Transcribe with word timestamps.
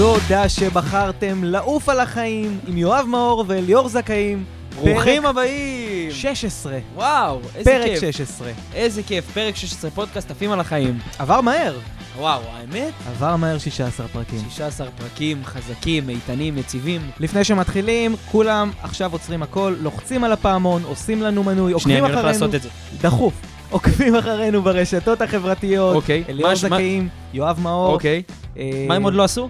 תודה 0.00 0.48
שבחרתם 0.48 1.44
לעוף 1.44 1.88
על 1.88 2.00
החיים 2.00 2.58
עם 2.66 2.76
יואב 2.78 3.06
מאור 3.08 3.44
וליאור 3.48 3.88
זכאים. 3.88 4.44
ברוכים 4.84 5.26
הבאים! 5.26 6.10
16. 6.10 6.78
וואו, 6.94 7.40
איזה 7.54 7.70
פרק 7.70 7.86
כיף. 7.90 8.00
16. 8.00 8.48
איזה 8.74 9.02
כיף, 9.02 9.30
פרק 9.34 9.56
16 9.56 9.90
פודקאסט 9.90 10.30
עפים 10.30 10.52
על 10.52 10.60
החיים. 10.60 10.98
עבר 11.18 11.40
מהר. 11.40 11.78
וואו, 12.18 12.40
האמת? 12.52 12.92
עבר 13.08 13.36
מהר 13.36 13.58
16 13.58 14.08
פרקים. 14.08 14.38
16 14.50 14.86
פרקים 14.90 15.44
חזקים, 15.44 16.08
איתנים, 16.08 16.58
יציבים. 16.58 17.00
לפני 17.20 17.44
שמתחילים, 17.44 18.16
כולם 18.30 18.70
עכשיו 18.82 19.12
עוצרים 19.12 19.42
הכל, 19.42 19.74
לוחצים 19.80 20.24
על 20.24 20.32
הפעמון, 20.32 20.82
עושים 20.84 21.22
לנו 21.22 21.42
מנוי, 21.42 21.56
שנייה, 21.56 21.74
עוקבים 21.74 21.96
אני 21.96 22.12
הולך 22.12 22.18
אחרינו. 22.18 22.28
לעשות 22.32 22.54
את 22.54 22.62
זה. 22.62 22.68
דחוף. 23.00 23.34
עוקבים 23.70 24.16
אחרינו 24.16 24.62
ברשתות 24.62 25.22
החברתיות. 25.22 25.96
אוקיי. 25.96 26.24
אליאור 26.28 26.52
מה- 26.62 26.68
מה- 26.68 26.76
זכאים, 26.76 27.08
יואב 27.34 27.60
מאור. 27.60 27.92
אוקיי. 27.92 28.22
אה, 28.58 28.84
מה 28.88 28.94
הם 28.94 29.02
עוד 29.02 29.14
לא 29.14 29.24
עשו? 29.24 29.48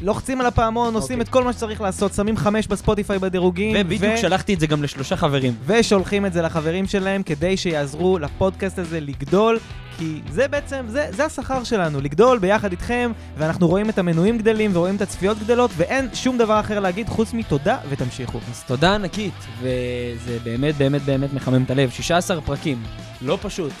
לוחצים 0.00 0.40
על 0.40 0.46
הפעמון, 0.46 0.94
עושים 0.94 1.18
אוקיי. 1.18 1.22
את 1.22 1.28
כל 1.28 1.44
מה 1.44 1.52
שצריך 1.52 1.80
לעשות, 1.80 2.14
שמים 2.14 2.36
חמש 2.36 2.66
בספוטיפיי 2.66 3.18
בדירוגים. 3.18 3.76
ובדיוק 3.78 4.16
שלחתי 4.16 4.54
את 4.54 4.60
זה 4.60 4.66
גם 4.66 4.82
לשלושה 4.82 5.16
חברים. 5.16 5.54
ושולחים 5.66 6.26
את 6.26 6.32
זה 6.32 6.42
לחברים 6.42 6.86
שלהם 6.86 7.22
כדי 7.22 7.56
שיעזרו 7.56 8.18
לפודקאסט 8.18 8.78
הזה 8.78 9.00
לגדול, 9.00 9.58
כי 9.98 10.20
זה 10.30 10.48
בעצם, 10.48 10.84
זה, 10.88 11.06
זה 11.10 11.24
השכר 11.24 11.64
שלנו, 11.64 12.00
לגדול 12.00 12.38
ביחד 12.38 12.70
איתכם, 12.70 13.12
ואנחנו 13.38 13.68
רואים 13.68 13.90
את 13.90 13.98
המנויים 13.98 14.38
גדלים 14.38 14.70
ורואים 14.74 14.96
את 14.96 15.02
הצפיות 15.02 15.38
גדלות, 15.38 15.70
ואין 15.76 16.08
שום 16.14 16.38
דבר 16.38 16.60
אחר 16.60 16.80
להגיד 16.80 17.08
חוץ 17.08 17.32
מתודה 17.32 17.78
ותמשיכו. 17.88 18.38
אז 18.50 18.62
תודה 18.66 18.94
ענקית, 18.94 19.34
וזה 19.60 20.38
באמת 20.44 20.74
באמת 20.76 21.02
באמת 21.02 21.32
מחמם 21.32 21.62
את 21.62 21.70
הלב. 21.70 21.90
16 21.90 22.40
פרקים, 22.40 22.82
לא 23.22 23.38
פשוט. 23.42 23.72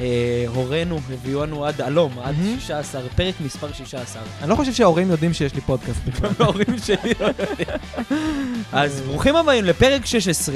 אה, 0.00 0.44
הורינו 0.46 0.98
הביאונו 1.12 1.66
עד 1.66 1.80
הלום, 1.80 2.12
עד 2.22 2.34
מהמם. 2.38 2.60
16, 2.60 3.02
פרק 3.16 3.34
מספר 3.40 3.72
16. 3.72 4.22
אני 4.42 4.50
לא 4.50 4.54
חושב 4.54 4.72
שההורים 4.72 5.10
יודעים 5.10 5.32
שיש 5.32 5.54
לי 5.54 5.60
פודקאסט 5.60 6.00
בכלל. 6.06 6.30
ההורים 6.38 6.78
שלי 6.84 7.12
לא 7.20 7.26
יודעים. 7.26 7.68
אז 8.72 9.00
ברוכים 9.00 9.36
הבאים 9.36 9.64
לפרק 9.64 10.06
16. 10.06 10.54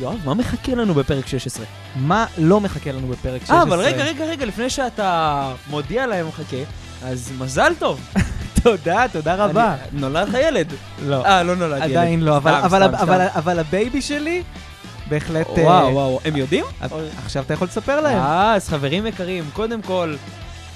יואב, 0.00 0.18
מה 0.24 0.34
מחכה 0.34 0.74
לנו 0.74 0.94
בפרק 0.94 1.26
16? 1.26 1.66
מה 1.96 2.26
לא 2.38 2.60
מחכה 2.60 2.92
לנו 2.92 3.08
בפרק 3.08 3.40
16? 3.40 3.56
אה, 3.56 3.62
אבל 3.62 3.80
רגע, 3.80 4.04
רגע, 4.04 4.24
רגע, 4.24 4.46
לפני 4.46 4.70
שאתה 4.70 5.52
מודיע 5.70 6.06
להם 6.06 6.28
מחכה, 6.28 6.56
אז 7.02 7.32
מזל 7.38 7.72
טוב. 7.78 8.00
תודה, 8.62 9.04
תודה 9.12 9.34
רבה. 9.34 9.76
נולד 9.92 10.28
לך 10.28 10.34
ילד. 10.42 10.72
לא, 11.06 11.24
אה, 11.24 11.42
לא 11.42 11.56
נולד 11.56 11.76
ילד. 11.82 11.90
עדיין 11.90 12.20
לא. 12.20 12.36
אבל 13.34 13.58
ה 13.58 13.67
baby 13.67 14.02
שלי, 14.02 14.42
בהחלט... 15.08 15.46
אה, 15.58 15.64
וואו, 15.64 15.92
וואו, 15.92 16.20
הם 16.24 16.36
יודעים? 16.36 16.64
עכשיו 17.24 17.42
אתה 17.44 17.54
יכול 17.54 17.66
לספר 17.68 18.00
להם. 18.00 18.18
אה, 18.18 18.54
אז 18.54 18.68
חברים 18.68 19.06
יקרים, 19.06 19.44
קודם 19.52 19.82
כל, 19.82 20.14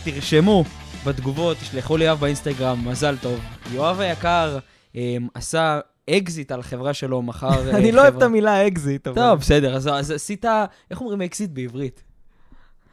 תרשמו 0.05 0.64
בתגובות, 1.06 1.56
תשלחו 1.56 1.97
ליואב 1.97 2.19
באינסטגרם, 2.20 2.89
מזל 2.89 3.16
טוב. 3.20 3.41
יואב 3.72 4.00
היקר 4.00 4.58
אמ, 4.94 5.28
עשה 5.34 5.80
אקזיט 6.11 6.52
על 6.52 6.61
החברה 6.61 6.94
שלו, 6.94 7.22
מכר... 7.22 7.48
אה, 7.70 7.77
אני 7.77 7.92
לא 7.92 8.00
אוהב 8.00 8.08
את 8.08 8.14
חברה- 8.14 8.27
המילה 8.28 8.66
אקזיט, 8.66 9.06
אבל... 9.06 9.16
טוב, 9.16 9.39
בסדר, 9.39 9.77
אז, 9.77 10.11
עשית, 10.11 10.44
איך 10.91 11.00
אומרים 11.00 11.22
אקזיט 11.22 11.50
בעברית? 11.50 12.02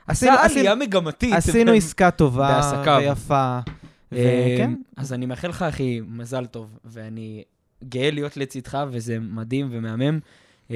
עשה 0.07 0.33
עלייה 0.43 0.75
מגמתית. 0.75 1.33
עשינו 1.33 1.71
עסקה 1.71 2.11
טובה. 2.11 2.71
ויפה. 2.99 3.59
וכן, 4.11 4.73
אז 4.97 5.13
אני 5.13 5.25
מאחל 5.25 5.47
לך, 5.47 5.61
אחי, 5.61 6.01
מזל 6.07 6.45
טוב, 6.45 6.77
ואני 6.85 7.43
גאה 7.89 8.11
להיות 8.11 8.37
לצדך, 8.37 8.83
וזה 8.91 9.17
מדהים 9.19 9.67
ומהמם. 9.71 10.19
אמ, 10.69 10.75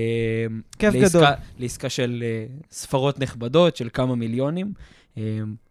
כיף 0.80 0.94
לעסקה- 0.94 1.10
גדול. 1.10 1.24
לעסקה 1.60 1.90
של 1.90 2.24
אה, 2.26 2.46
ספרות 2.72 3.20
נכבדות, 3.20 3.76
של 3.76 3.90
כמה 3.94 4.16
מיליונים. 4.16 4.74
אמ, 5.18 5.22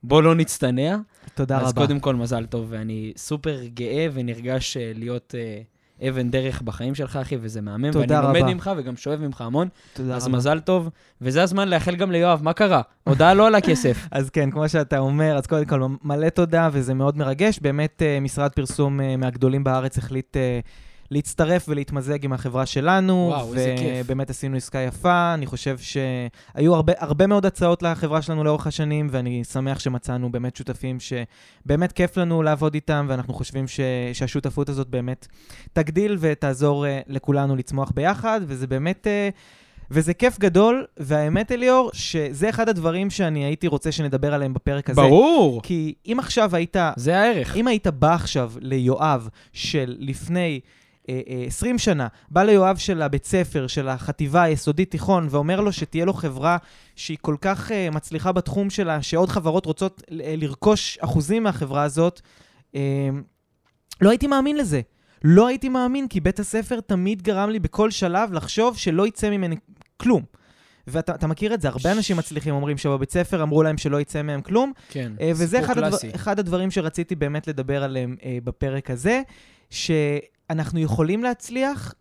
בוא 0.02 0.22
לא 0.22 0.34
נצטנע. 0.34 0.96
תודה 1.34 1.58
אז 1.60 1.68
רבה. 1.72 1.80
קודם 1.80 2.00
כל, 2.00 2.14
מזל 2.16 2.46
טוב, 2.46 2.66
ואני 2.68 3.12
סופר 3.16 3.60
גאה 3.74 4.06
ונרגש 4.12 4.76
אה, 4.76 4.92
להיות 4.94 5.34
אה, 5.38 5.62
אבן 6.08 6.30
דרך 6.30 6.62
בחיים 6.62 6.94
שלך, 6.94 7.16
אחי, 7.16 7.36
וזה 7.40 7.60
מהמם. 7.60 7.90
תודה 7.92 8.14
ואני 8.14 8.26
לומד 8.26 8.40
רבה. 8.42 8.54
ממך 8.54 8.70
וגם 8.76 8.96
שואב 8.96 9.20
ממך 9.20 9.40
המון, 9.40 9.68
תודה 9.92 10.16
אז 10.16 10.26
רבה. 10.26 10.36
מזל 10.36 10.60
טוב. 10.60 10.88
וזה 11.20 11.42
הזמן 11.42 11.68
לאחל 11.68 11.96
גם 11.96 12.12
ליואב, 12.12 12.40
מה 12.42 12.52
קרה? 12.52 12.82
הודעה 13.04 13.34
לא 13.34 13.46
עלה 13.46 13.60
כסף. 13.60 14.06
אז 14.10 14.30
כן, 14.30 14.50
כמו 14.50 14.68
שאתה 14.68 14.98
אומר, 14.98 15.36
אז 15.36 15.46
קודם 15.46 15.64
כל 15.64 15.80
מלא 16.02 16.28
תודה, 16.28 16.68
וזה 16.72 16.94
מאוד 16.94 17.16
מרגש. 17.18 17.58
באמת, 17.62 18.02
משרד 18.20 18.50
פרסום 18.52 19.00
מהגדולים 19.18 19.64
בארץ 19.64 19.98
החליט 19.98 20.36
להצטרף 21.12 21.64
ולהתמזג 21.68 22.24
עם 22.24 22.32
החברה 22.32 22.66
שלנו. 22.66 23.28
וואו, 23.30 23.54
איזה 23.54 23.74
כיף. 23.78 24.04
ובאמת 24.04 24.30
עשינו 24.30 24.56
עסקה 24.56 24.78
יפה. 24.78 25.34
אני 25.34 25.46
חושב 25.46 25.78
שהיו 25.78 26.74
הרבה, 26.74 26.92
הרבה 26.98 27.26
מאוד 27.26 27.46
הצעות 27.46 27.82
לחברה 27.82 28.22
שלנו 28.22 28.44
לאורך 28.44 28.66
השנים, 28.66 29.08
ואני 29.10 29.44
שמח 29.44 29.78
שמצאנו 29.78 30.32
באמת 30.32 30.56
שותפים 30.56 30.98
שבאמת 31.00 31.92
כיף 31.92 32.16
לנו 32.16 32.42
לעבוד 32.42 32.74
איתם, 32.74 33.06
ואנחנו 33.08 33.34
חושבים 33.34 33.68
ש, 33.68 33.80
שהשותפות 34.12 34.68
הזאת 34.68 34.88
באמת 34.88 35.26
תגדיל 35.72 36.16
ותעזור 36.20 36.86
אה, 36.86 37.00
לכולנו 37.06 37.56
לצמוח 37.56 37.90
ביחד, 37.94 38.40
וזה 38.46 38.66
באמת... 38.66 39.06
אה, 39.06 39.28
וזה 39.94 40.14
כיף 40.14 40.38
גדול, 40.38 40.86
והאמת, 40.96 41.52
אליאור, 41.52 41.90
שזה 41.92 42.48
אחד 42.48 42.68
הדברים 42.68 43.10
שאני 43.10 43.44
הייתי 43.44 43.66
רוצה 43.66 43.92
שנדבר 43.92 44.34
עליהם 44.34 44.54
בפרק 44.54 44.90
הזה. 44.90 45.00
ברור. 45.00 45.62
כי 45.62 45.94
אם 46.06 46.16
עכשיו 46.18 46.56
היית, 46.56 46.76
זה 46.96 47.18
הערך. 47.18 47.56
אם 47.56 47.68
היית 47.68 47.86
בא 47.86 48.14
עכשיו 48.14 48.52
ליואב 48.60 49.28
של 49.52 49.96
לפני 49.98 50.60
20 51.08 51.78
שנה, 51.78 52.08
בא 52.30 52.42
ליואב 52.42 52.76
של 52.76 53.02
הבית 53.02 53.24
ספר, 53.24 53.66
של 53.66 53.88
החטיבה 53.88 54.42
היסודית 54.42 54.90
תיכון, 54.90 55.26
ואומר 55.30 55.60
לו 55.60 55.72
שתהיה 55.72 56.04
לו 56.04 56.12
חברה 56.12 56.56
שהיא 56.96 57.18
כל 57.20 57.36
כך 57.40 57.72
אה, 57.72 57.90
מצליחה 57.90 58.32
בתחום 58.32 58.70
שלה, 58.70 59.02
שעוד 59.02 59.28
חברות 59.28 59.66
רוצות 59.66 60.02
אה, 60.10 60.34
לרכוש 60.36 60.98
אחוזים 60.98 61.42
מהחברה 61.42 61.82
הזאת, 61.82 62.20
אה, 62.74 63.08
לא 64.00 64.10
הייתי 64.10 64.26
מאמין 64.26 64.56
לזה. 64.56 64.80
לא 65.24 65.46
הייתי 65.46 65.68
מאמין, 65.68 66.08
כי 66.08 66.20
בית 66.20 66.40
הספר 66.40 66.80
תמיד 66.80 67.22
גרם 67.22 67.50
לי 67.50 67.58
בכל 67.58 67.90
שלב 67.90 68.32
לחשוב 68.32 68.76
שלא 68.76 69.06
יצא 69.06 69.30
ממני 69.30 69.56
כלום. 69.96 70.22
ואתה 70.86 71.14
אתה 71.14 71.26
מכיר 71.26 71.54
את 71.54 71.60
זה, 71.60 71.68
הרבה 71.68 71.92
אנשים 71.92 72.16
מצליחים 72.16 72.54
אומרים 72.54 72.78
שבבית 72.78 73.10
ספר 73.10 73.42
אמרו 73.42 73.62
להם 73.62 73.78
שלא 73.78 74.00
יצא 74.00 74.22
מהם 74.22 74.40
כלום, 74.40 74.72
כן, 74.88 75.12
אה, 75.20 75.30
וזה 75.30 75.46
סיפור 75.46 75.64
אחד, 75.64 75.78
הדבר, 75.78 75.88
קלאסי. 75.88 76.10
אחד 76.14 76.38
הדברים 76.38 76.70
שרציתי 76.70 77.14
באמת 77.14 77.48
לדבר 77.48 77.82
עליהם 77.82 78.16
אה, 78.24 78.38
בפרק 78.44 78.90
הזה, 78.90 79.22
שאנחנו 80.52 80.80
יכולים 80.80 81.22
להצליח 81.22 81.94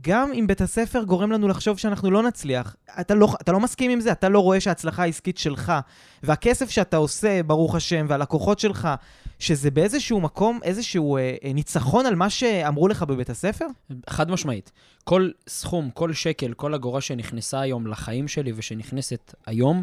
גם 0.00 0.32
אם 0.32 0.46
בית 0.46 0.60
הספר 0.60 1.02
גורם 1.02 1.32
לנו 1.32 1.48
לחשוב 1.48 1.78
שאנחנו 1.78 2.10
לא 2.10 2.22
נצליח. 2.22 2.76
אתה 3.00 3.14
לא, 3.14 3.28
אתה 3.40 3.52
לא 3.52 3.60
מסכים 3.60 3.90
עם 3.90 4.00
זה, 4.00 4.12
אתה 4.12 4.28
לא 4.28 4.38
רואה 4.38 4.60
שההצלחה 4.60 5.02
העסקית 5.02 5.38
שלך, 5.38 5.72
והכסף 6.22 6.70
שאתה 6.70 6.96
עושה, 6.96 7.42
ברוך 7.42 7.74
השם, 7.74 8.06
והלקוחות 8.08 8.58
שלך, 8.58 8.88
שזה 9.38 9.70
באיזשהו 9.70 10.20
מקום, 10.20 10.60
איזשהו 10.62 11.16
אה, 11.16 11.36
אה, 11.44 11.52
ניצחון 11.52 12.06
על 12.06 12.14
מה 12.14 12.30
שאמרו 12.30 12.88
לך 12.88 13.02
בבית 13.02 13.30
הספר? 13.30 13.66
חד 14.10 14.30
משמעית. 14.30 14.72
כל 15.04 15.30
סכום, 15.48 15.90
כל 15.90 16.12
שקל, 16.12 16.52
כל 16.52 16.74
אגורה 16.74 17.00
שנכנסה 17.00 17.60
היום 17.60 17.86
לחיים 17.86 18.28
שלי 18.28 18.52
ושנכנסת 18.56 19.34
היום, 19.46 19.82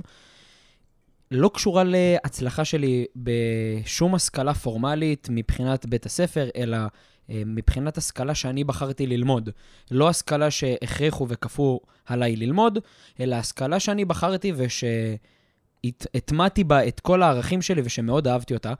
לא 1.31 1.51
קשורה 1.53 1.83
להצלחה 1.85 2.65
שלי 2.65 3.05
בשום 3.15 4.15
השכלה 4.15 4.53
פורמלית 4.53 5.27
מבחינת 5.31 5.85
בית 5.85 6.05
הספר, 6.05 6.49
אלא 6.55 6.77
מבחינת 7.29 7.97
השכלה 7.97 8.35
שאני 8.35 8.63
בחרתי 8.63 9.07
ללמוד. 9.07 9.49
לא 9.91 10.09
השכלה 10.09 10.51
שהכריחו 10.51 11.27
וכפו 11.29 11.79
עליי 12.05 12.35
ללמוד, 12.35 12.79
אלא 13.19 13.35
השכלה 13.35 13.79
שאני 13.79 14.05
בחרתי 14.05 14.53
ושהטמעתי 15.85 16.63
בה 16.63 16.87
את 16.87 16.99
כל 16.99 17.23
הערכים 17.23 17.61
שלי 17.61 17.81
ושמאוד 17.85 18.27
אהבתי 18.27 18.53
אותה. 18.53 18.73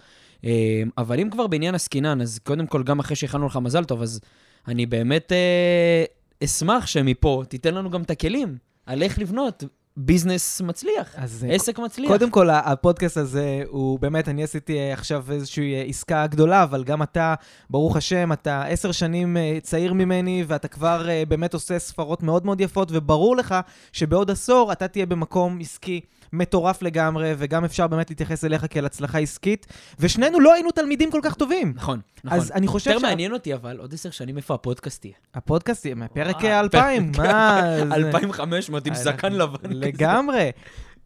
אה, 0.45 0.83
אבל 0.97 1.19
אם 1.19 1.29
כבר 1.29 1.47
בעניין 1.47 1.75
עסקינן, 1.75 2.21
אז 2.21 2.39
קודם 2.39 2.67
כל, 2.67 2.83
גם 2.83 2.99
אחרי 2.99 3.15
שאיחלנו 3.15 3.47
לך 3.47 3.57
מזל 3.57 3.83
טוב, 3.83 4.01
אז 4.01 4.19
אני 4.67 4.85
באמת 4.85 5.31
אה, 5.31 6.03
אשמח 6.43 6.87
שמפה 6.87 7.43
תיתן 7.49 7.73
לנו 7.73 7.89
גם 7.89 8.01
את 8.01 8.11
הכלים 8.11 8.57
על 8.85 9.03
איך 9.03 9.19
לבנות 9.19 9.63
ביזנס 9.97 10.61
מצליח, 10.61 11.15
אז 11.15 11.45
אה, 11.49 11.55
עסק 11.55 11.79
מצליח. 11.79 12.11
קודם 12.11 12.29
כל, 12.29 12.49
הפודקאסט 12.49 13.17
הזה 13.17 13.63
הוא 13.67 13.99
באמת, 13.99 14.29
אני 14.29 14.43
עשיתי 14.43 14.77
אה, 14.77 14.93
עכשיו 14.93 15.25
איזושהי 15.31 15.75
אה, 15.75 15.81
עסקה 15.81 16.27
גדולה, 16.27 16.63
אבל 16.63 16.83
גם 16.83 17.03
אתה, 17.03 17.33
ברוך 17.69 17.95
השם, 17.95 18.33
אתה 18.33 18.63
עשר 18.63 18.91
שנים 18.91 19.37
צעיר 19.61 19.93
ממני, 19.93 20.43
ואתה 20.47 20.67
כבר 20.67 21.07
באמת 21.27 21.53
עושה 21.53 21.79
ספרות 21.79 22.23
מאוד 22.23 22.45
מאוד 22.45 22.61
יפות, 22.61 22.89
וברור 22.91 23.35
לך 23.35 23.55
שבעוד 23.93 24.31
עשור 24.31 24.71
אתה 24.71 24.87
תהיה 24.87 25.05
במקום 25.05 25.59
עסקי 25.61 26.01
מטורף 26.33 26.81
לגמרי, 26.81 27.33
וגם 27.37 27.65
אפשר 27.65 27.87
באמת 27.87 28.09
להתייחס 28.09 28.45
אליך 28.45 28.65
כאל 28.69 28.85
הצלחה 28.85 29.19
עסקית, 29.19 29.65
ושנינו 29.99 30.39
לא 30.39 30.53
היינו 30.53 30.71
תלמידים 30.71 31.11
כל 31.11 31.19
כך 31.23 31.33
טובים. 31.35 31.73
נכון, 31.75 31.99
נכון. 32.23 32.39
אז 32.39 32.51
אני 32.51 32.67
חושב 32.67 32.91
יותר 32.91 33.07
מעניין 33.07 33.33
אותי, 33.33 33.53
אבל 33.53 33.77
עוד 33.77 33.93
עשר 33.93 34.09
שנים 34.11 34.37
איפה 34.37 34.53
הפודקאסט 34.53 35.05
יהיה. 35.05 35.15
הפודקאסט 35.35 35.85
יהיה 35.85 35.95
מהפרק 35.95 36.35
וואו, 36.43 36.59
2000, 36.59 37.11
פרק 37.11 37.25
מה? 37.27 37.61
זה- 37.89 37.95
2,500 37.95 38.87
עם 38.87 38.95
זקן 38.95 39.33
לבן. 39.33 39.57
כזה. 39.57 39.73
לגמרי. 39.73 40.49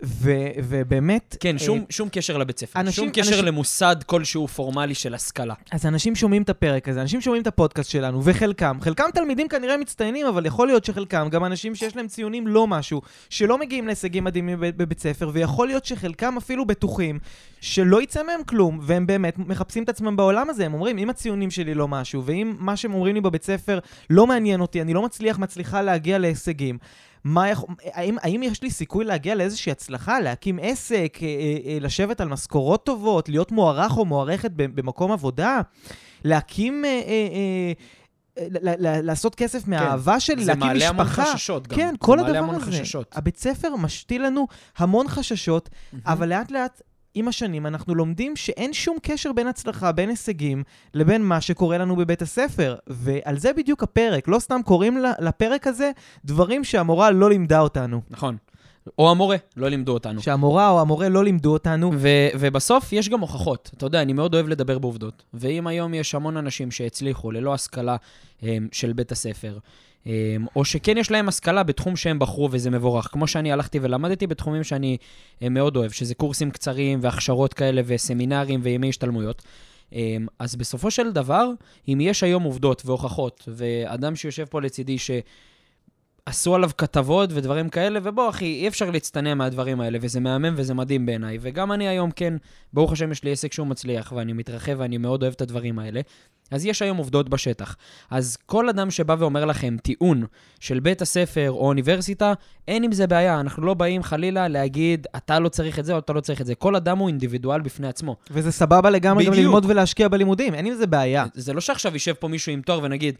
ו- 0.04 0.32
ובאמת... 0.64 1.38
כן, 1.40 1.54
אה, 1.54 1.60
שום, 1.60 1.86
שום 1.90 2.10
קשר 2.12 2.38
לבית 2.38 2.60
ספר. 2.60 2.80
אנשים- 2.80 3.04
שום 3.04 3.14
קשר 3.14 3.30
אנשים- 3.32 3.46
למוסד 3.46 3.96
כלשהו 4.06 4.48
פורמלי 4.48 4.96
של 4.96 5.14
השכלה. 5.14 5.54
אז 5.72 5.86
אנשים 5.86 6.16
שומעים 6.16 6.42
את 6.42 6.50
הפרק 6.50 6.90
הזה, 6.90 7.02
אנשים 7.02 7.22
שומעים 7.22 7.42
את 7.42 7.48
הפודקאסט 7.48 7.90
שלנו, 7.92 8.22
וחלקם, 8.24 8.78
חלקם 8.82 9.04
תלמידים 9.14 9.48
כנראה 9.48 9.78
מצטיינים, 9.78 10.26
אבל 10.28 10.46
יכול 10.46 10.68
להיות 10.68 10.86
שחלקם 10.86 11.28
גם 11.32 11.46
אנשים 11.46 11.76
שיש 11.76 11.96
להם 11.96 12.08
ציונים 12.08 12.48
לא 12.48 12.68
משהו, 12.68 13.02
שלא 13.30 13.58
מגיעים 13.58 13.86
להישגים 13.88 14.24
מדהימים 14.24 14.60
בב- 14.60 14.78
בבית 14.78 15.00
ספר, 15.00 15.30
ויכול 15.34 15.68
להיות 15.68 15.86
שחלקם 15.86 16.38
אפילו 16.38 16.66
בטוחים 16.66 17.20
שלא 17.62 18.02
יצא 18.02 18.24
מהם 18.24 18.44
כלום, 18.44 18.80
והם 18.82 19.08
באמת 19.08 19.38
מחפשים 19.38 19.84
את 19.84 19.90
עצמם 19.90 20.16
בעולם 20.16 20.50
הזה, 20.50 20.66
הם 20.66 20.74
אומרים, 20.74 20.98
אם 20.98 21.10
הציונים 21.10 21.52
שלי 21.52 21.74
לא 21.74 21.88
משהו, 21.88 22.24
ואם 22.26 22.56
מה 22.60 22.78
שהם 22.78 22.94
אומרים 22.94 23.16
לי 23.16 23.22
בבית 23.22 23.44
ספר 23.44 23.80
לא 24.10 24.28
מעניין 24.28 24.62
אותי, 24.62 24.82
אני 24.82 24.94
לא 24.94 25.02
מצליח, 25.02 25.40
מצליחה 25.40 25.82
להגיע 25.82 26.18
להישגים. 26.18 26.78
מה 27.24 27.50
יכול, 27.50 27.76
האם, 27.94 28.18
האם 28.22 28.44
יש 28.44 28.64
לי 28.64 28.72
סיכוי 28.72 29.06
להגיע 29.06 29.36
לאיזושהי 29.36 29.72
הצלחה, 29.72 30.20
להקים 30.20 30.60
עסק, 30.62 31.18
אה, 31.22 31.28
אה, 31.28 31.72
אה, 31.72 31.78
לשבת 31.82 32.22
על 32.22 32.28
משכורות 32.28 32.86
טובות, 32.86 33.30
להיות 33.30 33.52
מוערך 33.52 33.98
או 33.98 34.06
מוערכת 34.06 34.52
במקום 34.56 35.12
עבודה, 35.12 35.62
להקים, 36.24 36.86
לעשות 38.82 39.36
כסף 39.36 39.68
מהאהבה 39.68 40.20
שלי, 40.20 40.36
כן. 40.36 40.42
זה 40.44 40.48
להקים 40.48 40.68
מעלה 40.68 40.90
המון 40.90 41.06
משפחה. 41.06 41.34
חששות 41.34 41.68
גם. 41.68 41.78
כן, 41.78 41.92
זה 41.92 41.98
כל 41.98 42.18
מעלה 42.18 42.30
הדבר 42.30 42.40
המון 42.40 42.56
הזה. 42.56 42.72
חששות. 42.72 43.18
הבית 43.18 43.38
ספר 43.38 43.76
משתיל 43.76 44.26
לנו 44.26 44.48
המון 44.78 45.08
חששות, 45.08 45.70
אבל 46.06 46.30
לאט 46.30 46.52
לאט, 46.52 46.82
עם 47.14 47.28
השנים, 47.28 47.66
אנחנו 47.66 47.96
לומדים 47.96 48.36
שאין 48.36 48.74
שום 48.74 48.98
קשר 49.02 49.34
בין 49.34 49.48
הצלחה, 49.48 49.92
בין 49.92 50.10
הישגים, 50.10 50.64
לבין 50.94 51.24
מה 51.24 51.42
שקורה 51.42 51.78
לנו 51.78 51.96
בבית 51.96 52.22
הספר. 52.22 52.76
ועל 52.88 53.38
זה 53.38 53.54
בדיוק 53.54 53.84
הפרק. 53.84 54.28
לא 54.28 54.40
סתם 54.40 54.60
קוראים 54.66 54.98
לפרק 55.20 55.68
הזה 55.68 55.92
דברים 56.26 56.64
שהמורה 56.64 57.12
לא 57.12 57.30
לימדה 57.30 57.60
אותנו. 57.60 58.02
נכון. 58.10 58.38
או 59.00 59.12
המורה, 59.12 59.38
לא 59.58 59.70
לימדו 59.70 59.94
אותנו. 59.94 60.22
שהמורה 60.22 60.70
או 60.70 60.82
המורה 60.82 61.10
לא 61.10 61.24
לימדו 61.24 61.54
אותנו. 61.54 61.92
ו- 61.98 62.30
ובסוף 62.40 62.94
יש 62.94 63.10
גם 63.10 63.20
הוכחות. 63.20 63.72
אתה 63.78 63.86
יודע, 63.86 64.02
אני 64.02 64.14
מאוד 64.14 64.34
אוהב 64.34 64.48
לדבר 64.48 64.80
בעובדות. 64.80 65.24
ואם 65.34 65.68
היום 65.68 65.94
יש 65.94 66.16
המון 66.16 66.38
אנשים 66.38 66.72
שהצליחו 66.72 67.32
ללא 67.32 67.54
השכלה 67.54 67.96
הם, 68.42 68.68
של 68.72 68.94
בית 68.94 69.12
הספר, 69.12 69.58
או 70.56 70.66
שכן 70.66 70.98
יש 70.98 71.12
להם 71.12 71.28
השכלה 71.28 71.64
בתחום 71.64 71.96
שהם 71.96 72.20
בחרו 72.20 72.50
וזה 72.52 72.70
מבורך, 72.70 73.08
כמו 73.12 73.28
שאני 73.28 73.52
הלכתי 73.52 73.80
ולמדתי 73.82 74.28
בתחומים 74.28 74.64
שאני 74.64 74.98
הם, 75.42 75.54
מאוד 75.54 75.76
אוהב, 75.76 75.92
שזה 75.92 76.16
קורסים 76.16 76.52
קצרים 76.52 77.00
והכשרות 77.02 77.54
כאלה 77.54 77.82
וסמינרים 77.86 78.60
וימי 78.64 78.90
השתלמויות. 78.90 79.42
הם, 79.92 80.28
אז 80.40 80.56
בסופו 80.56 80.92
של 80.92 81.12
דבר, 81.12 81.50
אם 81.88 81.98
יש 82.02 82.24
היום 82.24 82.44
עובדות 82.44 82.82
והוכחות, 82.86 83.44
ואדם 83.48 84.16
שיושב 84.16 84.46
פה 84.46 84.62
לצידי 84.62 84.98
ש... 84.98 85.12
עשו 86.30 86.56
עליו 86.56 86.70
כתבות 86.78 87.30
ודברים 87.34 87.70
כאלה, 87.70 88.00
ובוא, 88.04 88.30
אחי, 88.30 88.46
אי 88.46 88.68
אפשר 88.68 88.90
להצטנע 88.92 89.34
מהדברים 89.34 89.82
האלה, 89.82 89.98
וזה 90.02 90.20
מהמם 90.20 90.54
וזה 90.58 90.74
מדהים 90.74 91.06
בעיניי. 91.06 91.38
וגם 91.42 91.72
אני 91.72 91.88
היום, 91.88 92.12
כן, 92.12 92.34
ברוך 92.74 92.92
השם, 92.92 93.12
יש 93.12 93.24
לי 93.24 93.32
עסק 93.32 93.54
שהוא 93.54 93.68
מצליח, 93.68 94.14
ואני 94.16 94.34
מתרחב 94.34 94.76
ואני 94.78 94.98
מאוד 94.98 95.24
אוהב 95.24 95.34
את 95.34 95.42
הדברים 95.42 95.80
האלה. 95.80 96.02
אז 96.52 96.66
יש 96.66 96.82
היום 96.82 96.98
עובדות 96.98 97.30
בשטח. 97.30 97.76
אז 98.10 98.38
כל 98.46 98.70
אדם 98.70 98.92
שבא 98.92 99.16
ואומר 99.20 99.46
לכם 99.46 99.78
טיעון 99.84 100.26
של 100.60 100.80
בית 100.80 101.02
הספר 101.02 101.52
או 101.52 101.68
אוניברסיטה, 101.68 102.34
אין 102.68 102.84
עם 102.84 102.92
זה 102.92 103.08
בעיה. 103.08 103.40
אנחנו 103.40 103.66
לא 103.66 103.74
באים 103.74 104.04
חלילה 104.04 104.48
להגיד, 104.48 105.08
אתה 105.16 105.40
לא 105.40 105.50
צריך 105.50 105.80
את 105.80 105.86
זה 105.86 105.94
או 105.94 106.00
אתה 106.00 106.14
לא 106.14 106.22
צריך 106.22 106.42
את 106.42 106.46
זה. 106.46 106.56
כל 106.56 106.76
אדם 106.76 106.98
הוא 106.98 107.08
אינדיבידואל 107.08 107.62
בפני 107.62 107.88
עצמו. 107.88 108.16
וזה 108.32 108.52
סבבה 108.52 108.90
לגמרי 108.90 109.26
גם 109.26 109.32
בדיוק. 109.32 109.46
ללמוד 109.46 109.66
ולהשקיע 109.66 110.08
בלימודים, 110.08 110.54
אין 110.54 110.66
עם 110.66 110.74
זה 110.74 110.88
בעיה. 110.88 111.26
זה 111.34 111.54
לא 111.54 111.62
שעכשיו 111.62 111.94
יישב 111.94 112.14
פה 112.14 112.28
מישהו 112.28 112.52
עם 112.52 112.62
תואר 112.62 112.80
ונגיד, 112.84 113.16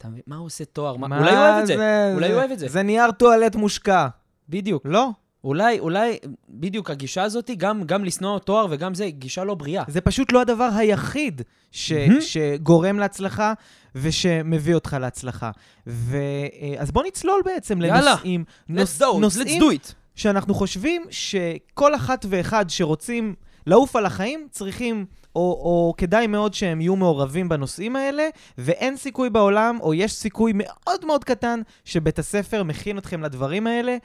אתה 0.00 0.08
מבין, 0.08 0.22
מה 0.26 0.36
הוא 0.36 0.46
עושה 0.46 0.64
תואר? 0.64 0.96
מה... 0.96 1.18
אולי 1.18 1.30
הוא 1.30 1.38
אוהב 1.38 1.60
את 1.60 1.66
זה. 1.66 2.12
אולי 2.14 2.28
הוא 2.32 2.38
אוהב 2.38 2.50
את 2.50 2.58
זה. 2.58 2.68
זה 2.68 2.82
נייר 2.82 3.10
טואלט 3.10 3.56
מושקע. 3.56 4.06
בדיוק. 4.48 4.82
לא. 4.84 5.10
אולי, 5.44 5.78
אולי, 5.78 6.18
בדיוק 6.48 6.90
הגישה 6.90 7.22
הזאת, 7.22 7.50
גם, 7.56 7.82
גם 7.82 8.04
לשנוא 8.04 8.38
תואר 8.38 8.66
וגם 8.70 8.94
זה, 8.94 9.10
גישה 9.10 9.44
לא 9.44 9.54
בריאה. 9.54 9.84
זה 9.88 10.00
פשוט 10.00 10.32
לא 10.32 10.40
הדבר 10.40 10.68
היחיד 10.76 11.42
ש, 11.70 11.92
מהמם. 11.92 12.20
שגורם 12.20 12.98
להצלחה 12.98 13.52
ושמביא 13.94 14.74
אותך 14.74 14.96
להצלחה. 15.00 15.50
ו, 15.86 16.16
אה, 16.16 16.74
אז 16.78 16.90
בוא 16.90 17.02
נצלול 17.06 17.42
בעצם 17.44 17.82
יאללה. 17.82 18.00
לנושאים, 18.10 18.44
Let's 18.44 18.74
נוש, 19.20 19.36
go, 19.36 19.40
let's 19.40 19.60
do 19.60 19.90
it. 19.90 19.92
שאנחנו 20.14 20.54
חושבים 20.54 21.04
שכל 21.10 21.94
אחת 21.94 22.26
ואחד 22.28 22.70
שרוצים 22.70 23.34
לעוף 23.66 23.96
על 23.96 24.06
החיים 24.06 24.48
צריכים, 24.50 25.06
או, 25.36 25.40
או 25.40 25.94
כדאי 25.96 26.26
מאוד 26.26 26.54
שהם 26.54 26.80
יהיו 26.80 26.96
מעורבים 26.96 27.48
בנושאים 27.48 27.96
האלה, 27.96 28.28
ואין 28.58 28.96
סיכוי 28.96 29.30
בעולם, 29.30 29.78
או 29.80 29.94
יש 29.94 30.12
סיכוי 30.12 30.52
מאוד 30.54 31.04
מאוד 31.04 31.24
קטן, 31.24 31.60
שבית 31.84 32.18
הספר 32.18 32.62
מכין 32.62 32.98
אתכם 32.98 33.22
לדברים 33.22 33.66
האלה. 33.66 33.96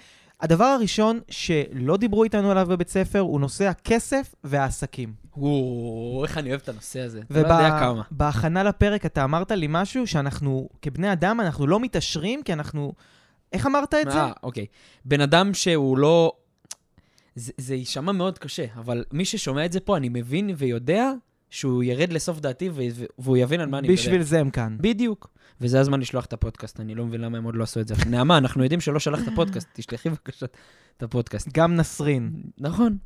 הדבר 0.41 0.65
הראשון 0.65 1.19
שלא 1.29 1.97
דיברו 1.97 2.23
איתנו 2.23 2.51
עליו 2.51 2.65
בבית 2.69 2.89
ספר 2.89 3.19
הוא 3.19 3.39
נושא 3.39 3.65
הכסף 3.65 4.35
והעסקים. 4.43 5.13
וואו, 5.37 6.23
איך 6.23 6.37
אני 6.37 6.49
אוהב 6.49 6.61
את 6.61 6.69
הנושא 6.69 6.99
הזה. 6.99 7.21
לא. 7.29 8.03
ובהכנה 8.11 8.63
לפרק 8.63 9.05
אתה 9.05 9.23
אמרת 9.23 9.51
לי 9.51 9.67
משהו 9.69 10.07
שאנחנו, 10.07 10.69
כבני 10.81 11.13
אדם, 11.13 11.41
אנחנו 11.41 11.67
לא 11.67 11.79
מתעשרים 11.79 12.43
כי 12.43 12.53
אנחנו... 12.53 12.93
איך 13.53 13.65
אמרת 13.65 13.93
את 13.93 14.11
זה? 14.11 14.19
אה, 14.19 14.31
אוקיי. 14.43 14.65
בן 15.05 15.21
אדם 15.21 15.53
שהוא 15.53 15.97
לא... 15.97 16.31
זה, 17.35 17.75
יישמע 17.75 18.11
מאוד 18.11 18.37
קשה, 18.39 18.65
אבל 18.75 19.03
מי 19.11 19.25
ששומע 19.25 19.65
את 19.65 19.71
זה 19.71 19.79
פה, 19.79 19.97
אני 19.97 20.09
מבין 20.09 20.49
ויודע 20.57 21.11
שהוא 21.49 21.83
ירד 21.83 22.13
לסוף 22.13 22.39
דעתי 22.39 22.69
והוא 23.17 23.37
יבין 23.37 23.59
על 23.61 23.69
מה 23.69 23.79
אני 23.79 23.87
מדבר. 23.87 24.01
בשביל 24.01 24.21
זה 24.21 24.39
הם 24.39 24.49
כאן. 24.49 24.77
בדיוק. 24.79 25.29
וזה 25.61 25.79
הזמן 25.79 25.99
לשלוח 25.99 26.25
את 26.25 26.33
הפודקאסט, 26.33 26.79
אני 26.79 26.95
לא 26.95 27.05
מבין 27.05 27.21
למה 27.21 27.37
הם 27.37 27.43
עוד 27.43 27.55
לא 27.55 27.63
עשו 27.63 27.79
את 27.79 27.87
זה. 27.87 27.95
נעמה, 28.11 28.37
אנחנו 28.37 28.63
יודעים 28.63 28.81
שלא 28.81 28.99
שלחת 28.99 29.23
פודקאסט, 29.35 29.67
תשלחי 29.75 30.09
בבקשה 30.09 30.45
את 30.97 31.03
הפודקאסט. 31.03 31.49
גם 31.53 31.75
נסרין. 31.75 32.43
נכון. 32.57 32.97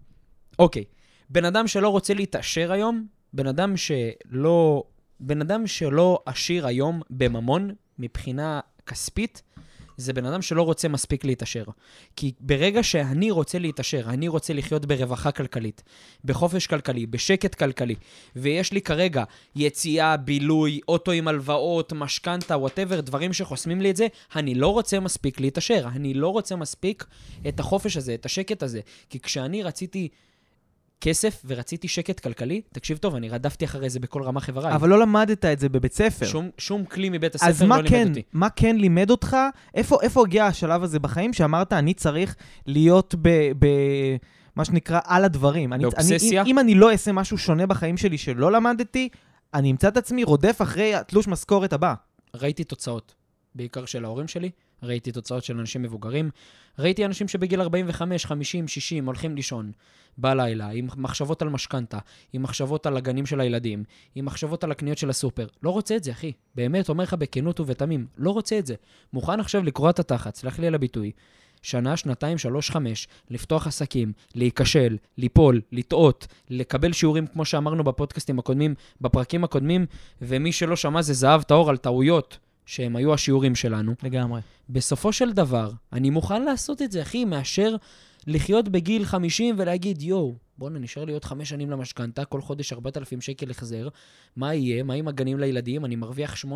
אוקיי. 0.60 0.84
בן 1.30 1.46
אדם 1.46 1.68
שלא 1.68 1.90
רוצה 1.90 2.14
להתעשר 2.14 2.72
היום, 2.72 3.08
בן 3.34 3.48
אדם 3.48 3.78
שלא... 3.78 4.84
בן 5.20 5.42
אדם 5.42 5.68
שלא 5.68 6.20
עשיר 6.26 6.68
היום 6.68 7.02
בממון, 7.10 7.72
מבחינה 8.00 8.60
כספית, 8.86 9.42
זה 10.00 10.13
בן 10.13 10.25
אדם 10.25 10.42
שלא 10.42 10.62
רוצה 10.62 10.88
מספיק 10.88 11.25
להתעשר. 11.25 11.63
כי 12.16 12.31
ברגע 12.40 12.84
שאני 12.84 13.31
רוצה 13.31 13.60
להתעשר, 13.60 14.04
אני 14.07 14.28
רוצה 14.28 14.54
לחיות 14.54 14.86
ברווחה 14.86 15.31
כלכלית, 15.31 15.84
בחופש 16.25 16.68
כלכלי, 16.68 17.06
בשקט 17.06 17.56
כלכלי, 17.56 17.96
ויש 18.36 18.74
לי 18.74 18.81
כרגע 18.81 19.24
יציאה, 19.56 20.18
בילוי, 20.18 20.80
אוטו 20.88 21.12
עם 21.12 21.28
הלוואות, 21.28 21.94
משכנתה, 21.94 22.57
whatever, 22.57 23.01
דברים 23.01 23.34
שחוסמים 23.34 23.81
לי 23.81 23.92
את 23.92 23.96
זה, 23.96 24.07
אני 24.36 24.56
לא 24.56 24.68
רוצה 24.68 25.00
מספיק 25.00 25.40
להתעשר. 25.40 25.88
אני 25.96 26.13
לא 26.13 26.28
רוצה 26.28 26.56
מספיק 26.56 27.06
את 27.48 27.60
החופש 27.60 27.98
הזה, 27.98 28.13
את 28.13 28.25
השקט 28.25 28.63
הזה. 28.63 28.80
כי 29.10 29.19
כשאני 29.19 29.63
רציתי 29.63 30.10
כסף 31.01 31.44
ורציתי 31.46 31.88
שקט 31.88 32.19
כלכלי, 32.19 32.62
תקשיב 32.74 32.98
טוב, 32.98 33.16
אני 33.16 33.30
רדפתי 33.30 33.66
אחרי 33.66 33.90
זה 33.90 34.00
בכל 34.00 34.24
רמה 34.24 34.40
חבריי. 34.40 34.75
אבל 34.75 34.90
לא 34.90 35.00
למדת 35.00 35.46
את 35.46 35.60
זה 35.60 35.69
בבית 35.69 35.94
ספר. 35.94 36.25
שום, 36.25 36.50
שום 36.57 36.86
כלי 36.86 37.10
מבית 37.10 37.36
אז 37.36 37.42
הספר 37.44 37.66
לא 37.66 37.75
לימד 37.75 37.90
כן, 37.90 38.07
אותי. 38.07 38.22
מה 38.34 38.50
כן 38.50 38.75
לימד 38.75 39.10
אותך? 39.10 39.38
איפה, 39.75 39.98
איפה 40.01 40.22
הגיע 40.22 40.46
השלב 40.46 40.84
הזה 40.84 41.00
בחיים 41.00 41.34
שאמרת, 41.34 41.74
אני 41.74 41.94
צריך 41.94 42.36
להיות 42.66 43.16
ב... 43.21 43.30
ב 43.59 43.68
מה 44.56 44.66
שנקרא, 44.66 45.00
על 45.06 45.26
הדברים. 45.26 45.73
באובססיה? 45.81 46.42
אני, 46.42 46.52
אם, 46.52 46.57
אם 46.57 46.59
אני 46.59 46.76
לא 46.76 46.92
אעשה 46.92 47.12
משהו 47.12 47.38
שונה 47.38 47.68
בחיים 47.68 47.97
שלי 47.97 48.18
שלא 48.18 48.52
למדתי, 48.52 49.09
אני 49.54 49.71
אמצא 49.71 49.88
את 49.88 49.97
עצמי 49.97 50.23
רודף 50.23 50.57
אחרי 50.62 50.95
התלוש 50.95 51.28
משכורת 51.28 51.73
הבא. 51.73 51.94
ראיתי 52.33 52.64
תוצאות, 52.64 53.16
בעיקר 53.56 53.85
של 53.85 54.06
ההורים 54.06 54.28
שלי, 54.28 54.50
ראיתי 54.83 55.12
תוצאות 55.12 55.44
של 55.44 55.59
אנשים 55.59 55.81
מבוגרים, 55.81 56.30
ראיתי 56.80 57.06
אנשים 57.06 57.28
שבגיל 57.28 57.62
45, 57.62 58.26
50, 58.26 58.68
60 58.68 59.06
הולכים 59.06 59.36
לישון 59.36 59.71
בלילה, 60.18 60.69
עם 60.69 60.88
מחשבות 60.98 61.42
על 61.42 61.50
משכנתה, 61.50 62.00
עם 62.33 62.44
מחשבות 62.44 62.86
על 62.86 62.98
הגנים 62.98 63.26
של 63.26 63.40
הילדים, 63.42 63.83
עם 64.16 64.26
מחשבות 64.26 64.64
על 64.64 64.71
הקניות 64.71 64.98
של 64.98 65.09
הסופר. 65.09 65.48
לא 65.64 65.69
רוצה 65.69 65.95
את 65.95 66.04
זה, 66.04 66.12
אחי. 66.12 66.31
באמת, 66.56 66.90
אומר 66.90 67.04
לך 67.04 67.14
בכנות 67.14 67.59
ובתמים, 67.59 68.07
לא 68.18 68.31
רוצה 68.31 68.59
את 68.59 68.66
זה. 68.66 68.76
מוכן 69.14 69.40
עכשיו 69.40 69.64
לקרוע 69.64 69.90
את 69.90 70.00
התחת, 70.00 70.36
סלח 70.36 70.59
לי 70.59 70.68
על 70.68 70.76
הביטוי. 70.76 71.12
שנה, 71.62 71.98
שנתיים, 71.98 72.38
שלוש, 72.38 72.71
חמש, 72.71 73.07
לפתוח 73.30 73.68
עסקים, 73.68 74.14
להיכשל, 74.36 74.98
ליפול, 75.18 75.62
לטעות, 75.71 76.28
לקבל 76.50 76.94
שיעורים, 76.94 77.28
כמו 77.28 77.45
שאמרנו 77.45 77.83
בפודקאסטים 77.83 78.40
הקודמים, 78.40 78.76
בפרקים 79.02 79.44
הקודמים, 79.44 79.86
ומי 80.21 80.52
שלא 80.52 80.76
שמע 80.76 81.02
זה 81.02 81.14
זהב 81.14 81.42
טהור 81.42 81.69
על 81.69 81.78
טעויות, 81.78 82.38
שהם 82.69 82.95
היו 82.95 83.14
השיעורים 83.14 83.56
שלנו. 83.56 83.94
לגמרי. 84.04 84.42
בסופו 84.69 85.14
של 85.14 85.31
דבר, 85.31 85.71
אני 85.94 86.09
מוכן 86.09 86.44
לעשות 86.44 86.81
את 86.81 86.92
זה, 86.92 87.02
אחי, 87.02 87.26
מאשר 87.26 87.76
לחיות 88.28 88.69
בגיל 88.69 89.06
50 89.06 89.56
ולהגיד, 89.57 90.02
יואו, 90.02 90.35
בואנה, 90.57 90.80
נשאר 90.80 91.06
לי 91.06 91.14
עוד 91.14 91.26
חמש 91.26 91.49
שנים 91.49 91.69
למשכנתה, 91.69 92.26
כל 92.26 92.42
חודש 92.42 92.73
4,000 92.73 93.21
שקל 93.21 93.52
החזר, 93.52 93.88
מה 94.35 94.54
יהיה? 94.54 94.83
מה 94.83 94.94
עם 94.94 95.07
הגנים 95.07 95.40
לילדים? 95.40 95.85
אני 95.85 95.95
מרוויח 95.95 96.35
8-9 96.45 96.47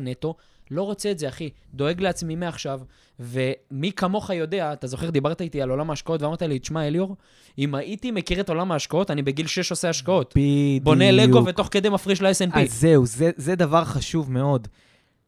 נטו. 0.00 0.34
לא 0.70 0.82
רוצה 0.82 1.10
את 1.10 1.18
זה, 1.18 1.28
אחי. 1.28 1.50
דואג 1.74 2.00
לעצמי 2.00 2.36
מעכשיו. 2.36 2.80
ומי 3.20 3.92
כמוך 3.92 4.30
יודע, 4.30 4.72
אתה 4.72 4.86
זוכר, 4.86 5.10
דיברת 5.10 5.40
איתי 5.40 5.62
על 5.62 5.70
עולם 5.70 5.90
ההשקעות 5.90 6.22
ואמרת 6.22 6.42
לי, 6.42 6.58
תשמע, 6.58 6.86
אליאור, 6.86 7.16
אם 7.58 7.74
הייתי 7.74 8.10
מכיר 8.10 8.40
את 8.40 8.48
עולם 8.48 8.72
ההשקעות, 8.72 9.10
אני 9.10 9.22
בגיל 9.22 9.46
6 9.46 9.70
עושה 9.70 9.88
השקעות. 9.88 10.34
בדיוק. 10.36 10.84
בונה 10.84 11.10
לגו 11.10 11.44
ותוך 11.46 11.68
כדי 11.70 11.88
מפריש 11.88 12.22
ל-S&P. 12.22 12.58
אז 12.58 12.80
זהו, 12.80 13.06
זה, 13.06 13.30
זה 13.36 13.54
דבר 13.54 13.84
חשוב 13.84 14.32
מאוד. 14.32 14.68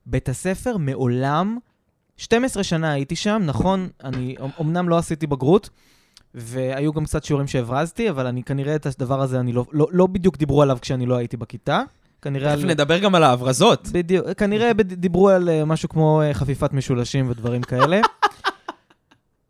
בית 0.07 0.28
הספר 0.28 0.76
מעולם, 0.76 1.59
12 2.17 2.64
שנה 2.64 2.93
הייתי 2.93 3.17
שם, 3.17 3.43
נכון, 3.47 3.88
אני 4.05 4.37
אמנם 4.61 4.88
לא 4.88 4.99
עשיתי 4.99 5.26
בגרות, 5.26 5.71
והיו 6.35 6.93
גם 6.93 7.05
קצת 7.05 7.25
שיעורים 7.25 7.47
שהברזתי, 7.47 8.11
אבל 8.11 8.26
אני 8.26 8.43
כנראה 8.43 8.75
את 8.75 8.87
הדבר 8.87 9.21
הזה, 9.21 9.40
אני 9.40 9.52
לא, 9.52 9.64
לא, 9.73 9.88
לא 9.90 10.07
בדיוק 10.07 10.37
דיברו 10.37 10.62
עליו 10.62 10.78
כשאני 10.81 11.07
לא 11.07 11.17
הייתי 11.17 11.37
בכיתה. 11.37 11.83
כנראה 12.23 12.52
תכף 12.52 12.62
על... 12.62 12.71
נדבר 12.71 12.99
גם 12.99 13.14
על 13.14 13.25
ההברזות. 13.25 13.88
בדיוק, 13.93 14.26
כנראה 14.37 14.73
דיברו 14.73 15.28
על 15.28 15.49
אה, 15.49 15.64
משהו 15.64 15.88
כמו 15.88 16.23
אה, 16.23 16.35
חפיפת 16.35 16.73
משולשים 16.73 17.31
ודברים 17.31 17.62
כאלה. 17.62 18.00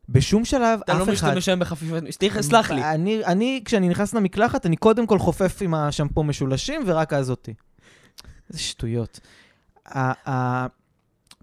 בשום 0.08 0.44
שלב, 0.44 0.80
אתה 0.84 0.94
לא 0.94 1.02
אף 1.02 1.08
אחד... 1.08 1.12
משתמש 1.12 1.48
היום 1.48 1.60
בחפיפת... 1.60 2.02
סלח 2.40 2.70
לי. 2.70 2.84
אני, 2.84 3.24
אני, 3.24 3.62
כשאני 3.64 3.88
נכנס 3.88 4.14
למקלחת, 4.14 4.66
אני 4.66 4.76
קודם 4.76 5.06
כל 5.06 5.18
חופף 5.18 5.58
עם 5.62 5.74
השמפו 5.74 6.24
משולשים, 6.24 6.82
ורק 6.86 7.12
אז 7.12 7.30
אותי. 7.30 7.54
איזה 8.50 8.62
שטויות. 8.62 9.20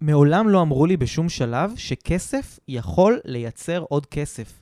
מעולם 0.02 0.50
לא 0.50 0.62
אמרו 0.62 0.86
לי 0.86 0.98
בשום 0.98 1.30
שלב 1.30 1.74
שכסף 1.75 2.60
יכול 2.68 3.20
לייצר 3.25 3.84
עוד 3.90 4.06
כסף. 4.06 4.62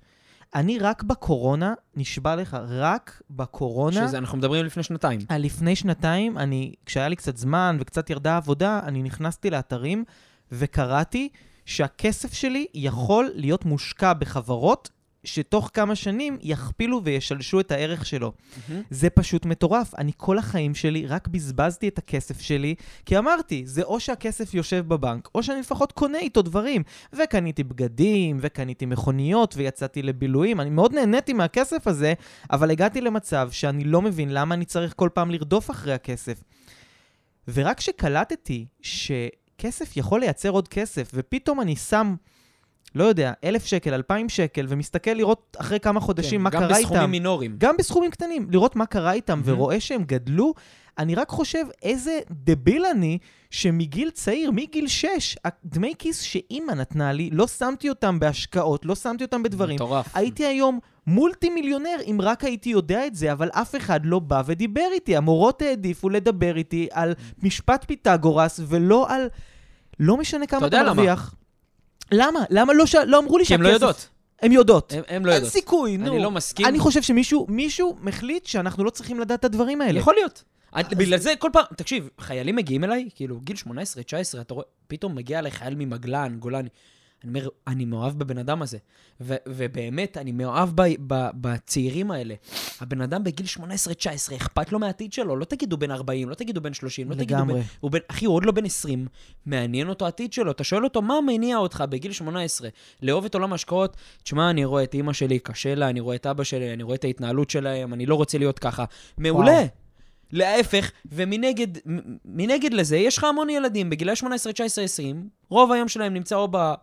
אני 0.55 0.79
רק 0.79 1.03
בקורונה, 1.03 1.73
נשבע 1.95 2.35
לך, 2.35 2.57
רק 2.67 3.21
בקורונה, 3.29 4.07
שזה, 4.07 4.17
אנחנו 4.17 4.37
מדברים 4.37 4.65
לפני 4.65 4.83
שנתיים. 4.83 5.19
אה, 5.31 5.37
לפני 5.37 5.75
שנתיים, 5.75 6.37
אני, 6.37 6.73
כשהיה 6.85 7.07
לי 7.07 7.15
קצת 7.15 7.37
זמן 7.37 7.77
וקצת 7.79 8.09
ירדה 8.09 8.33
העבודה, 8.33 8.79
אני 8.83 9.03
נכנסתי 9.03 9.49
לאתרים 9.49 10.03
וקראתי 10.51 11.29
שהכסף 11.65 12.33
שלי 12.33 12.65
יכול 12.73 13.29
להיות 13.33 13.65
מושקע 13.65 14.13
בחברות 14.13 14.89
שתוך 15.23 15.69
כמה 15.73 15.95
שנים 15.95 16.37
יכפילו 16.41 17.03
וישלשו 17.03 17.59
את 17.59 17.71
הערך 17.71 18.05
שלו. 18.05 18.31
זה 18.89 19.09
פשוט 19.09 19.45
מטורף. 19.45 19.95
אני 19.97 20.11
כל 20.17 20.37
החיים 20.37 20.75
שלי 20.75 21.07
רק 21.07 21.27
בזבזתי 21.27 21.87
את 21.87 21.97
הכסף 21.97 22.41
שלי, 22.41 22.75
כי 23.05 23.17
אמרתי, 23.17 23.63
זה 23.65 23.83
או 23.83 23.99
שהכסף 23.99 24.53
יושב 24.53 24.85
בבנק, 24.87 25.29
או 25.35 25.43
שאני 25.43 25.59
לפחות 25.59 25.91
קונה 25.91 26.17
איתו 26.17 26.41
דברים. 26.41 26.83
וקניתי 27.13 27.63
בגדים, 27.63 28.37
וקניתי 28.41 28.85
מכוניות, 28.85 29.53
ויצאתי 29.57 30.01
לבילויים. 30.01 30.61
אני 30.61 30.69
מאוד 30.69 30.93
נהניתי 30.93 31.33
מהכסף 31.33 31.87
הזה, 31.87 32.13
אבל 32.51 32.71
הגעתי 32.71 33.01
למצב 33.01 33.49
שאני 33.51 33.83
לא 33.83 34.01
מבין 34.01 34.33
למה 34.33 34.55
אני 34.55 34.65
צריך 34.65 34.93
כל 34.95 35.09
פעם 35.13 35.31
לרדוף 35.31 35.71
אחרי 35.71 35.93
הכסף. 35.93 36.43
ורק 37.47 37.77
כשקלטתי 37.77 38.65
שכסף 38.81 39.97
יכול 39.97 40.19
לייצר 40.19 40.49
עוד 40.49 40.67
כסף, 40.67 41.11
ופתאום 41.13 41.61
אני 41.61 41.75
שם, 41.75 42.15
לא 42.95 43.03
יודע, 43.03 43.33
אלף 43.43 43.65
שקל, 43.65 43.93
אלפיים 43.93 44.29
שקל, 44.29 44.65
ומסתכל 44.69 45.11
לראות 45.11 45.57
אחרי 45.59 45.79
כמה 45.79 45.99
חודשים 45.99 46.43
מה 46.43 46.51
קרה 46.51 46.61
כן, 46.61 46.67
גם 46.67 46.75
איתם. 46.75 46.89
בסכומים 46.89 47.11
מינוריים. 47.11 47.55
גם 47.57 47.77
בסכומים 47.77 48.11
קטנים, 48.11 48.47
לראות 48.51 48.75
מה 48.75 48.85
קרה 48.85 49.13
איתם, 49.13 49.41
מהמם. 49.45 49.59
ורואה 49.59 49.79
שהם 49.79 50.03
גדלו, 50.03 50.53
אני 50.97 51.15
רק 51.15 51.29
חושב 51.29 51.65
איזה 51.83 52.19
דביל 52.31 52.85
אני, 52.85 53.17
שמגיל 53.51 54.09
צעיר, 54.09 54.51
מגיל 54.51 54.87
6, 54.87 55.35
הדמי 55.45 55.93
כיס 55.99 56.21
שאימא 56.21 56.71
נתנה 56.71 57.11
לי, 57.11 57.29
לא 57.29 57.47
שמתי 57.47 57.89
אותם 57.89 58.19
בהשקעות, 58.19 58.85
לא 58.85 58.95
שמתי 58.95 59.23
אותם 59.23 59.43
בדברים. 59.43 59.75
מטורף. 59.75 60.15
הייתי 60.15 60.45
היום 60.45 60.79
מולטי 61.07 61.49
מיליונר 61.49 61.97
אם 62.05 62.19
רק 62.21 62.43
הייתי 62.43 62.69
יודע 62.69 63.07
את 63.07 63.15
זה, 63.15 63.31
אבל 63.31 63.49
אף 63.49 63.75
אחד 63.75 63.99
לא 64.03 64.19
בא 64.19 64.41
ודיבר 64.45 64.87
איתי. 64.93 65.15
המורות 65.17 65.61
העדיפו 65.61 66.09
לדבר 66.09 66.57
איתי 66.57 66.87
על 66.91 67.13
משפט 67.43 67.85
פיתגורס, 67.87 68.59
ולא 68.67 69.09
על... 69.09 69.27
לא 69.99 70.17
משנה 70.17 70.47
כמה 70.47 70.67
יודע 70.67 70.77
אתה 70.81 70.85
למה? 70.85 70.93
מרוויח. 70.93 71.35
למה? 72.13 72.39
למה 72.49 72.73
לא, 72.73 72.85
ש... 72.85 72.95
לא 72.95 73.19
אמרו 73.19 73.37
לי 73.37 73.45
כי 73.45 73.53
הן 73.53 73.61
לא 73.61 73.67
יודעות. 73.69 74.07
הן 74.41 74.51
יודעות. 74.51 74.93
הם- 74.93 75.03
הם 75.07 75.25
לא 75.25 75.31
אין 75.31 75.35
יודעות. 75.35 75.53
סיכוי, 75.53 75.97
נו. 75.97 76.07
אני 76.13 76.23
לא 76.23 76.31
מסכים. 76.31 76.65
אני 76.65 76.79
חושב 76.79 77.01
שמישהו 77.01 77.45
מישהו 77.49 77.97
מחליט 78.01 78.45
שאנחנו 78.45 78.83
לא 78.83 78.89
צריכים 78.89 79.19
לדעת 79.19 79.39
את 79.39 79.45
הדברים 79.45 79.81
האלה. 79.81 79.99
יכול 79.99 80.13
להיות. 80.13 80.43
אני- 80.75 80.83
בגלל 80.95 81.19
זה 81.19 81.33
כל 81.39 81.49
פעם, 81.53 81.63
תקשיב, 81.77 82.09
חיילים 82.19 82.55
מגיעים 82.55 82.83
אליי, 82.83 83.09
כאילו, 83.15 83.39
גיל 83.39 83.55
18, 83.55 84.03
19, 84.03 84.41
אתה 84.41 84.53
רואה, 84.53 84.65
פתאום 84.87 85.15
מגיע 85.15 85.39
אליי 85.39 85.51
חייל 85.51 85.75
ממגלן, 85.75 86.35
גולני. 86.39 86.69
אני 87.23 87.29
אומר, 87.29 87.49
אני 87.67 87.85
מאוהב 87.85 88.19
בבן 88.19 88.37
אדם 88.37 88.61
הזה. 88.61 88.77
ו- 89.21 89.35
ובאמת, 89.47 90.17
אני 90.17 90.31
מאוהב 90.31 90.69
ב- 90.75 90.95
ב- 91.07 91.29
בצעירים 91.33 92.11
האלה. 92.11 92.35
הבן 92.81 93.01
אדם 93.01 93.23
בגיל 93.23 93.45
18-19, 93.45 93.59
אכפת 94.35 94.71
לו 94.71 94.79
מהעתיד 94.79 95.13
שלו. 95.13 95.35
לא 95.35 95.45
תגידו 95.45 95.77
בן 95.77 95.91
40, 95.91 96.29
לא 96.29 96.35
תגידו 96.35 96.61
בן 96.61 96.73
30, 96.73 97.09
לא 97.09 97.15
תגידו 97.15 97.35
לגמרי. 97.35 97.53
בן... 97.53 97.61
הוא 97.79 97.91
בן... 97.91 97.99
אחי, 98.07 98.25
הוא 98.25 98.35
עוד 98.35 98.45
לא 98.45 98.51
בן 98.51 98.65
20, 98.65 99.07
מעניין 99.45 99.89
אותו 99.89 100.05
העתיד 100.05 100.33
שלו. 100.33 100.51
אתה 100.51 100.63
שואל 100.63 100.83
אותו, 100.83 101.01
מה 101.01 101.21
מניע 101.25 101.57
אותך 101.57 101.83
בגיל 101.89 102.11
18 102.11 102.69
לאהוב 103.01 103.25
את 103.25 103.35
עולם 103.35 103.51
ההשקעות? 103.51 103.97
תשמע, 104.23 104.49
אני 104.49 104.65
רואה 104.65 104.83
את 104.83 104.93
אימא 104.93 105.13
שלי, 105.13 105.39
קשה 105.39 105.75
לה, 105.75 105.89
אני 105.89 105.99
רואה 105.99 106.15
את 106.15 106.25
אבא 106.25 106.43
שלי, 106.43 106.73
אני 106.73 106.83
רואה 106.83 106.95
את 106.95 107.03
ההתנהלות 107.03 107.49
שלהם, 107.49 107.93
אני 107.93 108.05
לא 108.05 108.15
רוצה 108.15 108.37
להיות 108.37 108.59
ככה. 108.59 108.85
מעולה. 109.17 109.51
וואו. 109.51 109.65
להפך, 110.31 110.91
ומנגד 111.11 111.67
מנגד 112.25 112.73
לזה, 112.73 112.97
יש 112.97 113.17
לך 113.17 113.23
המון 113.23 113.49
ילדים 113.49 113.89
בגילאי 113.89 114.15
18, 114.15 114.53
19, 114.53 114.83
20, 114.83 115.29
רוב 115.49 115.71
היום 115.71 115.87
שלהם 115.87 116.13
נמצא 116.13 116.35
או 116.35 116.47
ב... 116.51 116.73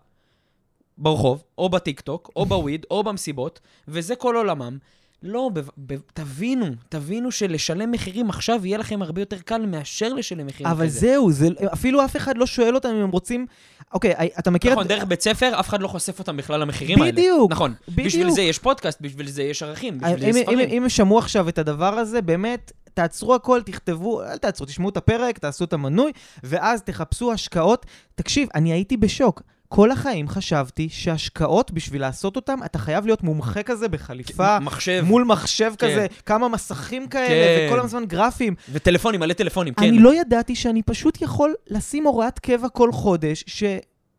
ברחוב, 1.00 1.42
או 1.58 1.68
בטיקטוק, 1.68 2.30
או 2.36 2.46
בוויד, 2.46 2.86
או 2.90 3.04
במסיבות, 3.04 3.60
וזה 3.88 4.16
כל 4.16 4.36
עולמם. 4.36 4.78
לא, 5.22 5.50
ב- 5.52 5.60
ב- 5.86 6.00
תבינו, 6.14 6.66
תבינו 6.88 7.32
שלשלם 7.32 7.90
מחירים 7.90 8.30
עכשיו 8.30 8.66
יהיה 8.66 8.78
לכם 8.78 9.02
הרבה 9.02 9.22
יותר 9.22 9.36
קל 9.38 9.66
מאשר 9.66 10.12
לשלם 10.12 10.46
מחירים 10.46 10.66
אבל 10.66 10.76
אחרי 10.76 10.90
זה. 10.90 11.00
זהו, 11.00 11.32
זה, 11.32 11.48
אפילו 11.72 12.04
אף 12.04 12.16
אחד 12.16 12.38
לא 12.38 12.46
שואל 12.46 12.74
אותם 12.74 12.88
אם 12.88 13.02
הם 13.02 13.10
רוצים... 13.10 13.46
אוקיי, 13.92 14.14
אתה 14.38 14.50
מכיר 14.50 14.72
נכון, 14.72 14.84
את... 14.84 14.88
דרך 14.88 15.04
בית 15.04 15.20
ספר, 15.20 15.60
אף 15.60 15.68
אחד 15.68 15.82
לא 15.82 15.88
חושף 15.88 16.18
אותם 16.18 16.36
בכלל 16.36 16.60
למחירים 16.60 17.02
האלה. 17.02 17.12
בדיוק, 17.12 17.50
נכון. 17.50 17.74
בדיוק. 17.88 18.06
בשביל 18.06 18.30
זה 18.30 18.42
יש 18.42 18.58
פודקאסט, 18.58 19.00
בשביל 19.00 19.28
זה 19.28 19.42
יש 19.42 19.62
ערכים, 19.62 19.98
בשביל 19.98 20.18
זה 20.18 20.26
אם, 20.26 20.30
יש 20.30 20.36
אם, 20.36 20.42
ספרים. 20.42 20.58
אם 20.58 20.82
הם 20.82 20.88
שמעו 20.88 21.18
עכשיו 21.18 21.48
את 21.48 21.58
הדבר 21.58 21.94
הזה, 21.94 22.22
באמת, 22.22 22.72
תעצרו 22.94 23.34
הכל, 23.34 23.62
תכתבו, 23.62 24.22
אל 24.22 24.38
תעצרו, 24.38 24.66
תשמעו 24.66 24.88
את 24.88 24.96
הפרק, 24.96 25.38
תעשו 25.38 25.64
את 25.64 25.72
המנוי, 25.72 26.12
ואז 26.44 26.82
תחפשו 26.82 27.32
השקעות. 27.32 27.86
תקשיב, 28.14 28.48
אני 28.54 28.72
הייתי 28.72 28.96
בשוק. 28.96 29.42
כל 29.72 29.90
החיים 29.90 30.28
חשבתי 30.28 30.88
שהשקעות, 30.88 31.70
בשביל 31.70 32.00
לעשות 32.00 32.36
אותם, 32.36 32.58
אתה 32.64 32.78
חייב 32.78 33.06
להיות 33.06 33.22
מומחה 33.22 33.62
כזה 33.62 33.88
בחליפה, 33.88 34.58
מחשב, 34.60 35.02
מול 35.06 35.24
מחשב 35.24 35.72
כן. 35.78 35.86
כזה, 35.86 36.06
כמה 36.26 36.48
מסכים 36.48 37.08
כאלה, 37.08 37.68
כן. 37.68 37.74
וכל 37.74 37.80
הזמן 37.80 38.04
גרפים. 38.04 38.54
וטלפונים, 38.72 39.20
מלא 39.20 39.32
טלפונים, 39.32 39.74
כן. 39.74 39.82
אני 39.82 39.98
לא 39.98 40.14
ידעתי 40.14 40.54
שאני 40.54 40.82
פשוט 40.82 41.22
יכול 41.22 41.54
לשים 41.66 42.06
הוראת 42.06 42.38
קבע 42.38 42.68
כל 42.68 42.92
חודש, 42.92 43.44
ש... 43.46 43.64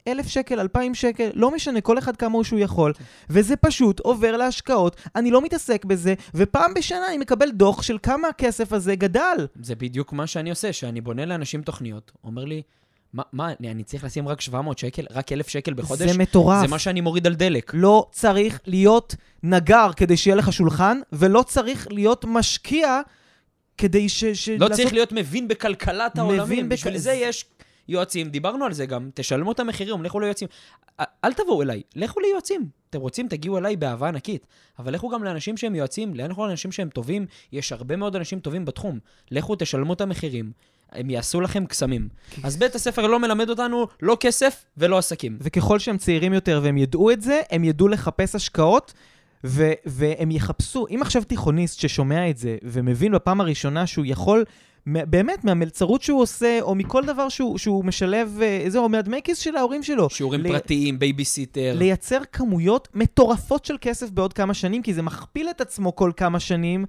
אלף 0.07 0.27
שקל, 0.27 0.59
אלפיים 0.59 0.95
שקל, 0.95 1.29
לא 1.33 1.51
משנה, 1.51 1.81
כל 1.81 1.97
אחד 1.97 2.15
כמה 2.15 2.43
שהוא 2.43 2.59
יכול, 2.59 2.93
וזה 3.29 3.55
פשוט 3.55 3.99
עובר 3.99 4.37
להשקעות, 4.37 4.95
אני 5.15 5.31
לא 5.31 5.41
מתעסק 5.41 5.85
בזה, 5.85 6.13
ופעם 6.33 6.73
בשנה 6.73 7.07
אני 7.09 7.17
מקבל 7.17 7.51
דוח 7.51 7.81
של 7.81 7.97
כמה 8.03 8.27
הכסף 8.27 8.73
הזה 8.73 8.95
גדל. 8.95 9.47
זה 9.61 9.75
בדיוק 9.75 10.13
מה 10.13 10.27
שאני 10.27 10.49
עושה, 10.49 10.73
שאני 10.73 11.01
בונה 11.01 11.25
לאנשים 11.25 11.61
תוכניות, 11.61 12.11
אומר 12.23 12.45
לי, 12.45 12.61
מה, 13.13 13.23
מה 13.33 13.49
אני, 13.69 13.83
צריך 13.83 14.03
לשים 14.03 14.27
רק 14.27 14.41
700 14.41 14.77
שקל, 14.77 15.05
רק 15.11 15.31
1,000 15.31 15.47
שקל 15.47 15.73
בחודש? 15.73 16.09
זה 16.11 16.17
מטורף. 16.17 16.61
זה 16.61 16.67
מה 16.67 16.79
שאני 16.79 17.01
מוריד 17.01 17.27
על 17.27 17.35
דלק. 17.35 17.71
לא 17.73 18.07
צריך 18.11 18.59
להיות 18.65 19.15
נגר 19.43 19.89
כדי 19.95 20.17
שיהיה 20.17 20.35
לך 20.35 20.53
שולחן, 20.53 20.99
ולא 21.13 21.43
צריך 21.43 21.87
להיות 21.91 22.25
משקיע 22.27 23.01
כדי 23.77 24.09
ש... 24.09 24.25
ש... 24.25 24.49
לא 24.49 24.57
לעשות- 24.57 24.75
צריך 24.81 24.93
להיות 24.93 25.11
מבין 25.11 25.47
בכלכלת 25.47 26.17
העולמים, 26.17 26.43
מבין 26.43 26.69
בכ- 26.69 26.73
בשביל 26.73 26.97
זה 26.97 27.11
יש 27.13 27.45
יועצים, 27.87 28.29
דיברנו 28.29 28.65
על 28.65 28.73
זה 28.73 28.85
גם, 28.85 29.09
תשלמו 29.13 29.51
את 29.51 29.59
המחירים, 29.59 30.03
לכו 30.03 30.19
ליועצים. 30.19 30.47
אל 31.23 31.33
תבואו 31.33 31.61
אליי, 31.61 31.81
לכו 31.95 32.19
ליועצים. 32.19 32.69
אתם 32.89 32.99
רוצים, 32.99 33.27
תגיעו 33.27 33.57
אליי 33.57 33.75
באהבה 33.75 34.07
ענקית. 34.07 34.47
אבל 34.79 34.93
לכו 34.93 35.09
גם 35.09 35.23
לאנשים 35.23 35.57
שהם 35.57 35.75
יועצים, 35.75 36.15
לכו 36.15 36.45
לאנשים 36.47 36.71
שהם 36.71 36.89
טובים, 36.89 37.25
יש 37.51 37.71
הרבה 37.71 37.95
מאוד 37.95 38.15
אנשים 38.15 38.39
טובים 38.39 38.65
בתחום. 38.65 38.99
לכו, 39.31 39.55
תשלמו 39.59 39.93
את 39.93 40.01
המחירים, 40.01 40.51
הם 40.91 41.09
יעשו 41.09 41.41
לכם 41.41 41.65
קסמים. 41.65 42.09
אז 42.43 42.57
בית 42.57 42.75
הספר 42.75 43.07
לא 43.07 43.19
מלמד 43.19 43.49
אותנו 43.49 43.87
לא 44.01 44.17
כסף 44.19 44.65
ולא 44.77 44.97
עסקים. 44.97 45.37
וככל 45.41 45.79
שהם 45.79 45.97
צעירים 45.97 46.33
יותר 46.33 46.59
והם 46.63 46.77
ידעו 46.77 47.11
את 47.11 47.21
זה, 47.21 47.41
הם 47.51 47.63
ידעו 47.63 47.87
לחפש 47.87 48.35
השקעות, 48.35 48.93
ו- 49.43 49.71
והם 49.85 50.31
יחפשו. 50.31 50.85
אם 50.89 50.99
עכשיו 51.01 51.23
תיכוניסט 51.23 51.79
ששומע 51.79 52.29
את 52.29 52.37
זה, 52.37 52.57
ומבין 52.63 53.11
בפעם 53.11 53.41
הראשונה 53.41 53.87
שהוא 53.87 54.05
יכול, 54.07 54.43
באמת, 54.85 55.43
מהמלצרות 55.43 56.01
שהוא 56.01 56.21
עושה, 56.21 56.57
או 56.61 56.75
מכל 56.75 57.05
דבר 57.05 57.29
שהוא, 57.29 57.57
שהוא 57.57 57.85
משלב, 57.85 58.39
אה, 58.41 58.63
זה, 58.67 58.79
או 58.79 58.89
מהדמי 58.89 59.19
כיס 59.23 59.37
של 59.37 59.55
ההורים 59.55 59.83
שלו. 59.83 60.09
שיעורים 60.09 60.41
ל- 60.41 60.47
פרטיים, 60.47 60.99
בייביסיטר. 60.99 61.73
לייצר 61.77 62.19
כמויות 62.31 62.87
מטורפות 62.93 63.65
של 63.65 63.75
כסף 63.81 64.09
בעוד 64.09 64.33
כמה 64.33 64.53
שנים, 64.53 64.81
כי 64.81 64.93
זה 64.93 65.01
מכפיל 65.01 65.49
את 65.49 65.61
עצמו 65.61 65.95
כל 65.95 66.11
כמה 66.17 66.39
שנים. 66.39 66.85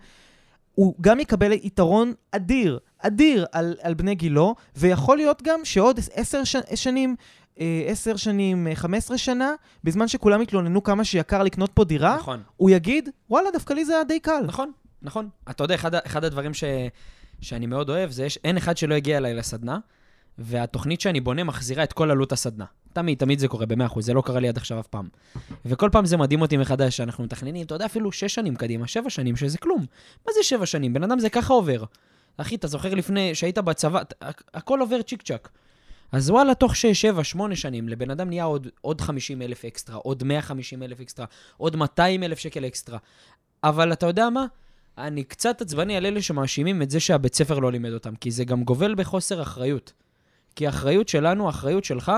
הוא 0.75 0.95
גם 1.00 1.21
יקבל 1.21 1.52
יתרון 1.52 2.12
אדיר, 2.33 2.79
אדיר 2.99 3.47
על, 3.52 3.76
על 3.83 3.95
בני 3.95 4.14
גילו, 4.14 4.55
ויכול 4.76 5.17
להיות 5.17 5.43
גם 5.43 5.64
שעוד 5.64 6.00
עשר 6.12 6.45
ש, 6.45 6.57
שנים, 6.75 7.17
אה, 7.61 7.85
עשר 7.87 8.17
שנים, 8.17 8.67
אה, 8.67 8.75
15 8.75 9.19
שנה, 9.19 9.55
בזמן 9.85 10.09
שכולם 10.09 10.43
יתלוננו 10.43 10.83
כמה 10.83 11.05
שיקר 11.05 11.43
לקנות 11.43 11.71
פה 11.75 11.85
דירה, 11.85 12.17
נכון. 12.17 12.43
הוא 12.57 12.71
יגיד, 12.71 13.09
וואלה, 13.31 13.50
דווקא 13.50 13.73
לי 13.73 13.85
זה 13.85 13.95
היה 13.95 14.05
די 14.05 14.21
קל. 14.21 14.45
נכון, 14.47 14.73
נכון. 15.02 15.29
אתה 15.50 15.64
יודע, 15.64 15.75
אחד, 15.75 15.95
אחד 15.95 16.25
הדברים 16.25 16.55
ש, 16.55 16.64
שאני 17.41 17.67
מאוד 17.67 17.91
אוהב, 17.91 18.11
זה 18.11 18.25
יש, 18.25 18.38
אין 18.45 18.57
אחד 18.57 18.76
שלא 18.76 18.95
הגיע 18.95 19.17
אליי 19.17 19.35
לסדנה, 19.35 19.79
והתוכנית 20.39 21.01
שאני 21.01 21.21
בונה 21.21 21.45
מחזירה 21.45 21.85
את 21.85 21.93
כל 21.93 22.11
עלות 22.11 22.33
הסדנה. 22.33 22.65
תמיד, 22.93 23.19
תמיד 23.19 23.39
זה 23.39 23.49
קורה 23.49 23.67
ב-100%, 23.67 24.01
זה 24.01 24.15
לא 24.15 24.23
קרה 24.27 24.41
לי 24.41 24.49
עד 24.49 24.57
עכשיו 24.57 24.81
אף 24.81 24.87
פעם. 24.87 25.09
וכל 25.65 25.89
פעם 25.93 26.07
זה 26.07 26.17
מדהים 26.17 26.43
אותי 26.43 26.57
מחדש, 26.57 26.97
שאנחנו 26.97 27.25
מתכננים, 27.25 27.67
אתה 27.67 27.75
יודע, 27.75 27.87
אפילו 27.87 28.12
שש 28.12 28.35
שנים 28.35 28.57
קדימה, 28.57 28.87
שבע 28.87 29.11
שנים, 29.11 29.37
שזה 29.37 29.59
כלום. 29.59 29.87
מה 30.27 30.33
זה 30.35 30.43
שבע 30.43 30.67
שנים? 30.67 30.93
בן 30.93 31.03
אדם 31.03 31.19
זה 31.19 31.31
ככה 31.31 31.55
עובר. 31.55 31.85
אחי, 32.37 32.55
אתה 32.55 32.67
זוכר 32.67 32.95
לפני 32.95 33.35
שהיית 33.35 33.59
בצבא, 33.59 34.01
הכ- 34.25 34.43
הכל 34.55 34.81
עובר 34.81 35.03
צ'יק 35.03 35.23
צ'אק. 35.23 35.49
אז 36.12 36.31
וואלה, 36.31 36.55
תוך 36.55 36.73
6-7-8 36.73 36.77
שנים, 37.55 37.89
לבן 37.89 38.11
אדם 38.11 38.29
נהיה 38.29 38.45
עוד, 38.45 38.69
עוד 38.81 39.01
50 39.01 39.43
אלף 39.43 39.65
אקסטרה, 39.65 39.97
עוד 39.97 40.25
150 40.25 40.83
אלף 40.83 41.01
אקסטרה, 41.01 41.27
עוד 41.57 41.77
200 41.77 42.23
אלף 42.23 42.39
שקל 42.39 42.65
אקסטרה. 42.67 42.99
אבל 43.65 43.93
אתה 43.93 44.07
יודע 44.07 44.31
מה? 44.31 44.47
אני 44.99 45.25
קצת 45.25 45.61
עצבני 45.61 45.97
על 45.97 46.07
אלה 46.07 46.23
שמאשימים 46.23 46.83
את 46.83 46.91
זה 46.91 47.01
שהבית 47.01 47.35
ספר 47.35 47.59
לא 47.59 47.73
לימד 47.73 47.93
אותם, 47.93 48.15
כי 48.15 48.31
זה 48.31 48.45
גם 48.45 48.65
גובל 48.65 48.95
בחוסר 48.95 49.43
אחריות. 49.43 49.93
כי 50.57 50.67
האחריות 50.67 51.09
שלנו, 51.09 51.47
האחריות 51.47 51.85
שלך, 51.85 52.13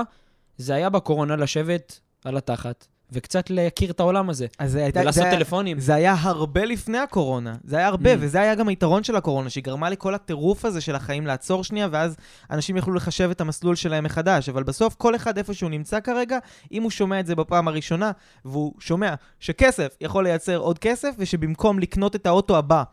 זה 0.57 0.73
היה 0.73 0.89
בקורונה 0.89 1.35
לשבת 1.35 1.99
על 2.25 2.37
התחת, 2.37 2.87
וקצת 3.11 3.49
להכיר 3.49 3.91
את 3.91 3.99
העולם 3.99 4.29
הזה, 4.29 4.47
אז 4.59 4.71
זה 4.71 4.83
הייתה... 4.83 4.99
ולעשות 4.99 5.23
זה 5.23 5.31
טלפונים. 5.31 5.79
זה 5.79 5.93
היה 5.93 6.15
הרבה 6.21 6.65
לפני 6.65 6.97
הקורונה. 6.97 7.55
זה 7.63 7.77
היה 7.77 7.87
הרבה, 7.87 8.13
Mm. 8.13 8.17
וזה 8.19 8.41
היה 8.41 8.55
גם 8.55 8.67
היתרון 8.67 9.03
של 9.03 9.15
הקורונה, 9.15 9.49
שהיא 9.49 9.63
גרמה 9.63 9.89
לכל 9.89 10.15
הטירוף 10.15 10.65
הזה 10.65 10.81
של 10.81 10.95
החיים 10.95 11.27
לעצור 11.27 11.63
שנייה, 11.63 11.87
ואז 11.91 12.15
אנשים 12.51 12.77
יכלו 12.77 12.93
לחשב 12.93 13.29
את 13.29 13.41
המסלול 13.41 13.75
שלהם 13.75 14.03
מחדש. 14.03 14.49
אבל 14.49 14.63
בסוף, 14.63 14.95
כל 14.95 15.15
אחד 15.15 15.37
איפה 15.37 15.53
שהוא 15.53 15.69
נמצא 15.69 15.99
כרגע, 15.99 16.37
אם 16.71 16.83
הוא 16.83 16.91
שומע 16.91 17.19
את 17.19 17.25
זה 17.25 17.35
בפעם 17.35 17.67
הראשונה, 17.67 18.11
והוא 18.45 18.73
שומע 18.79 19.13
שכסף 19.39 19.95
יכול 20.01 20.23
לייצר 20.23 20.57
עוד 20.57 20.79
כסף, 20.79 21.15
ושבמקום 21.17 21.79
לקנות 21.79 22.15
את 22.15 22.25
האוטו 22.25 22.57
הבא, 22.57 22.83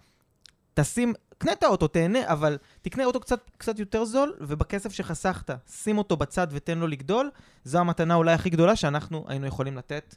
תשים... 0.75 1.13
קנה 1.43 1.53
את 1.53 1.63
האוטו, 1.63 1.89
תהנה, 1.89 2.19
אבל 2.25 2.59
תקנה 2.83 3.05
אוטו 3.05 3.21
קצת, 3.21 3.41
קצת 3.59 3.79
יותר 3.79 4.05
זול, 4.05 4.33
ובכסף 4.41 4.93
שחסכת, 4.93 5.51
שים 5.71 5.99
אותו 5.99 6.17
בצד 6.17 6.47
ותן 6.51 6.79
לו 6.79 6.87
לגדול. 6.87 7.31
זו 7.65 7.79
המתנה 7.79 8.15
אולי 8.15 8.33
הכי 8.33 8.51
גדולה 8.51 8.77
שאנחנו 8.77 9.25
היינו 9.29 9.47
יכולים 9.47 9.77
לתת 9.77 10.15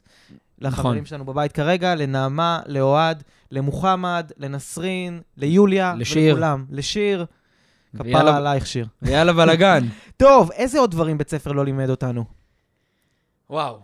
לחברים 0.58 0.94
נכון. 0.94 1.04
שלנו 1.06 1.24
בבית 1.24 1.52
כרגע, 1.52 1.94
לנעמה, 1.94 2.60
לאוהד, 2.66 3.22
למוחמד, 3.50 4.30
לנסרין, 4.36 5.20
ליוליה, 5.36 5.94
לשיר. 5.98 6.34
ולכולם. 6.34 6.64
לשיר, 6.70 7.26
כפרה 7.96 8.04
ויאללה- 8.06 8.36
עלייך 8.36 8.66
שיר. 8.66 8.86
ויאללה 9.02 9.32
בלאגן. 9.32 9.84
טוב, 10.16 10.50
איזה 10.52 10.78
עוד 10.80 10.90
דברים 10.90 11.18
בית 11.18 11.30
ספר 11.30 11.52
לא 11.52 11.64
לימד 11.64 11.90
אותנו? 11.90 12.24
וואו. 13.50 13.78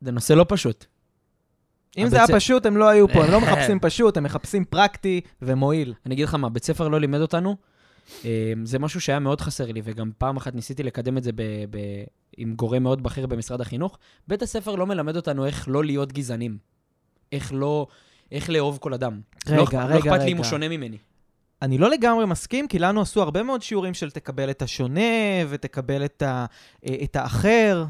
זה 0.00 0.10
נושא 0.12 0.32
לא 0.32 0.46
פשוט. 0.48 0.86
אם 1.98 2.08
זה 2.08 2.16
היה 2.16 2.26
פשוט, 2.28 2.66
הם 2.66 2.76
לא 2.76 2.88
היו 2.88 3.08
פה, 3.08 3.24
הם 3.24 3.30
לא 3.30 3.40
מחפשים 3.44 3.80
פשוט, 3.80 4.16
הם 4.16 4.24
מחפשים 4.24 4.64
פרקטי 4.64 5.20
ומועיל. 5.42 5.94
אני 6.06 6.14
אגיד 6.14 6.24
לך 6.24 6.34
מה, 6.34 6.48
בית 6.48 6.64
ספר 6.64 6.88
לא 6.88 7.00
לימד 7.00 7.20
אותנו, 7.20 7.56
אה, 8.24 8.30
זה 8.64 8.78
משהו 8.78 9.00
שהיה 9.00 9.18
מאוד 9.18 9.40
חסר 9.40 9.72
לי, 9.72 9.80
וגם 9.84 10.10
פעם 10.18 10.36
אחת 10.36 10.54
ניסיתי 10.54 10.82
לקדם 10.82 11.18
את 11.18 11.22
זה 11.24 11.32
ב- 11.32 11.42
ב- 11.70 12.04
עם 12.36 12.54
גורם 12.54 12.82
מאוד 12.82 13.02
בכיר 13.02 13.26
במשרד 13.26 13.60
החינוך. 13.60 13.98
בית 14.28 14.42
הספר 14.42 14.74
לא 14.74 14.86
מלמד 14.86 15.16
אותנו 15.16 15.46
איך 15.46 15.68
לא 15.68 15.84
להיות 15.84 16.12
גזענים. 16.12 16.58
איך 17.32 17.52
לא... 17.54 17.86
איך 18.32 18.50
לאהוב 18.50 18.78
כל 18.80 18.94
אדם. 18.94 19.20
רגע, 19.46 19.56
לא, 19.56 19.64
אכפ- 19.64 19.74
רגע, 19.74 19.88
לא 19.88 19.98
אכפת 19.98 20.10
לי 20.10 20.16
אם 20.16 20.20
רגע. 20.22 20.36
הוא 20.36 20.44
שונה 20.44 20.68
ממני. 20.68 20.98
אני 21.62 21.78
לא 21.78 21.90
לגמרי 21.90 22.26
מסכים, 22.26 22.68
כי 22.68 22.78
לנו 22.78 23.00
עשו 23.00 23.22
הרבה 23.22 23.42
מאוד 23.42 23.62
שיעורים 23.62 23.94
של 23.94 24.10
תקבל 24.10 24.50
את 24.50 24.62
השונה 24.62 25.00
ותקבל 25.48 26.04
את, 26.04 26.22
ה, 26.22 26.46
את 26.84 27.16
האחר. 27.16 27.84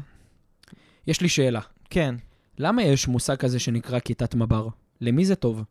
יש 1.07 1.21
לי 1.21 1.29
שאלה. 1.29 1.59
כן. 1.89 2.15
למה 2.57 2.83
יש 2.83 3.07
מושג 3.07 3.35
כזה 3.35 3.59
שנקרא 3.59 3.99
כיתת 3.99 4.35
מב"ר? 4.35 4.67
למי 5.01 5.25
זה 5.25 5.35
טוב? 5.35 5.63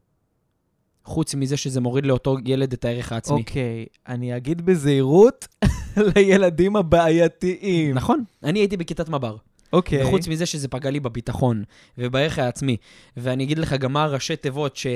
חוץ 1.05 1.35
מזה 1.35 1.57
שזה 1.57 1.81
מוריד 1.81 2.07
לאותו 2.07 2.37
ילד 2.45 2.73
את 2.73 2.85
הערך 2.85 3.13
העצמי. 3.13 3.41
אוקיי, 3.41 3.87
אני 4.09 4.37
אגיד 4.37 4.67
בזהירות 4.67 5.49
לילדים 6.17 6.77
הבעייתיים. 6.77 7.95
נכון, 7.95 8.25
אני 8.43 8.59
הייתי 8.59 8.77
בכיתת 8.77 9.09
מב"ר. 9.09 9.37
אוקיי. 9.75 10.05
וחוץ 10.05 10.29
מזה 10.29 10.47
שזה 10.47 10.69
פגע 10.69 10.91
לי 10.91 11.01
בביטחון 11.01 11.65
ובערך 11.99 12.39
העצמי. 12.39 12.77
ואני 13.17 13.45
אגיד 13.45 13.59
לך 13.59 13.73
גם 13.73 13.93
מה 13.93 14.05
הראשי 14.05 14.37
תיבות 14.37 14.77
ש... 14.77 14.87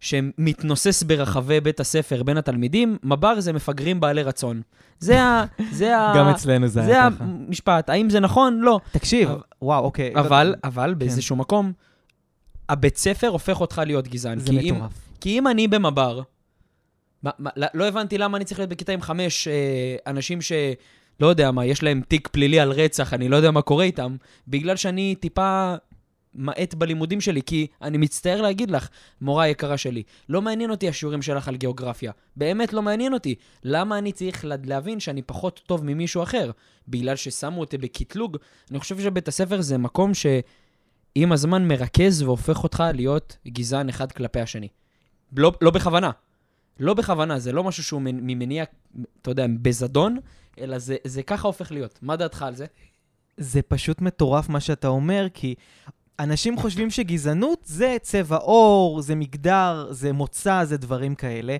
שמתנוסס 0.00 1.02
ברחבי 1.02 1.60
בית 1.60 1.80
הספר 1.80 2.22
בין 2.22 2.36
התלמידים, 2.36 2.98
מב"ר 3.02 3.40
זה 3.40 3.52
מפגרים 3.52 4.00
בעלי 4.00 4.22
רצון. 4.22 4.62
זה 4.98 5.22
ה... 5.22 5.44
זה 5.72 5.96
ה... 5.98 6.12
גם 6.16 6.28
אצלנו 6.28 6.66
זה 6.66 6.82
זה 6.82 6.90
היה 6.90 7.08
ככה. 7.10 7.24
המשפט. 7.24 7.90
האם 7.90 8.10
זה 8.10 8.20
נכון? 8.20 8.60
לא. 8.60 8.80
תקשיב, 8.92 9.30
וואו, 9.62 9.84
אוקיי. 9.84 10.12
אבל, 10.14 10.54
אבל 10.64 10.94
באיזשהו 10.94 11.36
מקום, 11.36 11.72
הבית 12.68 12.96
ספר 12.96 13.28
הופך 13.28 13.60
אותך 13.60 13.82
להיות 13.86 14.08
גזען. 14.08 14.38
זה 14.38 14.52
מטורף. 14.52 14.92
כי 15.20 15.38
אם 15.38 15.48
אני 15.48 15.68
במב"ר, 15.68 16.20
לא 17.24 17.32
לא 17.74 17.88
הבנתי 17.88 18.18
למה 18.18 18.36
אני 18.36 18.44
צריך 18.44 18.60
להיות 18.60 18.70
בכיתה 18.70 18.92
עם 18.92 19.00
חמש 19.00 19.48
אה, 19.48 19.96
אנשים 20.06 20.42
ש... 20.42 20.52
לא 21.20 21.26
יודע 21.26 21.50
מה, 21.50 21.66
יש 21.66 21.82
להם 21.82 22.02
תיק 22.08 22.28
פלילי 22.28 22.60
על 22.60 22.72
רצח, 22.72 23.14
אני 23.14 23.28
לא 23.28 23.36
יודע 23.36 23.50
מה 23.50 23.62
קורה 23.62 23.84
איתם, 23.84 24.16
בגלל 24.48 24.76
שאני 24.76 25.14
טיפה 25.20 25.74
מאט 26.34 26.74
בלימודים 26.74 27.20
שלי, 27.20 27.42
כי 27.46 27.66
אני 27.82 27.98
מצטער 27.98 28.40
להגיד 28.40 28.70
לך, 28.70 28.88
מורה 29.20 29.48
יקרה 29.48 29.76
שלי, 29.76 30.02
לא 30.28 30.42
מעניין 30.42 30.70
אותי 30.70 30.88
השיעורים 30.88 31.22
שלך 31.22 31.48
על 31.48 31.56
גיאוגרפיה. 31.56 32.12
באמת 32.36 32.72
לא 32.72 32.82
מעניין 32.82 33.14
אותי. 33.14 33.34
למה 33.64 33.98
אני 33.98 34.12
צריך 34.12 34.44
לה- 34.44 34.54
להבין 34.64 35.00
שאני 35.00 35.22
פחות 35.22 35.60
טוב 35.66 35.84
ממישהו 35.84 36.22
אחר? 36.22 36.50
בגלל 36.88 37.16
ששמו 37.16 37.60
אותי 37.60 37.78
בקטלוג? 37.78 38.36
אני 38.70 38.78
חושב 38.78 39.00
שבית 39.00 39.28
הספר 39.28 39.60
זה 39.60 39.78
מקום 39.78 40.12
שעם 40.14 41.32
הזמן 41.32 41.68
מרכז 41.68 42.22
והופך 42.22 42.62
אותך 42.64 42.84
להיות 42.94 43.36
גזען 43.48 43.88
אחד 43.88 44.12
כלפי 44.12 44.40
השני. 44.40 44.68
לא, 45.36 45.52
לא 45.60 45.70
בכוונה. 45.70 46.10
לא 46.80 46.94
בכוונה, 46.94 47.38
זה 47.38 47.52
לא 47.52 47.64
משהו 47.64 47.84
שהוא 47.84 48.00
מנ- 48.02 48.20
ממניע, 48.22 48.64
אתה 49.22 49.30
יודע, 49.30 49.46
בזדון, 49.62 50.18
אלא 50.60 50.78
זה, 50.78 50.96
זה 51.04 51.22
ככה 51.22 51.48
הופך 51.48 51.72
להיות. 51.72 51.98
מה 52.02 52.16
דעתך 52.16 52.42
על 52.42 52.54
זה? 52.54 52.66
זה 53.36 53.62
פשוט 53.62 54.00
מטורף 54.00 54.48
מה 54.48 54.60
שאתה 54.60 54.88
אומר, 54.88 55.26
כי 55.34 55.54
אנשים 56.18 56.58
חושבים 56.58 56.90
שגזענות 56.90 57.62
זה 57.64 57.96
צבע 58.02 58.36
עור, 58.36 59.02
זה 59.02 59.14
מגדר, 59.14 59.88
זה 59.90 60.12
מוצא, 60.12 60.64
זה 60.64 60.76
דברים 60.76 61.14
כאלה. 61.14 61.56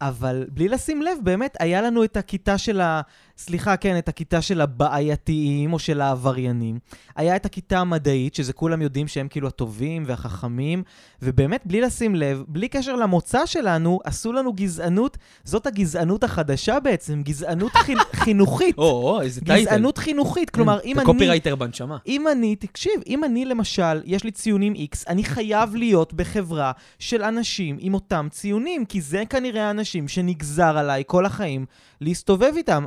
אבל 0.00 0.46
בלי 0.48 0.68
לשים 0.68 1.02
לב, 1.02 1.18
באמת, 1.22 1.56
היה 1.60 1.82
לנו 1.82 2.04
את 2.04 2.16
הכיתה 2.16 2.58
של 2.58 2.80
ה... 2.80 3.00
סליחה, 3.38 3.76
כן, 3.76 3.98
את 3.98 4.08
הכיתה 4.08 4.42
של 4.42 4.60
הבעייתיים 4.60 5.72
או 5.72 5.78
של 5.78 6.00
העבריינים. 6.00 6.78
היה 7.16 7.36
את 7.36 7.46
הכיתה 7.46 7.78
המדעית, 7.78 8.34
שזה 8.34 8.52
כולם 8.52 8.82
יודעים 8.82 9.08
שהם 9.08 9.28
כאילו 9.28 9.48
הטובים 9.48 10.02
והחכמים, 10.06 10.82
ובאמת, 11.22 11.62
בלי 11.64 11.80
לשים 11.80 12.14
לב, 12.14 12.44
בלי 12.48 12.68
קשר 12.68 12.96
למוצא 12.96 13.46
שלנו, 13.46 14.00
עשו 14.04 14.32
לנו 14.32 14.52
גזענות, 14.52 15.18
זאת 15.44 15.66
הגזענות 15.66 16.24
החדשה 16.24 16.80
בעצם, 16.80 17.22
גזענות 17.22 17.72
חיל... 17.72 17.98
חינוכית. 18.24 18.78
או, 18.78 18.84
או, 18.84 19.20
איזה 19.20 19.40
title. 19.40 19.70
גזענות 19.70 19.98
חינוכית, 19.98 20.50
כלומר, 20.50 20.78
אם 20.84 20.92
אתה 20.92 21.00
אני... 21.00 21.06
קופירייטר 21.06 21.54
בנשמה. 21.54 21.96
אם 22.06 22.28
אני, 22.28 22.56
תקשיב, 22.56 22.92
אם 23.06 23.24
אני 23.24 23.44
למשל, 23.44 24.02
יש 24.04 24.24
לי 24.24 24.30
ציונים 24.30 24.74
X, 24.74 24.96
אני 25.08 25.24
חייב 25.24 25.76
להיות 25.76 26.14
בחברה 26.14 26.72
של 26.98 27.22
אנשים 27.22 27.76
עם 27.80 27.94
אותם 27.94 28.28
ציונים, 28.30 28.84
כי 28.84 29.00
זה 29.00 29.22
כנראה 29.30 29.66
האנשים 29.66 30.08
שנגזר 30.08 30.78
עליי 30.78 31.02
כל 31.06 31.26
החיים 31.26 31.66
להסתובב 32.00 32.52
איתם. 32.56 32.84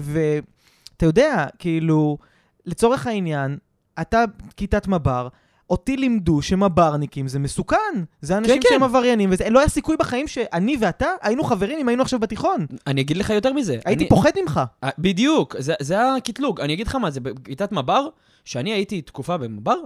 ואתה 0.00 1.06
יודע, 1.06 1.46
כאילו, 1.58 2.18
לצורך 2.66 3.06
העניין, 3.06 3.56
אתה 4.00 4.24
כיתת 4.56 4.88
מב"ר, 4.88 5.28
אותי 5.70 5.96
לימדו 5.96 6.42
שמב"רניקים 6.42 7.28
זה 7.28 7.38
מסוכן. 7.38 7.76
זה 8.20 8.38
אנשים 8.38 8.60
כן. 8.62 8.68
שהם 8.72 8.82
עבריינים, 8.82 9.30
וזה, 9.32 9.50
לא 9.50 9.58
היה 9.58 9.68
סיכוי 9.68 9.96
בחיים 9.96 10.28
שאני 10.28 10.76
ואתה 10.80 11.06
היינו 11.22 11.44
חברים 11.44 11.78
אם 11.78 11.88
היינו 11.88 12.02
עכשיו 12.02 12.20
בתיכון. 12.20 12.66
אני 12.86 13.00
אגיד 13.00 13.16
לך 13.16 13.30
יותר 13.30 13.52
מזה. 13.52 13.78
הייתי 13.84 14.02
אני- 14.04 14.08
פוחד 14.08 14.30
ממך. 14.42 14.60
אה, 14.84 14.90
בדיוק, 14.98 15.56
זה, 15.58 15.74
זה 15.80 16.14
הקטלוג. 16.14 16.60
אני 16.60 16.74
אגיד 16.74 16.86
לך 16.86 16.94
מה, 16.94 17.10
זה 17.10 17.20
בכיתת 17.20 17.72
מב"ר, 17.72 18.08
שאני 18.44 18.72
הייתי 18.72 19.02
תקופה 19.02 19.36
במב"ר, 19.36 19.76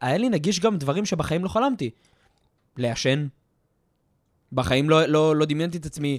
היה 0.00 0.16
לי 0.16 0.28
נגיש 0.28 0.60
גם 0.60 0.76
דברים 0.78 1.04
שבחיים 1.04 1.44
לא 1.44 1.48
חלמתי. 1.48 1.90
לעשן. 2.76 3.26
בחיים 4.52 4.90
לא, 4.90 5.06
לא, 5.06 5.36
לא 5.36 5.44
דמיינתי 5.46 5.78
את 5.78 5.86
עצמי, 5.86 6.18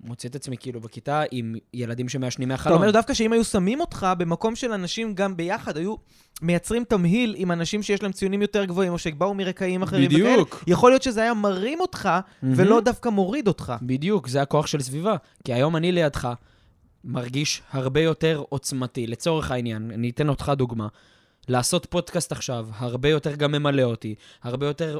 מוצא 0.00 0.28
את 0.28 0.34
עצמי 0.34 0.56
כאילו 0.56 0.80
בכיתה 0.80 1.22
עם 1.30 1.54
ילדים 1.74 2.08
שמעשנים 2.08 2.48
אתה 2.48 2.54
מהחלון. 2.54 2.76
אומר 2.78 2.90
דווקא 2.90 3.14
שאם 3.14 3.32
היו 3.32 3.44
שמים 3.44 3.80
אותך 3.80 4.06
במקום 4.18 4.56
של 4.56 4.72
אנשים 4.72 5.14
גם 5.14 5.36
ביחד, 5.36 5.76
היו 5.76 5.94
מייצרים 6.42 6.84
תמהיל 6.84 7.34
עם 7.38 7.52
אנשים 7.52 7.82
שיש 7.82 8.02
להם 8.02 8.12
ציונים 8.12 8.42
יותר 8.42 8.64
גבוהים, 8.64 8.92
או 8.92 8.98
שבאו 8.98 9.34
מרקעים 9.34 9.82
אחרים 9.82 10.06
וכאלה, 10.06 10.24
בדיוק. 10.24 10.64
יכול 10.66 10.90
להיות 10.90 11.02
שזה 11.02 11.22
היה 11.22 11.34
מרים 11.34 11.80
אותך, 11.80 12.08
ולא 12.42 12.80
דווקא 12.80 13.08
מוריד 13.08 13.48
אותך. 13.48 13.72
בדיוק, 13.82 14.28
זה 14.28 14.42
הכוח 14.42 14.66
של 14.66 14.80
סביבה. 14.80 15.16
כי 15.44 15.52
היום 15.52 15.76
אני 15.76 15.92
לידך 15.92 16.28
מרגיש 17.04 17.62
הרבה 17.70 18.00
יותר 18.00 18.42
עוצמתי. 18.48 19.06
לצורך 19.06 19.50
העניין, 19.50 19.90
אני 19.94 20.10
אתן 20.10 20.28
אותך 20.28 20.52
דוגמה. 20.56 20.88
לעשות 21.48 21.86
פודקאסט 21.90 22.32
עכשיו, 22.32 22.68
הרבה 22.76 23.08
יותר 23.08 23.34
גם 23.34 23.52
ממלא 23.52 23.82
אותי, 23.82 24.14
הרבה 24.42 24.66
יותר 24.66 24.98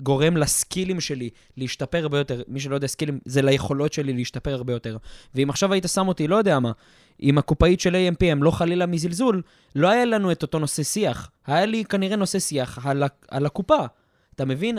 גורם 0.00 0.36
לסקילים 0.36 1.00
שלי 1.00 1.30
להשתפר 1.56 2.02
הרבה 2.02 2.18
יותר. 2.18 2.42
מי 2.48 2.60
שלא 2.60 2.74
יודע, 2.74 2.86
סקילים 2.86 3.18
זה 3.24 3.42
ליכולות 3.42 3.92
שלי 3.92 4.12
להשתפר 4.12 4.54
הרבה 4.54 4.72
יותר. 4.72 4.96
ואם 5.34 5.50
עכשיו 5.50 5.72
היית 5.72 5.84
שם 5.88 6.08
אותי, 6.08 6.28
לא 6.28 6.36
יודע 6.36 6.58
מה, 6.58 6.72
עם 7.18 7.38
הקופאית 7.38 7.80
של 7.80 7.94
AMPM, 7.94 8.38
לא 8.40 8.50
חלילה 8.50 8.86
מזלזול, 8.86 9.42
לא 9.74 9.88
היה 9.88 10.04
לנו 10.04 10.32
את 10.32 10.42
אותו 10.42 10.58
נושא 10.58 10.82
שיח. 10.82 11.30
היה 11.46 11.66
לי 11.66 11.84
כנראה 11.84 12.16
נושא 12.16 12.38
שיח 12.38 12.86
על, 12.86 13.02
על 13.28 13.46
הקופה. 13.46 13.86
אתה 14.34 14.44
מבין? 14.44 14.78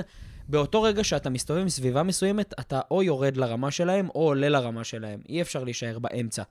באותו 0.49 0.81
רגע 0.81 1.03
שאתה 1.03 1.29
מסתובב 1.29 1.61
עם 1.61 1.69
סביבה 1.69 2.03
מסוימת, 2.03 2.53
אתה 2.59 2.79
או 2.91 3.03
יורד 3.03 3.37
לרמה 3.37 3.71
שלהם, 3.71 4.07
או 4.15 4.21
עולה 4.21 4.49
לרמה 4.49 4.83
שלהם. 4.83 5.19
אי 5.29 5.41
אפשר 5.41 5.63
להישאר 5.63 5.99
באמצע. 5.99 6.43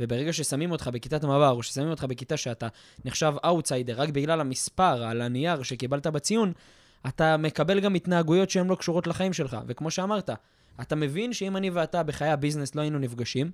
וברגע 0.00 0.32
ששמים 0.32 0.70
אותך 0.70 0.90
בכיתת 0.92 1.24
המעבר, 1.24 1.50
או 1.50 1.62
ששמים 1.62 1.90
אותך 1.90 2.04
בכיתה 2.04 2.36
שאתה 2.36 2.68
נחשב 3.04 3.34
אאוטסיידר 3.44 4.00
רק 4.00 4.08
בגלל 4.08 4.40
המספר 4.40 5.04
על 5.04 5.20
הנייר 5.20 5.62
שקיבלת 5.62 6.06
בציון, 6.06 6.52
אתה 7.06 7.36
מקבל 7.36 7.80
גם 7.80 7.94
התנהגויות 7.94 8.50
שהן 8.50 8.66
לא 8.66 8.74
קשורות 8.74 9.06
לחיים 9.06 9.32
שלך. 9.32 9.56
וכמו 9.66 9.90
שאמרת, 9.90 10.30
אתה 10.80 10.96
מבין 10.96 11.32
שאם 11.32 11.56
אני 11.56 11.70
ואתה 11.70 12.02
בחיי 12.02 12.28
ה 12.30 12.35
business 12.35 12.74
לא 12.74 12.80
היינו 12.80 12.98
נפגשים, 12.98 13.50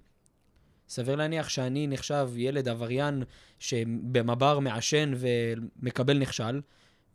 סביר 0.88 1.16
להניח 1.16 1.48
שאני 1.48 1.86
נחשב 1.86 2.30
ילד 2.36 2.68
עבריין 2.68 3.22
שבמב"ר 3.58 4.58
מעשן 4.58 5.12
ומקבל 5.16 6.18
נכשל, 6.18 6.60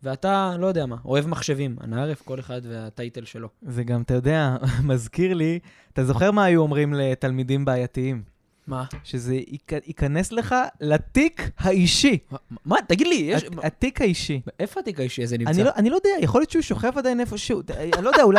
ואתה, 0.04 0.56
לא 0.60 0.68
יודע 0.68 0.86
מה, 0.86 0.96
אוהב 1.06 1.28
מחשבים. 1.28 1.76
אנא 1.84 1.96
ערף, 1.96 2.22
כל 2.22 2.40
אחד 2.40 2.62
וה 2.64 2.81
title 2.81 3.26
שלו. 3.26 3.50
זה 3.62 3.84
גם, 3.84 4.02
אתה 4.02 4.14
יודע, 4.14 4.56
מזכיר 4.90 5.34
לי, 5.34 5.60
אתה 5.94 6.04
זוכר 6.04 6.32
מה 6.32 6.44
היו 6.44 6.62
אומרים 6.62 6.94
לתלמידים 6.94 7.66
בעייתיים? 7.66 8.24
מה? 8.70 8.84
שזה 9.04 9.36
ייכ- 9.36 9.88
ייכנס 9.88 10.32
לך 10.32 10.56
לתיק 10.82 11.50
האישי. 11.58 12.18
מה-? 12.66 12.76
תגיד 12.88 13.08
לי, 13.08 13.16
יש... 13.16 13.44
הת- 13.44 13.52
התיק 13.64 14.02
האישי. 14.02 14.42
איפה 14.60 14.80
התיק 14.80 15.00
האישי 15.00 15.24
הזה 15.24 15.38
נמצא? 15.38 15.52
אני 15.52 15.64
לא, 15.64 15.70
אני 15.76 15.90
לא 15.90 15.96
יודע, 15.96 16.10
יכול 16.22 16.42
להיות 16.42 16.52
שהוא 16.52 16.62
שוכב 16.62 16.98
עדיין 16.98 17.20
איפשהו. 17.20 17.62
אני 17.94 18.04
לא 18.06 18.10
יודע, 18.10 18.24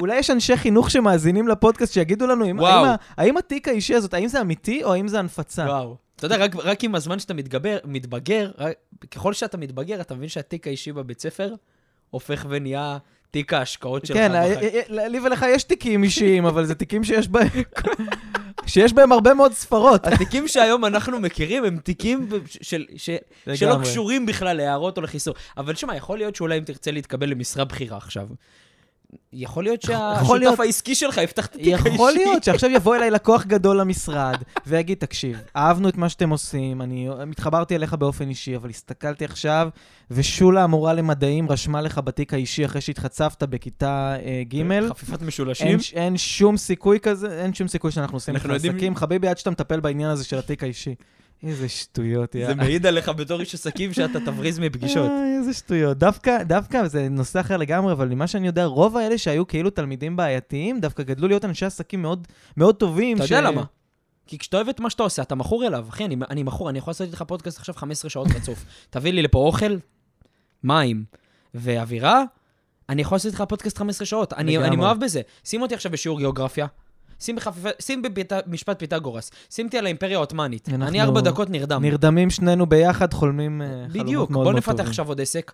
אולי, 0.00 0.16
יש 0.18 0.30
אנשי 0.30 0.56
חינוך 0.56 0.90
שמאזינים 0.90 1.48
לפודקאסט 1.48 1.92
שיגידו 1.92 2.26
לנו. 2.26 2.44
האם, 3.16 3.36
התיק 3.36 3.68
האישי 3.68 3.94
הזאת, 3.94 4.14
האם 4.14 4.28
זה 4.28 4.40
אמיתי 4.40 4.84
או 4.84 4.92
האם 4.92 5.08
זה 5.08 5.18
הנפצה? 5.18 5.62
וואו. 5.64 5.96
אתה 6.16 6.26
יודע, 6.26 6.36
רק, 6.36 6.56
רק 6.56 6.84
עם 6.84 6.94
הזמן 6.94 7.18
שאתה 7.18 7.34
מתגבר, 7.34 7.78
מתבגר, 7.84 8.50
רק, 8.58 8.74
ככל 9.10 9.32
שאתה 9.32 9.56
מתבגר, 9.56 10.00
אתה 10.00 10.14
מבין 10.14 10.28
שהתיק 10.28 10.66
האישי 10.66 10.92
בבית 10.92 11.20
ספר 11.20 11.54
הופך 12.10 12.46
ונהיה 12.48 12.98
תיק 13.30 13.52
ההשקעות 13.52 14.06
שלך. 14.06 14.16
כן, 14.16 14.32
לי 14.88 15.20
ולך 15.20 15.44
יש 15.48 15.64
תיקים 15.64 16.02
אישיים, 16.04 16.46
אבל 16.46 16.64
זה 16.64 16.74
תיקים 16.74 17.04
שיש 17.04 17.28
בהם... 17.28 17.48
שיש 18.66 18.92
בהם 18.92 19.12
הרבה 19.12 19.34
מאוד 19.34 19.52
ספרות. 19.52 20.06
התיקים 20.06 20.48
שהיום 20.48 20.84
אנחנו 20.84 21.20
מכירים 21.20 21.64
הם 21.64 21.78
תיקים 21.78 22.28
ב- 22.28 22.38
של, 22.62 22.84
ש, 22.96 23.10
שלא. 23.54 23.78
קשורים 23.82 24.26
בכלל 24.26 24.56
להערות 24.56 24.96
או 24.96 25.02
לחיסור. 25.02 25.34
אבל 25.56 25.74
שמע, 25.74 25.96
יכול 25.96 26.18
להיות 26.18 26.36
שאולי 26.36 26.58
אם 26.58 26.64
תרצה 26.64 26.90
להתקבל 26.90 27.28
למשרה 27.28 27.64
בכירה 27.64 27.96
עכשיו, 27.96 28.26
יכול 29.32 29.64
להיות 29.64 29.82
שהשותף 29.82 30.60
העסקי 30.60 30.94
שלך 30.94 31.16
יפתח 31.16 31.46
את 31.46 31.54
התיק 31.54 31.74
האישי. 31.74 31.88
יכול 31.88 32.12
להיות 32.12 32.44
שעכשיו 32.44 32.70
יבוא 32.76 32.96
אליי 32.96 33.10
לקוח 33.10 33.44
גדול 33.44 33.80
למשרד 33.80 34.36
ויגיד, 34.66 34.98
תקשיב, 34.98 35.40
אהבנו 35.56 35.88
את 35.88 35.96
מה 35.96 36.08
שאתם 36.08 36.30
עושים, 36.30 36.82
אני 36.82 37.08
התחברתי 37.30 37.76
אליך 37.76 37.94
באופן 37.94 38.28
אישי, 38.28 38.56
אבל 38.56 38.70
הסתכלתי 38.70 39.24
עכשיו, 39.24 39.68
ושולה, 40.10 40.62
המורה 40.62 40.92
למדעים, 40.92 41.50
רשמה 41.50 41.80
לך 41.80 42.00
בתיק 42.04 42.34
האישי 42.34 42.64
אחרי 42.64 42.80
שהתחצפת 42.80 43.42
בכיתה 43.42 44.16
אה, 44.24 44.42
ג', 44.48 44.88
חפיפת 44.88 45.22
משולשים. 45.22 45.78
אין, 45.94 46.16
שום 46.16 46.56
סיכוי 46.56 47.00
כזה, 47.00 47.42
אין 47.42 47.54
שום 47.54 47.68
סיכוי 47.68 47.90
שאנחנו 47.90 48.16
עושים 48.16 48.34
לך 48.34 48.46
עסקים. 48.46 48.94
חביבי, 48.94 49.28
עד 49.28 49.38
שאתה 49.38 49.50
מטפל 49.50 49.80
בעניין 49.80 50.10
הזה 50.10 50.24
של 50.24 50.38
התיק 50.38 50.62
האישי. 50.62 50.94
איזה 51.48 51.68
שטויות, 51.68 52.32
זה 52.32 52.38
יאללה. 52.38 52.54
מעיד 52.54 52.86
עליך 52.86 53.08
בתור 53.08 53.40
איש 53.40 53.54
עסקים 53.54 53.92
שאתה 53.92 54.20
תבריז 54.20 54.58
מפגישות. 54.58 55.10
איי, 55.10 55.38
איזה 55.38 55.52
שטויות. 55.52 55.98
דווקא, 55.98 56.42
דווקא, 56.42 56.88
זה 56.88 57.08
נושא 57.08 57.40
אחר 57.40 57.56
לגמרי, 57.56 57.92
אבל 57.92 58.08
ממה 58.08 58.26
שאני 58.26 58.46
יודע, 58.46 58.64
רוב 58.64 58.96
האלה 58.96 59.18
שהיו 59.18 59.46
כאילו 59.46 59.70
תלמידים 59.70 60.16
בעייתיים, 60.16 60.80
דווקא 60.80 61.02
גדלו 61.02 61.28
להיות 61.28 61.44
אנשי 61.44 61.66
עסקים 61.66 62.02
מאוד, 62.02 62.26
מאוד 62.56 62.76
טובים. 62.76 63.16
אתה 63.16 63.24
יודע 63.24 63.40
למה? 63.40 63.64
כי 64.26 64.38
כשאתה 64.38 64.56
אוהב 64.56 64.68
את 64.68 64.80
מה 64.80 64.90
שאתה 64.90 65.02
עושה, 65.02 65.22
אתה 65.22 65.34
מכור 65.34 65.66
אליו. 65.66 65.86
אחי, 65.88 66.04
אני, 66.04 66.16
אני 66.30 66.42
מכור, 66.42 66.70
אני 66.70 66.78
יכול 66.78 66.90
לעשות 66.90 67.08
איתך 67.08 67.22
פודקאסט 67.22 67.58
עכשיו 67.58 67.74
15 67.74 68.10
שעות 68.10 68.28
רצוף. 68.36 68.64
תביא 68.90 69.12
לי 69.12 69.22
לפה 69.22 69.38
אוכל, 69.38 69.76
מים 70.64 71.04
ואווירה, 71.54 72.22
אני 72.88 73.02
יכול 73.02 73.16
לעשות 73.16 73.32
איתך 73.32 73.44
פודקאסט 73.48 73.78
15 73.78 74.06
שעות. 74.06 74.32
אני. 74.32 74.58
אני 74.58 74.76
מאוהב 74.76 75.00
בזה. 75.00 75.20
שים 75.44 75.62
אותי 75.62 75.74
עכשיו 75.74 75.92
בשיעור 75.92 76.18
גיאוגרפיה. 76.18 76.66
שים, 77.20 77.36
בחפיפה, 77.36 77.68
שים 77.80 78.02
במשפט 78.46 78.78
פיתגורס, 78.78 79.30
שים 79.50 79.66
אותי 79.66 79.78
על 79.78 79.84
האימפריה 79.84 80.16
העות'מאנית. 80.16 80.68
אנחנו 80.68 80.86
אני 80.86 81.02
ארבע 81.02 81.20
דקות 81.20 81.50
נרדם. 81.50 81.82
נרדמים 81.82 82.30
שנינו 82.30 82.66
ביחד, 82.66 83.12
חולמים 83.14 83.62
אה, 83.62 83.66
חלומות 83.66 83.94
מאוד 83.96 84.06
בדיוק, 84.06 84.30
מאוד 84.30 84.44
בוא 84.44 84.60
טובים. 84.60 84.72
נפתח 84.74 84.88
עכשיו 84.88 85.08
עוד 85.08 85.20
עסק. 85.20 85.52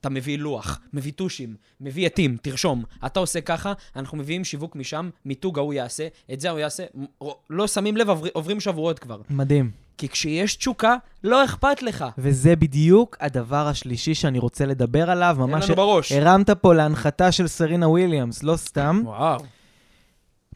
אתה 0.00 0.10
מביא 0.10 0.38
לוח, 0.38 0.80
מביא 0.92 1.12
טושים, 1.16 1.54
מביא 1.80 2.06
עטים, 2.06 2.36
תרשום. 2.42 2.82
אתה 3.06 3.20
עושה 3.20 3.40
ככה, 3.40 3.72
אנחנו 3.96 4.18
מביאים 4.18 4.44
שיווק 4.44 4.76
משם, 4.76 5.10
מיתוג 5.24 5.58
ההוא 5.58 5.72
יעשה, 5.74 6.06
את 6.32 6.40
זה 6.40 6.50
הוא 6.50 6.58
יעשה. 6.58 6.82
לא 7.50 7.66
שמים 7.66 7.96
לב, 7.96 8.10
עבר- 8.10 8.28
עוברים 8.32 8.60
שבועות 8.60 8.98
כבר. 8.98 9.20
מדהים. 9.30 9.70
כי 9.98 10.08
כשיש 10.08 10.56
תשוקה, 10.56 10.96
לא 11.24 11.44
אכפת 11.44 11.82
לך. 11.82 12.04
וזה 12.18 12.56
בדיוק 12.56 13.16
הדבר 13.20 13.66
השלישי 13.66 14.14
שאני 14.14 14.38
רוצה 14.38 14.66
לדבר 14.66 15.10
עליו, 15.10 15.36
אין 15.40 15.50
ממש 15.50 15.64
לנו 15.64 15.76
בראש. 15.76 16.12
הרמת 16.12 16.50
פה 16.50 16.74
להנחתה 16.74 17.32
של 17.32 17.46
סרינה 17.46 17.88
וויליאמס, 17.88 18.42
לא 18.42 18.56
סתם. 18.56 19.00
וואו. 19.04 19.40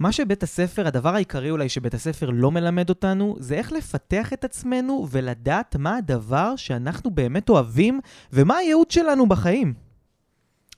מה 0.00 0.12
שבית 0.12 0.42
הספר, 0.42 0.86
הדבר 0.86 1.14
העיקרי 1.14 1.50
אולי 1.50 1.68
שבית 1.68 1.94
הספר 1.94 2.30
לא 2.30 2.50
מלמד 2.50 2.88
אותנו, 2.88 3.36
זה 3.38 3.54
איך 3.54 3.72
לפתח 3.72 4.32
את 4.32 4.44
עצמנו 4.44 5.06
ולדעת 5.10 5.76
מה 5.76 5.96
הדבר 5.96 6.56
שאנחנו 6.56 7.10
באמת 7.10 7.48
אוהבים 7.48 8.00
ומה 8.32 8.56
הייעוד 8.56 8.90
שלנו 8.90 9.28
בחיים. 9.28 9.74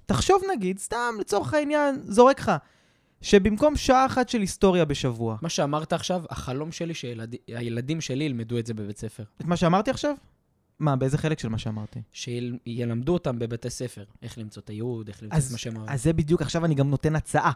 תחשוב 0.07 0.42
נגיד, 0.52 0.78
סתם 0.78 1.14
לצורך 1.20 1.54
העניין, 1.54 2.00
זורק 2.04 2.40
לך, 2.40 2.52
שבמקום 3.22 3.76
שעה 3.76 4.07
אחת 4.07 4.28
של 4.28 4.40
היסטוריה 4.40 4.85
בשבוע, 4.85 5.37
מה 5.42 5.48
שאמרת 5.48 5.92
עכשיו, 5.92 6.22
החלום 6.31 6.72
שלי 6.72 6.94
שהילדים 6.94 8.00
שלי 8.00 8.24
ילמדו 8.24 8.59
את 8.59 8.66
זה 8.66 8.74
בבית 8.74 8.98
ספר. 8.98 9.22
את 9.40 9.44
מה 9.44 9.57
שאמרתי 9.57 9.90
עכשיו? 9.90 10.14
מה, 10.78 10.96
באיזה 10.96 11.18
חלק 11.18 11.38
של 11.38 11.48
מה 11.48 11.59
שאמרתי? 11.59 12.00
שילמדו 12.12 13.12
אותם 13.12 13.38
בבית 13.38 13.66
הספר, 13.66 14.04
איך 14.22 14.38
למצוא 14.38 14.62
את 14.62 14.68
הייעוד, 14.68 15.09
איך 15.09 15.22
למצוא 15.22 15.38
את 15.38 15.42
אז, 15.42 15.52
מה 15.52 15.59
שהם. 15.59 15.74
אז 15.87 16.02
זה 16.02 16.12
בדיוק, 16.12 16.42
עכשיו 16.42 16.64
אני 16.64 16.74
גם 16.74 16.90
נותן 16.90 17.16
הצעה. 17.16 17.52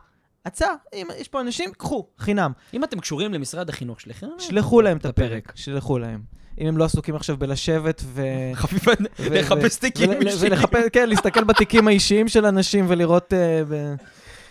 הצעה, 0.47 0.69
אם 0.95 1.07
יש 1.19 1.29
פה 1.29 1.41
אנשים, 1.41 1.71
קחו, 1.79 2.07
חינם. 2.19 2.53
אם 2.75 2.85
אתם 2.85 3.01
קשורים 3.01 3.35
למשרד 3.35 3.69
החינוך 3.69 4.01
שלכם, 4.01 4.27
שלחו 4.39 4.81
להם 4.81 4.97
את. 4.97 5.07
הפרק, 5.07 5.53
שלחו 5.55 5.99
להם. 5.99 6.21
אם 6.61 6.67
הם 6.67 6.79
לא 6.79 6.85
עסוקים 6.85 7.15
עכשיו 7.15 7.37
בלשבת 7.37 8.03
ו... 8.05 8.23
לחפש 9.19 9.77
תיקים 9.77 10.13
אישיים. 10.13 10.53
כן, 10.93 11.09
להסתכל 11.09 11.45
בתיקים 11.45 11.89
האישיים 11.89 12.29
של 12.29 12.47
אנשים 12.47 12.85
ולראות... 12.89 13.33
אה, 13.33 13.63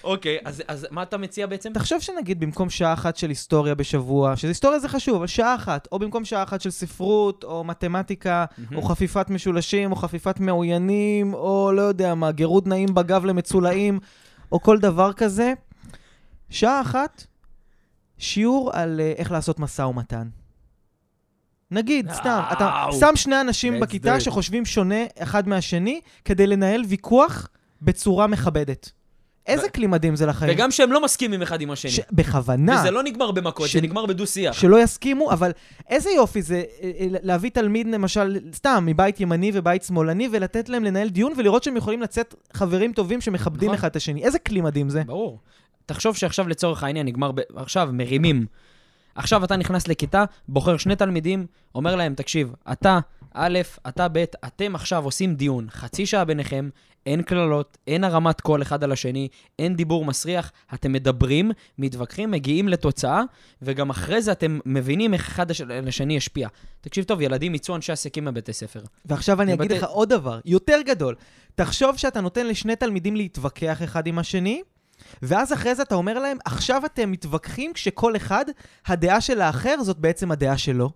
אוקיי, 0.04 0.38
אז- 0.46 0.64
אז 0.68 0.88
מה 0.92 1.04
אתה 1.04 1.18
מציע 1.18 1.48
בעצם? 1.48 1.74
תחשוב 1.74 2.00
שנגיד 2.00 2.40
במקום 2.40 2.70
שעה 2.70 2.94
אחת 2.94 3.18
של 3.18 3.30
היסטוריה 3.30 3.76
בשבוע, 3.76 4.36
שזה 4.36 4.48
היסטוריה 4.48 4.80
זה 4.80 4.90
חשוב, 4.90 5.16
אבל 5.16 5.28
שעה 5.28 5.56
אחת, 5.56 5.88
או 5.92 6.00
במקום 6.00 6.26
שעה 6.26 6.44
אחת 6.44 6.62
של 6.62 6.70
ספרות, 6.72 7.44
או 7.44 7.64
מתמטיקה, 7.64 8.46
או 8.76 8.82
חפיפת 8.82 9.30
משולשים, 9.30 9.92
או 9.92 9.96
חפיפת 9.96 10.40
מאוינים, 10.40 11.34
או 11.34 11.72
לא 11.76 11.82
יודע 11.82 12.16
מה, 12.16 12.32
גירוד 12.32 12.68
נעים 12.68 12.94
בגב 12.94 13.26
למצולעים, 13.26 14.00
או 14.52 14.62
כל 14.62 14.78
דבר 14.80 15.14
כזה, 15.14 15.54
שעה 16.52 16.82
אחת, 16.82 17.26
שיעור 18.18 18.72
על 18.74 19.00
אה, 19.00 19.14
איך 19.18 19.32
לעשות 19.32 19.60
משא 19.60 19.82
ומתן. 19.82 20.28
נגיד, 21.72 22.12
סתם, 22.12 22.42
אתה. 22.52 22.86
שם 23.00 23.16
שני 23.16 23.42
אנשים 23.42 23.80
בכיתה. 23.80 24.20
שחושבים 24.20 24.66
שונה 24.66 25.04
אחד 25.20 25.48
מהשני, 25.48 26.02
כדי 26.26 26.48
לנהל 26.48 26.84
ויכוח 26.88 27.48
בצורה 27.82 28.28
מכבדת. 28.28 28.92
איזה 29.48 29.70
כלי 29.70 29.88
מדהים 29.88 30.16
זה 30.16 30.26
לחיים. 30.26 30.54
וגם 30.54 30.72
שהם 30.72 30.92
לא 30.92 31.04
מסכימים 31.04 31.42
אחד 31.42 31.62
עם 31.62 31.72
השני. 31.72 31.92
ש... 31.92 32.00
בכוונה. 32.12 32.80
וזה 32.80 32.92
לא 32.92 33.04
נגמר 33.04 33.32
במכות, 33.32 33.70
ש- 33.70 33.76
זה 33.76 33.82
נגמר 33.82 34.06
בדו-שיח. 34.06 34.54
שלא 34.54 34.84
יסכימו, 34.84 35.32
אבל 35.32 35.52
איזה 35.90 36.10
יופי 36.10 36.42
זה 36.42 36.56
אה, 36.82 36.92
אה, 37.00 37.08
להביא 37.24 37.50
תלמיד, 37.50 37.88
למשל, 37.88 38.40
סתם, 38.54 38.84
מבית 38.88 39.20
ימני 39.20 39.52
ובית 39.54 39.84
שמאלני, 39.84 40.30
ולתת 40.32 40.70
להם 40.70 40.84
לנהל 40.84 41.10
דיון 41.10 41.34
ולראות 41.38 41.64
שהם 41.64 41.78
יכולים 41.78 42.02
לצאת 42.02 42.36
חברים 42.54 42.94
טובים 42.94 43.22
שמכבדים 43.22 43.68
נכון. 43.70 43.78
אחד 43.80 43.88
את 43.90 43.96
השני. 43.96 44.24
איזה 44.24 44.40
כלי 44.40 44.62
מדהים 44.62 44.90
זה. 44.90 45.04
ברור. 45.04 45.40
תחשוב 45.86 46.17
שעכשיו 46.17 46.48
לצורך 46.48 46.84
העניין 46.84 47.08
נגמר, 47.08 47.32
ב... 47.32 47.39
עכשיו 47.56 47.89
מרימים. 47.94 48.46
עכשיו 49.15 49.44
אתה 49.44 49.56
נכנס 49.56 49.88
לכיתה, 49.88 50.24
בוחר 50.48 50.78
שני 50.78 50.96
תלמידים, 50.96 51.46
אומר 51.76 51.96
להם, 51.96 52.15
תקשיב, 52.15 52.54
אתה 52.72 53.00
א', 53.34 53.60
אתה 53.88 54.08
ב', 54.12 54.17
אתם 54.48 54.76
עכשיו 54.76 55.06
עושים 55.06 55.36
דיון, 55.36 55.67
חצי 55.70 56.06
שעה 56.06 56.26
ביניכם, 56.26 56.70
אין 57.06 57.22
קללות, 57.22 57.78
אין 57.88 58.04
הרמת 58.04 58.41
קול 58.41 58.62
אחד 58.62 58.84
על 58.84 58.91
השני, 58.91 59.28
אין 59.60 59.76
דיבור 59.76 60.06
מסריח, 60.06 60.52
אתם 60.74 60.91
מדברים, 60.91 61.52
מתווכחים, 61.78 62.32
מגיעים 62.32 62.67
לתוצאה, 62.67 63.22
וגם 63.62 63.89
אחרי 63.89 64.22
זה 64.22 64.32
אתם 64.32 64.60
מבינים 64.65 65.13
איך 65.13 65.28
אחד 65.28 65.52
הש- 65.52 65.62
על 65.62 65.88
השני 65.88 66.15
ישפיע. 66.15 66.48
תקשיב 66.82 67.04
טוב, 67.04 67.22
ילדים 67.22 67.56
יצאו 67.56 67.76
אנשי 67.76 67.91
עסקים 67.91 68.26
מבתי 68.26 68.54
ספר. 68.54 68.82
ועכשיו 69.06 69.41
אני 69.41 69.54
אגיד 69.54 69.62
בבתי- 69.72 69.78
לך 69.78 69.84
עוד 69.84 70.10
דבר, 70.10 70.39
יותר 70.46 70.78
גדול. 70.86 71.15
תחשוב 71.56 71.98
שאתה 71.98 72.22
נותן 72.22 72.48
לשני 72.48 72.76
תלמידים 72.76 73.15
להתווכח 73.15 73.84
אחד 73.84 74.08
עם 74.08 74.20
השני, 74.20 74.62
ואז 75.22 75.54
אחרי 75.54 75.76
זה 75.76 75.82
אתה 75.82 75.96
אומר 75.96 76.20
להם, 76.20 76.38
עכשיו 76.46 76.86
אתם 76.86 77.12
מתווכחים 77.12 77.74
כשכל 77.74 78.16
אחד, 78.16 78.46
הדעה 78.86 79.22
של 79.22 79.42
האחר 79.42 79.76
זאת 79.84 79.98
בעצם 79.98 80.32
הדעה 80.32 80.58
שלו. 80.58 80.90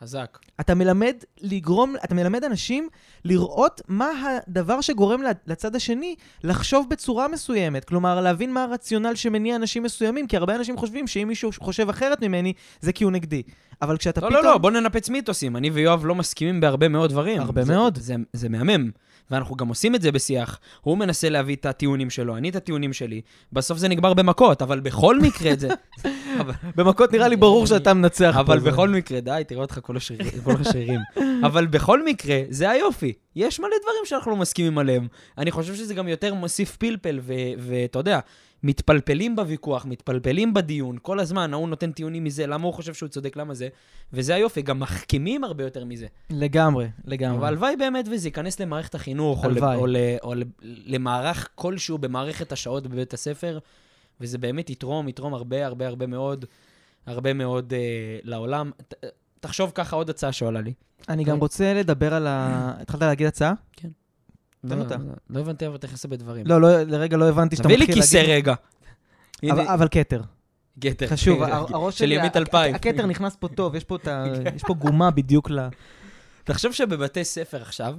חזק. 0.00 0.38
אתה 0.60 0.74
מלמד 0.74 1.14
לגרום, 1.40 1.94
אתה 2.04 2.14
מלמד 2.14 2.44
אנשים 2.44 2.88
לראות 3.24 3.80
מה 3.88 4.10
הדבר 4.46 4.80
שגורם 4.80 5.20
לצד 5.46 5.76
השני 5.76 6.14
לחשוב 6.44 6.86
בצורה 6.90 7.28
מסוימת. 7.28 7.84
כלומר, 7.84 8.20
להבין 8.20 8.52
מה 8.52 8.64
הרציונל 8.64 9.14
שמניע 9.14 9.56
אנשים 9.56 9.82
מסוימים, 9.82 10.26
כי 10.26 10.36
הרבה 10.36 10.56
אנשים 10.56 10.76
חושבים 10.76 11.06
שאם 11.06 11.28
מישהו 11.28 11.50
חושב 11.60 11.88
אחרת 11.88 12.22
ממני, 12.22 12.52
זה 12.80 12.92
כי 12.92 13.04
הוא 13.04 13.12
נגדי. 13.12 13.42
אבל 13.82 13.96
כשאתה 13.96 14.20
לא, 14.20 14.28
פתאום... 14.28 14.44
לא, 14.44 14.50
לא, 14.50 14.58
בוא 14.58 14.70
ננפץ 14.70 15.08
מיתוסים. 15.08 15.56
אני 15.56 15.70
ויואב 15.70 16.06
לא 16.06 16.14
מסכימים 16.14 16.60
בהרבה 16.60 16.88
מאוד 16.88 17.10
דברים. 17.10 17.40
הרבה 17.40 17.62
זה, 17.62 17.74
מאוד. 17.74 17.98
זה, 17.98 18.14
זה 18.32 18.48
מהמם. 18.48 18.90
ואנחנו 19.30 19.56
גם 19.56 19.68
עושים 19.68 19.94
את 19.94 20.02
זה 20.02 20.12
בשיח. 20.12 20.58
הוא 20.80 20.98
מנסה 20.98 21.28
להביא 21.28 21.56
את 21.56 21.66
הטיעונים 21.66 22.10
שלו, 22.10 22.36
אני 22.36 22.48
את 22.48 22.56
הטיעונים 22.56 22.92
שלי. 22.92 23.20
בסוף 23.52 23.78
זה 23.78 23.88
נגמר 23.88 24.14
במכות, 24.14 24.62
אבל 24.62 24.80
בכל 24.80 25.20
מקרה 25.20 25.52
את 25.52 25.60
זה... 25.60 25.68
במכות 26.76 27.12
נראה 27.12 27.28
לי 27.28 27.36
ברור 27.36 27.66
שאתה 27.66 27.94
מנצח. 27.94 28.36
אבל 28.40 28.58
בכל 28.58 28.88
מקרה, 28.88 29.20
די, 29.20 29.42
תראה 29.48 29.62
אותך 29.62 29.78
כל 29.86 29.96
השרירים. 29.96 31.00
אבל 31.42 31.66
בכל 31.66 32.04
מקרה, 32.04 32.40
זה 32.50 32.70
היופי. 32.70 33.12
יש 33.36 33.60
מלא 33.60 33.76
דברים 33.82 34.04
שאנחנו 34.04 34.30
לא 34.30 34.36
מסכימים 34.36 34.78
עליהם. 34.78 35.08
אני 35.38 35.50
חושב 35.50 35.74
שזה 35.74 35.94
גם 35.94 36.08
יותר 36.08 36.34
מוסיף 36.34 36.76
פלפל, 36.76 37.20
ואתה 37.58 37.98
יודע, 37.98 38.20
מתפלפלים 38.66 39.36
בוויכוח, 39.36 39.86
מתפלפלים 39.86 40.54
בדיון, 40.54 40.98
כל 41.02 41.20
הזמן, 41.20 41.52
ההוא 41.52 41.68
נותן 41.68 41.92
טיעונים 41.92 42.24
מזה, 42.24 42.46
למה 42.46 42.64
הוא 42.64 42.74
חושב 42.74 42.94
שהוא 42.94 43.08
צודק, 43.08 43.36
למה 43.36 43.54
זה, 43.54 43.68
וזה 44.12 44.34
היופי, 44.34 44.62
גם 44.62 44.80
מחכימים 44.80 45.44
הרבה 45.44 45.64
יותר 45.64 45.84
מזה. 45.84 46.06
לגמרי, 46.30 46.88
לגמרי. 47.04 47.38
אבל 47.38 47.46
הלוואי 47.48 47.76
באמת 47.76 48.08
וזה 48.10 48.28
ייכנס 48.28 48.60
למערכת 48.60 48.94
החינוך, 48.94 49.44
או, 49.44 49.50
ל-. 49.50 49.64
או, 49.64 49.86
ל- 49.86 49.96
או 50.22 50.34
ל- 50.34 50.42
למערך 50.62 51.48
כלשהו 51.54 51.98
במערכת 51.98 52.52
השעות 52.52 52.86
בבית 52.86 53.14
הספר, 53.14 53.58
וזה 54.20 54.38
באמת 54.38 54.70
יתרום, 54.70 55.08
יתרום 55.08 55.34
הרבה 55.34 55.66
הרבה 55.66 55.86
הרבה 55.86 56.06
מאוד, 56.06 56.44
הרבה 57.06 57.32
מאוד 57.32 57.72
אה, 57.72 57.78
לעולם. 58.22 58.70
ת, 58.88 58.94
תחשוב 59.40 59.72
ככה 59.74 59.96
עוד 59.96 60.10
הצעה 60.10 60.32
שעולה 60.32 60.60
לי. 60.60 60.72
אני 61.08 61.24
גם 61.24 61.38
רוצה 61.38 61.74
לדבר 61.74 62.14
על 62.14 62.26
ה... 62.26 62.72
התחלת 62.80 63.02
להגיד 63.02 63.26
הצעה? 63.26 63.52
תן 64.68 64.78
לא, 64.78 64.82
אותה. 64.82 64.96
לא, 64.96 65.04
לא 65.30 65.40
הבנתי 65.40 65.66
אבל 65.66 65.76
תכנסה 65.76 66.08
בדברים. 66.08 66.46
לא, 66.46 66.60
לא, 66.60 66.82
לרגע 66.82 67.16
לא 67.16 67.28
הבנתי 67.28 67.56
שאתה 67.56 67.68
תביא 67.68 67.76
לי 67.76 67.84
מתחיל 67.84 68.02
כיסא 68.02 68.16
להגיד... 68.16 68.30
רגע. 68.34 68.54
אבל- 69.50 69.88
כתר. 69.90 70.20
גתר. 70.78 71.06
חשוב, 71.06 71.42
הר- 71.42 71.66
הראש 71.74 71.98
של 71.98 72.12
ימית 72.12 72.36
אלפיים. 72.36 72.74
הכתר 72.74 73.06
נכנס 73.06 73.36
פה 73.36 73.48
טוב, 73.48 73.74
ה- 74.06 74.24
יש 74.56 74.62
פה 74.66 74.74
גומה 74.74 75.10
בדיוק 75.10 75.50
ל... 75.50 75.68
תחשוב 76.44 76.72
שבבתי 76.72 77.24
ספר 77.24 77.62
עכשיו, 77.62 77.96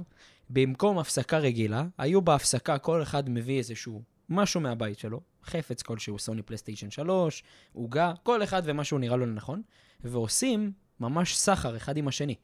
במקום 0.50 0.98
הפסקה 0.98 1.38
רגילה, 1.38 1.84
היו 1.98 2.22
בהפסקה, 2.22 2.78
כל 2.78 3.02
אחד 3.02 3.30
מביא 3.30 3.58
איזשהו 3.58 4.02
משהו 4.28 4.60
מהבית 4.60 4.98
שלו, 4.98 5.20
חפץ 5.44 5.82
כלשהו, 5.82 6.18
סוני 6.18 6.42
פלייסטיישן 6.42 6.90
3, 6.90 7.42
עוגה, 7.72 8.12
כל 8.22 8.42
אחד 8.42 8.62
ומה 8.64 8.84
שהוא 8.84 9.00
נראה 9.00 9.16
לו 9.16 9.26
לנכון, 9.26 9.62
ועושים 10.04 10.72
ממש 11.00 11.36
סחר 11.36 11.76
אחד 11.76 11.96
עם 11.96 12.08
השני. 12.08 12.34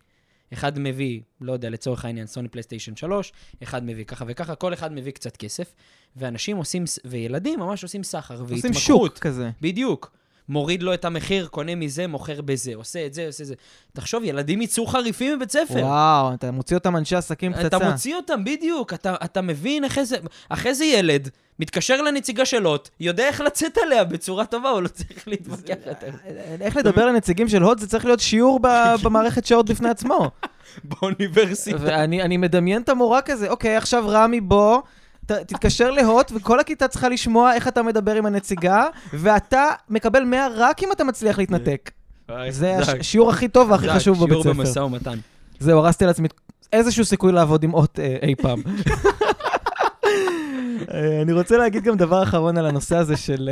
אחד 0.52 0.78
מביא, 0.78 1.20
לא 1.40 1.52
יודע, 1.52 1.70
לצורך 1.70 2.04
העניין, 2.04 2.26
סוני 2.26 2.48
פלייסטיישן 2.48 2.96
3, 2.96 3.32
אחד 3.62 3.84
מביא 3.84 4.04
ככה 4.04 4.24
וככה, 4.28 4.54
כל 4.54 4.74
אחד 4.74 4.92
מביא 4.92 5.12
קצת 5.12 5.36
כסף, 5.36 5.74
ואנשים 6.16 6.56
עושים, 6.56 6.84
וילדים 7.04 7.60
ממש 7.60 7.82
עושים 7.82 8.02
סחר 8.02 8.40
עושים 8.40 8.56
והתמכרות. 8.56 8.82
שוק 8.82 9.18
כזה. 9.18 9.50
בדיוק. 9.60 10.12
מוריד 10.48 10.82
לו 10.82 10.94
את 10.94 11.04
המחיר, 11.04 11.46
קונה 11.46 11.74
מזה, 11.74 12.06
מוכר 12.06 12.40
בזה, 12.40 12.74
עושה 12.74 13.06
את 13.06 13.14
זה, 13.14 13.26
עושה 13.26 13.42
את 13.42 13.48
זה. 13.48 13.54
תחשוב, 13.92 14.24
ילדים 14.24 14.62
יצאו 14.62 14.86
חריפים 14.86 15.36
בבית 15.36 15.50
ספר. 15.50 15.80
וואו, 15.84 16.34
אתה 16.34 16.50
מוציא 16.50 16.76
אותם 16.76 16.96
אנשי 16.96 17.16
עסקים 17.16 17.52
פצצה. 17.52 17.66
אתה 17.66 17.78
מוציא 17.78 18.16
אותם, 18.16 18.44
בדיוק. 18.44 18.94
אתה, 18.94 19.14
אתה 19.24 19.40
מבין 19.40 19.84
אחרי 19.84 20.04
זה, 20.04 20.16
אחרי 20.48 20.74
זה 20.74 20.84
ילד, 20.84 21.28
מתקשר 21.58 22.02
לנציגה 22.02 22.44
של 22.44 22.64
הוט, 22.64 22.88
יודע 23.00 23.26
איך 23.26 23.40
לצאת 23.40 23.78
עליה 23.78 24.04
בצורה 24.04 24.44
טובה, 24.46 24.68
הוא 24.68 24.82
לא 24.82 24.88
צריך 24.88 25.28
להתווכח 25.28 25.74
יותר. 25.86 26.10
איך 26.60 26.76
לדבר 26.76 27.06
לנציגים 27.06 27.48
של 27.48 27.62
הוט, 27.62 27.78
זה 27.78 27.88
צריך 27.88 28.04
להיות 28.04 28.20
שיעור 28.20 28.60
ב- 28.62 28.94
במערכת 29.04 29.46
שעות 29.46 29.70
בפני 29.70 29.88
עצמו. 29.88 30.30
באוניברסיטה. 30.84 31.78
ואני 31.80 32.22
אני 32.22 32.36
מדמיין 32.36 32.82
את 32.82 32.88
המורה 32.88 33.22
כזה, 33.22 33.50
אוקיי, 33.50 33.76
עכשיו 33.76 34.04
רמי 34.08 34.40
בוא, 34.40 34.80
ת, 35.26 35.32
תתקשר 35.32 35.90
להוט, 35.90 36.32
וכל 36.34 36.60
הכיתה 36.60 36.88
צריכה 36.88 37.08
לשמוע 37.08 37.54
איך 37.54 37.68
אתה 37.68 37.82
מדבר 37.82 38.14
עם 38.14 38.26
הנציגה, 38.26 38.86
ואתה 39.12 39.64
מקבל 39.90 40.24
100 40.24 40.46
רק 40.56 40.82
אם 40.82 40.92
אתה 40.92 41.04
מצליח 41.04 41.38
להתנתק. 41.38 41.90
זה 42.50 42.76
הש- 42.78 42.88
השיעור 42.88 43.30
הכי 43.30 43.48
טוב 43.48 43.70
והכי 43.70 43.88
חשוב 43.88 44.16
בבית 44.18 44.28
שיעור 44.28 44.42
ספר. 44.42 44.52
במשא 44.52 44.78
ומתן. 44.78 45.18
זהו, 45.60 45.78
הרסתי 45.78 46.06
לעצמי 46.06 46.28
איזשהו 46.72 47.04
סיכוי 47.04 47.32
לעבוד 47.32 47.62
עם 47.64 47.70
הוט 47.70 47.98
אה, 47.98 48.16
אי 48.22 48.34
פעם. 48.34 48.62
אה, 50.94 51.22
אני 51.22 51.32
רוצה 51.32 51.56
להגיד 51.56 51.84
גם 51.84 51.96
דבר 51.96 52.22
אחרון 52.22 52.58
על 52.58 52.66
הנושא 52.66 52.96
הזה 52.96 53.16
של... 53.16 53.50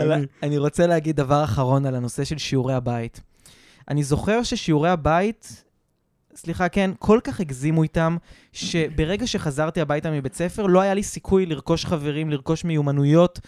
על 0.00 0.12
ה- 0.12 0.16
אני 0.42 0.58
רוצה 0.58 0.86
להגיד 0.86 1.16
דבר 1.16 1.44
אחרון 1.44 1.86
על 1.86 1.94
הנושא 1.94 2.24
של 2.24 2.38
שיעורי 2.38 2.74
הבית. 2.74 3.20
אני 3.90 4.02
זוכר 4.02 4.42
ששיעורי 4.42 4.90
הבית, 4.90 5.64
סליחה, 6.38 6.68
כן, 6.68 6.90
כל 6.98 7.20
כך 7.24 7.40
הגזימו 7.40 7.82
איתם, 7.82 8.16
שברגע 8.52 9.26
שחזרתי 9.26 9.80
הביתה 9.80 10.10
מבית 10.10 10.34
ספר, 10.34 10.66
לא 10.66 10.80
היה 10.80 10.94
לי 10.94 11.02
סיכוי 11.02 11.46
לרכוש 11.46 11.84
חברים, 11.84 12.30
לרכוש 12.30 12.64
מיומנויות, 12.64 13.40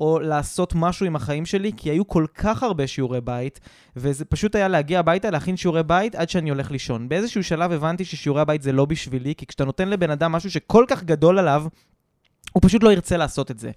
או 0.00 0.18
לעשות 0.20 0.72
משהו 0.76 1.06
עם 1.06 1.16
החיים 1.16 1.46
שלי, 1.46 1.72
כי 1.76 1.90
היו 1.90 2.06
כל 2.06 2.26
כך 2.34 2.62
הרבה 2.62 2.86
שיעורי 2.86 3.20
בית, 3.20 3.60
וזה 3.96 4.24
פשוט 4.24 4.54
היה 4.54 4.68
להגיע 4.68 4.98
הביתה, 4.98 5.30
להכין 5.30 5.56
שיעורי 5.56 5.82
בית 5.82 6.14
עד 6.14 6.28
שאני 6.28 6.50
הולך 6.50 6.70
לישון. 6.70 7.08
באיזשהו 7.08 7.44
שלב 7.44 7.72
הבנתי 7.72 8.04
ששיעורי 8.04 8.40
הבית 8.40 8.62
זה 8.62 8.72
לא 8.72 8.84
בשבילי, 8.84 9.34
כי 9.34 9.46
כשאתה 9.46 9.64
נותן 9.64 9.88
לבן 9.88 10.10
אדם 10.10 10.32
משהו 10.32 10.50
שכל 10.50 10.84
כך 10.88 11.04
גדול 11.04 11.38
עליו, 11.38 11.64
הוא 12.52 12.60
פשוט 12.62 12.82
לא 12.82 12.92
ירצה 12.92 13.16
לעשות 13.16 13.50
את 13.50 13.58
זה. 13.58 13.70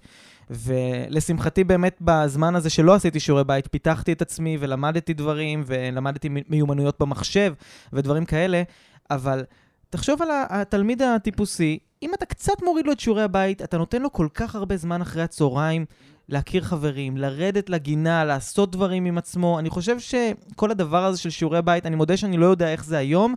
ולשמחתי 0.50 1.64
באמת 1.64 1.96
בזמן 2.00 2.54
הזה 2.54 2.70
שלא 2.70 2.94
עשיתי 2.94 3.20
שיעורי 3.20 3.44
בית, 3.44 3.68
פיתחתי 3.70 4.12
את 4.12 4.22
עצמי 4.22 4.56
ולמדתי 4.60 5.14
דברים, 5.14 5.62
ולמדתי 5.66 6.28
מיומנויות 6.48 6.96
במחשב 7.00 7.54
ודברים 7.92 8.24
כאלה, 8.24 8.62
אבל 9.10 9.44
תחשוב 9.90 10.22
על 10.22 10.28
התלמיד 10.32 11.02
הטיפוסי, 11.02 11.78
אם 12.02 12.14
אתה 12.14 12.26
קצת 12.26 12.62
מוריד 12.62 12.86
לו 12.86 12.92
את 12.92 13.00
שיעורי 13.00 13.22
הבית, 13.22 13.62
אתה 13.62 13.78
נותן 13.78 14.02
לו 14.02 14.12
כל 14.12 14.28
כך 14.34 14.54
הרבה 14.54 14.76
זמן 14.76 15.00
אחרי 15.00 15.22
הצהריים 15.22 15.84
להכיר 16.28 16.62
חברים, 16.62 17.16
לרדת 17.16 17.70
לגינה, 17.70 18.24
לעשות 18.24 18.70
דברים 18.70 19.04
עם 19.04 19.18
עצמו. 19.18 19.58
אני 19.58 19.70
חושב 19.70 19.96
שכל 19.98 20.70
הדבר 20.70 21.04
הזה 21.04 21.18
של 21.18 21.30
שיעורי 21.30 21.62
בית, 21.62 21.86
אני 21.86 21.96
מודה 21.96 22.16
שאני 22.16 22.36
לא 22.36 22.46
יודע 22.46 22.72
איך 22.72 22.84
זה 22.84 22.98
היום, 22.98 23.34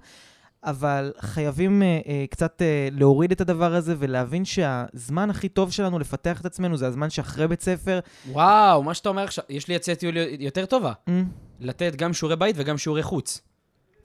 אבל 0.63 1.11
חייבים 1.19 1.81
אה, 1.81 1.99
אה, 2.07 2.25
קצת 2.29 2.61
אה, 2.61 2.87
להוריד 2.91 3.31
את 3.31 3.41
הדבר 3.41 3.75
הזה 3.75 3.95
ולהבין 3.99 4.45
שהזמן 4.45 5.29
הכי 5.29 5.49
טוב 5.49 5.71
שלנו 5.71 5.99
לפתח 5.99 6.41
את 6.41 6.45
עצמנו 6.45 6.77
זה 6.77 6.87
הזמן 6.87 7.09
שאחרי 7.09 7.47
בית 7.47 7.61
ספר. 7.61 7.99
וואו, 8.31 8.83
מה 8.83 8.93
שאתה 8.93 9.09
אומר 9.09 9.23
עכשיו, 9.23 9.43
יש 9.49 9.67
לי 9.67 9.75
הצעת 9.75 9.99
טיול 9.99 10.17
יותר 10.39 10.65
טובה. 10.65 10.93
אה, 11.07 11.21
לתת 11.59 11.95
גם 11.95 12.13
שיעורי 12.13 12.35
בית 12.35 12.55
וגם 12.59 12.77
שיעורי 12.77 13.03
חוץ. 13.03 13.41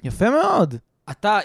יפה 0.04 0.30
מאוד. 0.30 0.74
אתה, 1.10 1.38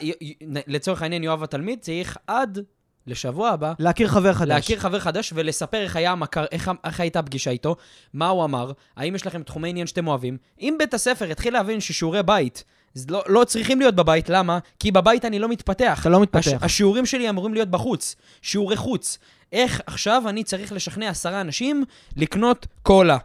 לצורך 0.67 1.01
העניין, 1.01 1.23
יואב 1.23 1.43
התלמיד, 1.43 1.79
צריך 1.79 2.17
עד 2.27 2.59
לשבוע 3.07 3.49
הבא 3.49 3.73
להכיר 3.79 4.07
חבר 4.07 4.33
חדש. 4.33 4.49
להכיר 4.49 4.79
חבר 4.79 4.99
חדש 4.99 5.33
ולספר 5.35 5.81
איך 5.81 5.95
היה 5.95 6.11
המכר, 6.11 6.45
איך, 6.51 6.71
איך 6.83 6.99
הייתה 6.99 7.19
הפגישה 7.19 7.51
איתו, 7.51 7.75
מה 8.13 8.27
הוא 8.27 8.43
אמר, 8.45 8.71
האם 8.95 9.15
יש 9.15 9.27
לכם 9.27 9.43
תחומי 9.43 9.69
עניין 9.69 9.87
שאתם 9.87 10.07
אוהבים. 10.07 10.37
אם 10.59 10.75
בית 10.79 10.93
הספר 10.93 11.31
יתחיל 11.31 11.53
להבין 11.53 11.79
ששיעורי 11.79 12.23
בית 12.23 12.63
לא, 13.09 13.23
לא 13.27 13.43
צריכים 13.43 13.79
להיות 13.79 13.95
בבית, 13.95 14.29
למה? 14.29 14.59
כי 14.79 14.91
בבית 14.91 15.25
אני 15.25 15.39
לא 15.39 15.49
מתפתח. 15.49 15.97
אתה 16.01 16.09
לא 16.09 16.21
מתפתח. 16.21 16.47
הש, 16.47 16.53
השיעורים 16.61 17.05
שלי 17.05 17.29
אמורים 17.29 17.53
להיות 17.53 17.69
בחוץ, 17.69 18.15
שיעורי 18.41 18.77
חוץ. 18.77 19.17
איך 19.51 19.81
עכשיו 19.85 20.23
אני 20.29 20.43
צריך 20.43 20.71
לשכנע 20.71 21.09
עשרה 21.09 21.41
אנשים 21.41 21.83
לקנות 22.15 22.67
קולה, 22.83 23.17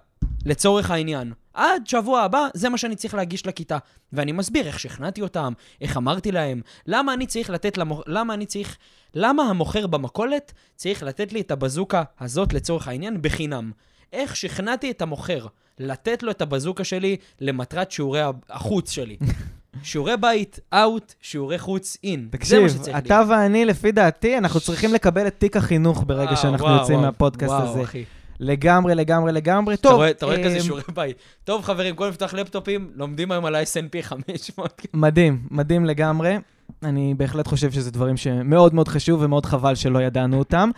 לצורך 0.47 0.91
העניין. 0.91 1.33
עד 1.55 1.87
שבוע 1.87 2.21
הבא, 2.21 2.47
זה 2.55 2.69
מה 2.69 2.79
שאני 2.79 2.97
צריך 2.97 3.15
להגיש 3.15 3.47
לכיתה. 3.47 3.79
ואני 4.13 4.33
מסביר 4.33 4.67
איך 4.67 4.81
שכנעתי 4.81 5.23
אותם, 5.23 5.53
איך 5.81 5.97
אמרתי 5.97 6.33
להם, 6.33 6.61
למה 6.87 7.15
אני 7.15 7.27
צריך 7.27 7.51
לתת 7.51 7.79
למוכר, 7.79 8.03
למה 8.07 8.35
אני 8.35 8.47
צריך, 8.47 8.77
למה 9.15 9.43
המוכר 9.43 9.87
במכולת 9.87 10.53
צריך 10.77 11.03
לתת 11.03 11.33
לי 11.33 11.41
את 11.41 11.51
הבזוקה 11.51 12.03
הזאת 12.21 12.53
לצורך 12.53 12.89
העניין 12.89 13.23
בחינם. 13.23 13.73
איך 14.13 14.37
שכנעתי 14.37 14.91
את 14.91 15.03
המוכר 15.03 15.47
לתת 15.79 16.23
לו 16.23 16.31
את 16.31 16.43
הבזוקה 16.43 16.85
שלי 16.85 17.17
למטרת 17.41 17.93
שיעורי 17.93 18.21
החוץ 18.51 18.91
שלי. 18.91 19.17
שיעורי 19.83 20.17
בית, 20.17 20.61
אאוט, 20.75 21.15
שיעורי 21.21 21.59
חוץ, 21.59 21.97
אין. 22.05 22.29
תקשיב, 22.31 22.63
אתה 22.99 23.23
ואני, 23.29 23.65
לפי 23.65 23.93
דעתי, 23.93 24.39
אנחנו 24.39 24.61
צריכים 24.61 24.95
לקבל 24.95 25.27
את 25.27 25.35
תיק 25.39 25.57
החינוך 25.57 26.05
ברגע 26.07 26.25
וואו, 26.25 26.37
שאנחנו 26.37 26.67
וואו, 26.67 26.79
יוצאים 26.79 26.99
וואו, 26.99 27.11
מהפודקאסט 27.11 27.53
וואו, 27.53 27.69
הזה. 27.69 27.83
אחי. 27.83 28.05
לגמרי, 28.41 28.95
לגמרי, 28.95 29.33
לגמרי. 29.33 29.75
אתה 29.75 29.83
טוב, 29.83 29.93
רואה, 29.93 30.11
אתה 30.11 30.27
רואה 30.27 30.45
כזה 30.45 30.57
אמ, 30.57 30.63
שיעורי 30.63 30.83
בית. 30.95 31.17
טוב, 31.45 31.63
חברים, 31.63 31.95
קודם 31.95 32.11
לפתוח 32.11 32.35
לפטופים, 32.35 32.91
לומדים 32.95 33.33
היום 33.33 33.45
על 33.45 33.55
ה-SNP 33.55 34.03
500. 34.03 34.83
מדהים, 34.95 35.43
מדהים 35.51 35.85
לגמרי. 35.85 36.37
אני 36.83 37.15
בהחלט 37.17 37.47
חושב 37.47 37.71
שזה 37.73 37.91
דברים 37.91 38.17
שמאוד 38.17 38.75
מאוד 38.75 38.89
חשוב 38.89 39.23
ומאוד 39.23 39.47
חבל 39.47 39.75
שלא 39.75 39.99
ידענו 39.99 40.39
אותם. 40.39 40.71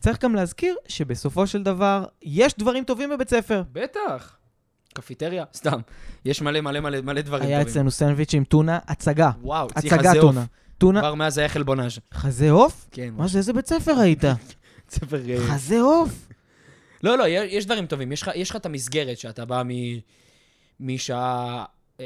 צריך 0.00 0.22
גם 0.24 0.34
להזכיר 0.34 0.76
שבסופו 0.88 1.46
של 1.46 1.62
דבר, 1.62 2.04
יש 2.22 2.54
דברים 2.58 2.84
טובים 2.84 3.10
בבית 3.10 3.30
ספר. 3.30 3.62
בטח. 3.72 4.35
קפיטריה? 4.96 5.44
סתם. 5.54 5.80
יש 6.24 6.42
מלא 6.42 6.60
מלא 6.60 6.80
מלא 6.80 7.00
מלא 7.00 7.20
דברים 7.20 7.46
היה 7.48 7.58
טובים. 7.58 7.72
אצלנו 7.72 7.90
סנדוויץ' 7.90 8.34
עם 8.34 8.44
טונה, 8.44 8.78
הצגה. 8.88 9.30
וואו, 9.42 9.68
הצגה 9.76 9.98
חזה 9.98 10.08
עוף. 10.10 10.20
טונה. 10.20 10.44
טונה, 10.78 11.00
כבר 11.00 11.14
מאז 11.14 11.38
היה 11.38 11.48
חלבונאז'. 11.48 11.98
חזה 12.14 12.50
עוף? 12.50 12.88
כן. 12.90 13.08
מה 13.16 13.28
זה, 13.28 13.38
איזה 13.38 13.52
בית 13.52 13.66
ספר 13.66 13.98
היית? 13.98 14.22
ספר... 14.90 15.30
אה, 15.30 15.38
חזה 15.40 15.80
עוף? 15.80 16.28
לא, 17.02 17.18
לא, 17.18 17.24
יש 17.28 17.66
דברים 17.66 17.86
טובים. 17.86 18.12
יש 18.12 18.22
לך- 18.22 18.56
את 18.56 18.66
המסגרת 18.66 19.18
שאתה 19.18 19.44
בא 19.44 19.62
מ- 19.66 19.98
משעה 20.80 21.64
אה, 22.00 22.04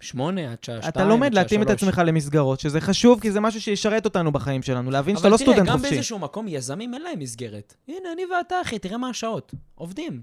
שמונה 0.00 0.52
עד 0.52 0.64
שעה 0.64 0.76
שתיים, 0.76 0.88
אתה 0.88 1.04
לומד 1.04 1.32
שעה 1.32 1.42
להתאים 1.42 1.62
את. 1.62 1.70
עצמך 1.70 2.02
למסגרות, 2.06 2.60
שזה 2.60 2.80
חשוב, 2.80 3.20
כי 3.20 3.30
זה 3.30 3.40
משהו 3.40 3.60
שישרת 3.60 4.04
אותנו 4.04 4.32
בחיים 4.32 4.62
שלנו, 4.62 4.90
להבין 4.90 5.16
שאתה 5.16 5.26
אבל 5.28 5.32
לא 5.32 5.38
תראה, 5.38 5.52
סטודנט 5.52 5.68
גם 5.68 5.78
חופשי. 5.78 5.94
באיזשהו 5.94 6.18
מקום 6.18 6.48
יזמים 6.48 6.94
אין 6.94 7.02
להם 7.02 7.18
מסגרת. 7.18 7.74
הנה, 7.88 8.12
אני 8.12 8.22
ואתה, 8.26 8.54
אחי, 8.62 8.78
תראה 8.78 8.98
מה 8.98 9.08
השעות. 9.08 9.54
עובדים. 9.74 10.22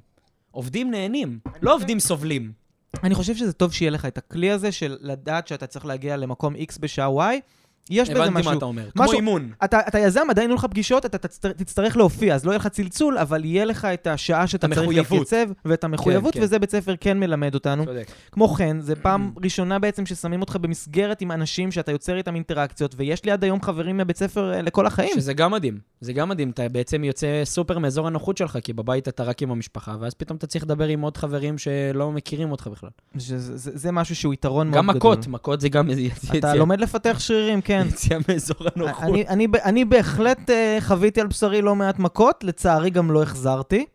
עובדים 0.56 0.92
נהנים, 0.92 1.40
לא 1.62 1.76
עובדים 1.76 2.00
סובלים. 2.00 2.52
אני 3.04 3.16
חושב 3.16 3.36
שזה 3.36 3.54
טוב 3.54 3.74
שיהיה 3.74 3.92
לך 3.92 4.06
את 4.06 4.18
הכלי 4.18 4.52
הזה 4.52 4.72
של 4.72 4.98
לדעת 5.02 5.48
שאתה 5.48 5.68
צריך 5.68 5.86
להגיע 5.86 6.18
למקום 6.18 6.56
X 6.56 6.80
בשעה 6.80 7.08
Y. 7.08 7.40
יש 7.90 8.10
בזה 8.10 8.24
הבנתי 8.24 8.40
משהו. 8.40 8.52
מה 8.52 8.58
אתה 8.58 8.66
אומר. 8.66 8.84
כמו 8.94 9.04
משהו- 9.04 9.16
אימון. 9.16 9.50
אתה, 9.64 9.80
אתה 9.88 10.00
יזם, 10.00 10.22
עדיין 10.30 10.50
יהיו 10.50 10.56
לך 10.56 10.66
פגישות, 10.66 11.06
אתה 11.06 11.18
תצטר, 11.18 11.52
תצטרך 11.52 11.98
להופיע, 11.98 12.36
אז 12.36 12.46
לא 12.46 12.52
יהיה 12.52 12.58
לך 12.60 12.68
צלצול, 12.68 13.18
אבל 13.18 13.46
יהיה 13.46 13.66
לך 13.66 13.86
את 13.86 14.08
השעה 14.08 14.48
שאתה 14.48 14.68
צריך. 14.68 14.90
להתייצב, 14.90 15.52
ואת 15.66 15.84
המחויבות, 15.84 16.34
כן. 16.34 16.40
וזה 16.44 16.60
בית 16.60 16.72
ספר 16.72 16.96
כן 17.00 17.20
מלמד 17.20 17.54
אותנו. 17.56 17.86
צודק. 17.86 18.08
כמו 18.32 18.48
כן, 18.48 18.78
זו 18.82 18.94
פעם 19.02 19.32
ראשונה 19.44 19.80
בעצם 19.80 20.06
ששמים 20.06 20.42
אותך 20.42 20.56
במסגרת 20.56 21.22
עם 21.22 21.32
אנשים 21.32 21.72
שאתה 21.72 21.92
יוצר 21.92 22.18
איתם 22.18 22.36
אינטראקציות, 22.36 22.96
ויש 22.98 23.26
לי 23.26 23.32
עד 23.32 23.44
היום 23.44 23.62
חברים 23.62 23.98
מבית 23.98 24.18
ספר 24.18 24.54
אה, 24.54 24.62
לכל 24.62 24.86
החיים. 24.86 25.12
שזה 25.16 25.34
גם 25.34 25.52
מדהים. 25.52 25.80
זה 26.02 26.14
גם 26.14 26.30
מדהים, 26.30 26.50
אתה 26.50 26.70
בעצם 26.70 27.04
יוצא 27.04 27.42
סופר 27.44 27.80
מאזור 27.80 28.08
הנוחות 28.08 28.38
שלך, 28.38 28.58
כי 28.64 28.74
בבית 28.74 29.08
אתה 29.08 29.24
רק 29.24 29.42
עם 29.42 29.52
המשפחה, 29.52 29.96
ואז 30.00 30.14
פתאום 30.14 30.38
אתה 30.38 30.48
צריך 30.48 30.64
לדבר 30.64 30.88
עם 30.88 31.02
עוד 31.02 31.18
חברים 31.18 31.58
שלא 31.58 32.12
מכירים 32.12 32.52
אותך 32.52 32.68
בכלל. 32.68 32.90
שזה- 33.18 33.58
זה, 33.58 33.72
זה 33.74 33.92
משהו 33.92 34.16
שהוא 34.16 34.34
יתרון 34.34 34.68
מאוד 34.68 34.78
גם 34.78 34.88
גדול. 34.88 34.98
מכות, 34.98 35.28
מכות 35.28 35.62
זה 35.62 35.70
גם. 35.70 35.90
אתה 36.38 36.56
לומד 36.56 36.80
לפתח 36.82 37.16
שרירים, 37.20 37.62
כן. 37.62 37.75
יציאה 37.82 38.20
מאזור 38.28 38.58
הנוחות. 38.76 39.04
אני, 39.04 39.28
אני, 39.28 39.48
אני 39.64 39.86
בהחלט 39.86 40.50
uh, 40.50 40.54
חוויתי 40.80 41.22
על 41.22 41.28
בשרי 41.28 41.62
לא 41.62 41.76
מעט 41.76 42.00
מכות, 42.00 42.44
לצערי 42.44 42.90
גם 42.90 43.12
לא 43.12 43.24
החזרתי. 43.24 43.86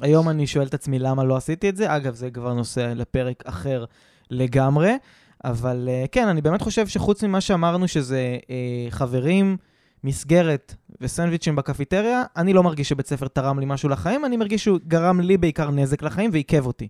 היום 0.00 0.28
אני 0.28 0.46
שואל 0.46 0.66
את 0.66 0.74
עצמי 0.74 0.98
למה 0.98 1.24
לא 1.24 1.36
עשיתי 1.36 1.68
את 1.68 1.76
זה. 1.76 1.96
אגב, 1.96 2.14
זה 2.14 2.30
כבר 2.30 2.54
נושא 2.54 2.92
לפרק 2.96 3.42
אחר 3.46 3.84
לגמרי. 4.30 4.96
אבל 5.44 5.88
uh, 5.88 6.08
כן, 6.08 6.28
אני 6.28 6.40
באמת 6.40 6.62
חושב 6.62 6.86
שחוץ 6.86 7.24
ממה 7.24 7.40
שאמרנו 7.40 7.88
שזה 7.88 8.38
uh, 8.40 8.46
חברים, 8.90 9.56
מסגרת 10.04 10.74
וסנדוויצ'ים 11.00 11.56
בקפיטריה, 11.56 12.22
אני 12.36 12.52
לא 12.52 12.62
מרגיש 12.62 12.88
שבית 12.88 13.06
ספר 13.06 13.28
תרם 13.28 13.58
לי 13.58 13.66
משהו 13.68 13.88
לחיים, 13.88 14.24
אני 14.24 14.36
מרגיש 14.36 14.64
שהוא 14.64 14.78
גרם 14.86 15.20
לי 15.20 15.36
בעיקר 15.36 15.70
נזק 15.70 16.02
לחיים 16.02 16.30
ועיכב 16.32 16.66
אותי. 16.66 16.88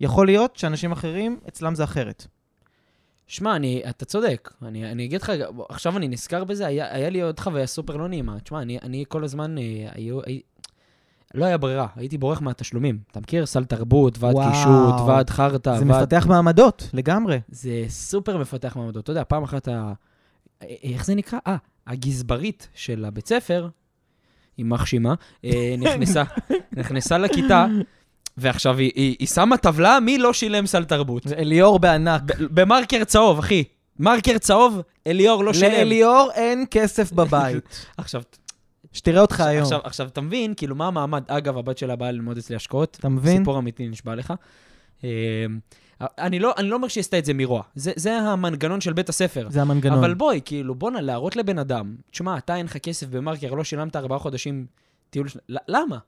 יכול 0.00 0.26
להיות 0.26 0.56
שאנשים 0.56 0.92
אחרים, 0.92 1.38
אצלם 1.48 1.74
זה 1.74 1.84
אחרת. 1.84 2.26
שמע, 3.26 3.56
אני, 3.56 3.82
אתה 3.90 4.04
צודק. 4.04 4.52
אני, 4.62 4.92
אני 4.92 5.04
אגיד 5.04 5.22
לך, 5.22 5.32
עכשיו 5.68 5.96
אני 5.96 6.08
נזכר 6.08 6.44
בזה, 6.44 6.66
היה, 6.66 6.94
היה 6.94 7.10
לי 7.10 7.20
עוד 7.20 7.40
חוויה 7.40 7.66
סופר 7.66 7.96
לא 7.96 8.08
נעימה. 8.08 8.40
תשמע, 8.40 8.62
אני, 8.62 8.78
אני 8.82 9.04
כל 9.08 9.24
הזמן, 9.24 9.58
אה, 9.58 9.88
היו, 9.94 10.20
הי, 10.26 10.40
לא 11.34 11.44
היה 11.44 11.58
ברירה, 11.58 11.86
הייתי 11.96 12.18
בורח 12.18 12.40
מהתשלומים. 12.40 12.98
אתה 13.10 13.20
מכיר? 13.20 13.46
סל 13.46 13.64
תרבות, 13.64 14.18
ועד 14.18 14.34
וואו. 14.34 14.50
קישוט, 14.50 15.08
ועד 15.08 15.30
חרטא, 15.30 15.78
זה 15.78 15.84
ועד... 15.86 16.02
מפתח 16.02 16.26
מעמדות, 16.28 16.90
לגמרי. 16.92 17.40
זה 17.48 17.84
סופר 17.88 18.38
מפתח 18.38 18.76
מעמדות. 18.76 19.04
אתה 19.04 19.10
יודע, 19.10 19.24
פעם 19.24 19.42
אחת 19.42 19.68
ה... 19.68 19.92
איך 20.62 21.04
זה 21.04 21.14
נקרא? 21.14 21.38
אה, 21.46 21.56
הגזברית 21.86 22.68
של 22.74 23.04
הבית 23.04 23.28
ספר, 23.28 23.68
יימח 24.58 24.86
שמה, 24.86 25.14
אה, 25.44 25.74
נכנסה, 25.78 26.22
נכנסה 26.78 27.18
לכיתה, 27.18 27.66
ועכשיו 28.36 28.78
היא, 28.78 28.92
היא, 28.94 29.16
היא 29.18 29.28
שמה 29.28 29.56
טבלה 29.56 30.00
מי 30.00 30.18
לא 30.18 30.32
שילם 30.32 30.66
סל 30.66 30.84
תרבות. 30.84 31.26
אליאור 31.26 31.78
בענק. 31.78 32.22
במרקר 32.40 33.04
צהוב, 33.04 33.38
אחי. 33.38 33.64
מרקר 33.98 34.38
צהוב, 34.38 34.80
אליאור 35.06 35.44
לא 35.44 35.52
שילם. 35.52 35.72
לאליאור 35.72 36.30
אין 36.34 36.64
כסף 36.70 37.12
בבית. 37.12 37.86
עכשיו, 37.96 38.22
שתראה 38.92 39.20
אותך 39.20 39.40
היום. 39.40 39.62
עכשיו, 39.62 39.80
עכשיו, 39.84 40.06
אתה 40.06 40.20
מבין, 40.20 40.54
כאילו, 40.56 40.74
מה 40.74 40.86
המעמד? 40.86 41.22
אגב, 41.26 41.58
הבת 41.58 41.78
שלה 41.78 41.96
באה 41.96 42.10
ללמוד 42.10 42.38
אצלי 42.38 42.56
השקעות. 42.56 42.96
אתה 43.00 43.08
מבין? 43.08 43.38
סיפור 43.38 43.58
אמיתי, 43.58 43.88
נשבע 43.88 44.14
לך. 44.14 44.34
אה, 45.04 45.46
אני 46.00 46.38
לא, 46.38 46.54
אני 46.58 46.68
לא 46.68 46.76
אומר 46.76 46.88
שהיא 46.88 47.00
עשתה 47.00 47.18
את 47.18 47.24
זה 47.24 47.34
מרוע. 47.34 47.62
זה, 47.74 47.92
זה 47.96 48.18
המנגנון 48.18 48.80
של 48.80 48.92
בית 48.92 49.08
הספר. 49.08 49.46
זה 49.50 49.62
המנגנון. 49.62 49.98
אבל 49.98 50.14
בואי, 50.14 50.40
כאילו, 50.44 50.74
בואנה, 50.74 51.00
להראות 51.00 51.36
לבן 51.36 51.58
אדם, 51.58 51.96
תשמע, 52.10 52.38
אתה 52.38 52.56
אין 52.56 52.66
לך 52.66 52.76
כסף 52.76 53.06
במרקר, 53.06 53.54
לא 53.54 53.64
שילמת 53.64 53.96
ארבעה 53.96 54.18
חודשים 54.18 54.66
טיול... 55.10 55.26
למה? 55.48 55.98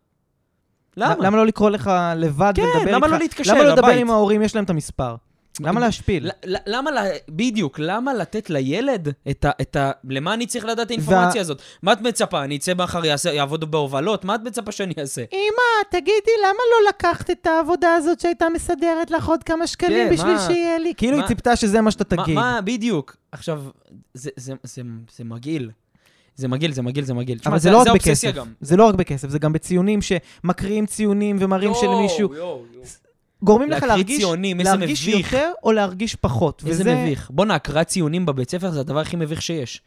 למה? 0.97 1.15
למה 1.19 1.37
לא 1.37 1.47
לקרוא 1.47 1.71
לך 1.71 1.91
לבד 2.17 2.53
כן, 2.57 2.63
ולדבר 2.63 2.81
איתך? 2.81 2.93
למה 2.97 3.07
לא 3.07 3.19
להתקשר 3.19 3.53
למה 3.55 3.63
לא 3.65 3.73
לדבר 3.73 3.89
לבית? 3.89 4.01
עם 4.01 4.11
ההורים, 4.11 4.43
יש 4.43 4.55
להם 4.55 4.65
את 4.65 4.71
המספר? 4.71 5.17
למה 5.61 5.81
להשפיל? 5.81 6.31
למה, 6.45 6.91
בדיוק, 7.29 7.79
למה 7.79 8.15
לתת 8.15 8.51
לילד 8.51 9.09
את 9.31 9.45
ה... 9.45 9.51
את 9.61 9.77
ה... 9.77 9.91
למה 10.05 10.35
אני 10.35 10.47
צריך 10.47 10.65
לדעת 10.65 10.87
את 10.87 10.91
האינפורמציה 10.91 11.41
הזאת? 11.41 11.63
מה 11.83 11.93
את 11.93 12.01
מצפה? 12.01 12.45
אני 12.45 12.57
אצא 12.57 12.73
מחר, 12.75 13.03
יעבוד 13.33 13.71
בהובלות? 13.71 14.25
מה 14.25 14.35
את 14.35 14.41
מצפה 14.45 14.73
שאני 14.73 14.95
אעשה? 15.01 15.25
אמא, 15.33 15.91
תגידי, 15.91 16.11
למה 16.45 16.59
לא 16.73 16.89
לקחת 16.89 17.31
את 17.31 17.47
העבודה 17.47 17.95
הזאת 17.95 18.21
שהייתה 18.21 18.47
מסדרת 18.55 19.11
לך 19.11 19.29
עוד 19.29 19.43
כמה 19.43 19.67
שקלים 19.67 20.09
כן, 20.09 20.15
בשביל 20.15 20.33
מה? 20.35 20.41
שיהיה 20.41 20.79
לי? 20.79 20.93
כאילו 20.97 21.15
היא 21.15 21.23
מה? 21.23 21.29
ציפתה 21.29 21.57
שזה 21.57 21.81
מה 21.81 21.91
שאתה 21.91 22.17
מה- 22.17 22.23
תגיד. 22.25 22.35
מה, 22.35 22.61
בדיוק. 22.65 23.17
עכשיו, 23.33 23.63
זה- 24.15 24.31
זה- 24.37 24.55
זה- 24.63 24.83
זה 25.17 25.25
מגעיל. 25.25 25.71
זה 26.37 26.49
מגעיל, 26.49 26.73
זה 26.73 26.83
מגעיל, 26.83 27.05
זה 27.05 27.15
מגעיל. 27.15 27.39
אבל 27.47 27.59
זה 27.59 27.71
לא 27.71 27.79
רק 27.79 27.87
בכסף. 27.95 28.33
זה 28.61 28.77
לא 28.77 28.85
רק 28.89 28.95
בכסף, 28.95 29.29
זה 29.29 29.39
גם 29.39 29.53
בציונים 29.53 30.01
שמקריאים 30.03 30.87
ציונים 30.87 31.37
ומראים 31.41 31.73
שלמישהו... 31.81 32.35
יואו, 32.35 32.63
יואו. 32.75 32.85
גורמים 33.43 33.71
לך 33.71 33.83
להרגיש 33.83 34.19
ציונים, 34.21 34.61
להרגיש. 34.61 35.09
יותר 35.09 35.51
או 35.65 35.73
להרגיש 35.73 36.15
פחות. 36.15 36.63
איזה 36.67 36.83
וזה- 36.83 36.95
מביך. 36.95 37.31
בואנה, 37.35 37.55
הקראת 37.55 37.87
ציונים 37.87 38.27
בבית 38.27 38.51
ספר 38.51 38.71
זה 38.71 38.81
הדבר 38.81 38.99
הכי 38.99 39.17
מביך 39.17 39.43
שיש. 39.43 39.83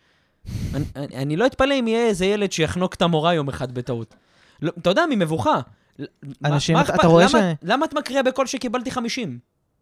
אני, 0.74 0.84
אני, 0.96 1.16
אני 1.16 1.36
לא 1.36 1.46
אתפלא 1.46 1.74
אם 1.80 1.88
יהיה 1.88 2.08
איזה 2.08 2.26
ילד 2.26 2.52
שיחנוק 2.52 2.94
את 2.94 3.02
המורה 3.02 3.34
יום 3.34 3.50
אחד 3.50 3.72
בטעות. 3.72 4.16
לא, 4.62 4.72
אתה 4.78 4.90
יודע, 4.90 5.04
ממבוכה. 5.10 5.60
מה- 6.00 6.06
אנשים, 6.46 6.76
מה 6.76 6.82
אתה- 6.82 6.90
אכפת- 6.92 7.00
אתה 7.00 7.08
רואה 7.08 7.24
למה, 7.24 7.40
ש- 7.54 7.56
למה 7.64 7.86
את 7.86 7.94
מקריאה 7.94 8.24
בקול 8.24 8.46
שקיבלתי 8.48 8.92
50? 8.92 9.40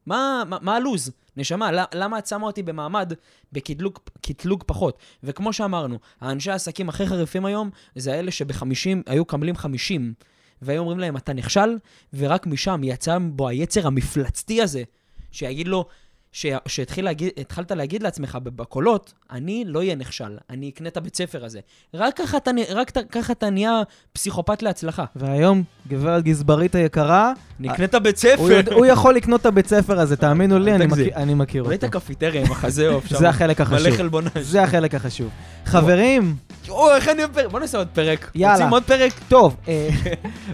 מה, 0.08 0.43
מה, 0.48 0.58
מה 0.62 0.76
הלו"ז? 0.76 1.12
נשמה, 1.38 1.70
למה 1.93 2.20
את 2.20 2.28
שמה 2.28 2.48
אותי 2.48 2.63
במעמד 2.63 3.13
בקטלוג 3.52 4.00
קטלוג 4.22 4.63
פחות? 4.67 4.98
וכמו 5.24 5.54
שאמרנו, 5.54 6.00
האנשי 6.22 6.52
העסקים 6.52 6.89
הכי 6.89 7.08
חריפים 7.08 7.46
היום, 7.46 7.70
זה 7.96 8.13
האלה 8.13 8.32
שב-50 8.32 8.63
היו 9.06 9.22
מקבלים 9.22 9.56
50, 9.56 10.13
והיו 10.62 10.80
אומרים 10.80 11.00
להם, 11.00 11.17
אתה 11.17 11.34
נכשל, 11.34 11.78
ורק 12.13 12.48
משם 12.48 12.82
יצא 12.84 13.17
בו 13.32 13.48
היצר 13.48 13.88
המפלצתי 13.88 14.62
הזה, 14.62 14.84
שיגיד 15.32 15.67
לו, 15.67 15.86
ש- 16.32 16.46
שהתחיל 16.66 17.06
להגיד, 17.06 17.30
להגיד 17.76 18.04
לעצמך 18.04 18.38
בקולות, 18.44 19.13
אני 19.32 19.63
לא 19.68 19.80
אהיה 19.80 19.96
נכשל, 19.96 20.38
אני 20.50 20.70
אקנה 20.70 20.88
את 20.90 20.98
הבית 20.98 21.16
ספר 21.16 21.46
הזה. 21.46 21.60
רק 21.94 22.18
ככה 22.18 22.38
אתה, 22.38 22.52
רק 22.76 22.92
ככה 23.12 23.34
אתה 23.34 23.50
נהיה 23.50 23.82
פסיכופת 24.13 24.63
להצלחה. 24.63 25.06
והיום, 25.16 25.63
גברת 25.88 26.24
גזברית 26.24 26.76
היקרה, 26.76 27.34
נקנה 27.60 27.86
את 27.86 27.94
הבית 27.94 28.18
ספר. 28.18 28.36
הוא, 28.42 28.52
הוא 28.72 28.86
יכול 28.86 29.16
לקנות 29.16 29.42
את 29.42 29.46
הבית 29.46 29.68
ספר 29.68 30.00
הזה, 30.00 30.16
תאמינו 30.16 30.60
לי, 30.60 30.76
אני. 30.76 30.86
מכיר, 30.86 31.16
אני 31.16 31.34
מכיר 31.34 31.63
אותו. 31.63 31.86
הקפיטריה 31.86 32.42
עם 32.46 32.52
החזה 32.52 32.88
עוף 32.90 33.06
שם. 33.08 33.18
זה 33.20 33.30
החלק 33.30 33.62
החשוב. 33.62 33.88
מלא 33.88 33.98
חלבונה. 33.98 34.30
זה 34.42 34.63
החלק 34.63 34.96
החשוב. 34.96 35.30
חברים, 35.66 36.36
או, 36.70 36.96
איך 36.96 37.08
אני? 37.08 37.22
בוא 37.52 37.60
נעשה 37.60 37.78
עוד 37.78 37.88
פרק. 37.94 38.32
יאללה. 38.36 38.54
רוצים 38.54 38.70
עוד 38.70 38.84
פרק? 38.84 39.13
טוב, 39.28 39.56
אה, 39.68 39.90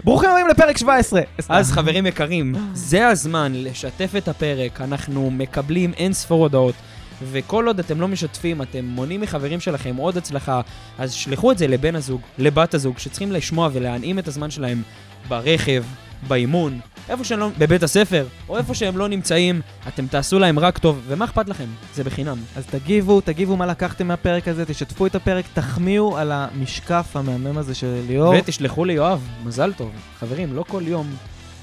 ברוכים 0.04 0.30
הבאים 0.30 0.48
לפרק 0.48 0.76
17. 0.78 1.20
אז 1.48 1.72
חברים 1.72 2.06
יקרים, 2.06 2.54
זה 2.74 3.08
הזמן 3.08 3.52
לשתף 3.54 4.12
את 4.18 4.28
הפרק, 4.28 4.80
אנחנו 4.80 5.30
מקבלים 5.30 5.63
אין 5.96 6.12
ספור 6.12 6.42
הודעות, 6.42 6.74
וכל 7.22 7.66
עוד 7.66 7.78
אתם 7.78 8.00
לא 8.00 8.08
משתפים, 8.08 8.62
אתם 8.62 8.84
מונעים 8.84 9.20
מחברים 9.20 9.60
שלכם 9.60 9.96
עוד 9.96 10.16
הצלחה, 10.16 10.60
אז 10.98 11.12
שלחו 11.12 11.52
את 11.52 11.58
זה 11.58 11.66
לבן 11.66 11.96
הזוג, 11.96 12.20
לבת 12.38 12.74
הזוג, 12.74 12.98
שצריכים 12.98 13.32
לשמוע 13.32 13.68
ולהנעים 13.72 14.18
את 14.18 14.28
הזמן 14.28 14.50
שלהם 14.50 14.82
ברכב, 15.28 15.84
באימון, 16.28 16.80
איפה 17.08 17.24
שהם 17.24 17.38
לא, 17.38 17.48
בבית 17.58 17.82
הספר, 17.82 18.26
או 18.48 18.58
איפה 18.58 18.74
שהם 18.74 18.98
לא 18.98 19.08
נמצאים, 19.08 19.60
אתם 19.88 20.06
תעשו 20.06 20.38
להם 20.38 20.58
רק 20.58 20.78
טוב, 20.78 21.00
ומה 21.06 21.24
אכפת 21.24 21.48
לכם? 21.48 21.66
זה 21.94 22.04
בחינם. 22.04 22.38
אז 22.56 22.66
תגיבו, 22.66 23.20
תגיבו 23.20 23.56
מה 23.56 23.66
לקחתם 23.66 24.08
מהפרק 24.08 24.48
הזה, 24.48 24.64
תשתפו 24.64 25.06
את 25.06 25.14
הפרק, 25.14 25.44
תחמיאו 25.54 26.18
על 26.18 26.32
המשקף 26.32 27.10
המהמם 27.14 27.58
הזה 27.58 27.74
של 27.74 28.00
ליאור. 28.08 28.34
ותשלחו 28.38 28.84
ליואב, 28.84 29.28
מזל 29.44 29.72
טוב. 29.72 29.90
חברים, 30.18 30.54
לא 30.54 30.64
כל 30.68 30.82
יום 30.86 31.14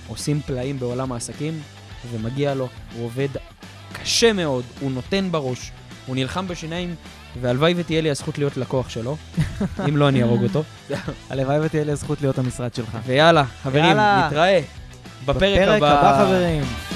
עושים 0.07 0.41
פלאים 0.41 0.79
בעולם 0.79 1.11
העסקים, 1.11 1.59
ומגיע 2.11 2.53
לו. 2.53 2.67
הוא 2.95 3.05
עובד 3.05 3.27
קשה 3.93 4.33
מאוד, 4.33 4.63
הוא 4.79 4.91
נותן 4.91 5.27
בראש, 5.31 5.71
הוא 6.05 6.15
נלחם 6.15 6.47
בשיניים, 6.47 6.95
והלוואי 7.41 7.73
ותהיה 7.77 8.01
לי 8.01 8.11
הזכות 8.11 8.37
להיות 8.37 8.57
לקוח 8.57 8.89
שלו. 8.89 9.17
אם 9.89 9.97
לא, 9.97 10.07
אני 10.07 10.21
אהרוג 10.21 10.43
אותו. 10.43 10.63
הלוואי 11.29 11.59
ותהיה 11.59 11.83
לי 11.83 11.91
הזכות 11.91 12.21
להיות 12.21 12.37
המשרד 12.37 12.73
שלך. 12.73 12.97
ויאללה, 13.05 13.43
חברים, 13.63 13.85
יאללה. 13.85 14.27
נתראה 14.27 14.59
בפרק 15.25 15.35
בפרק 15.35 15.77
הבא. 15.77 15.99
הבא, 15.99 16.25
חברים. 16.25 16.90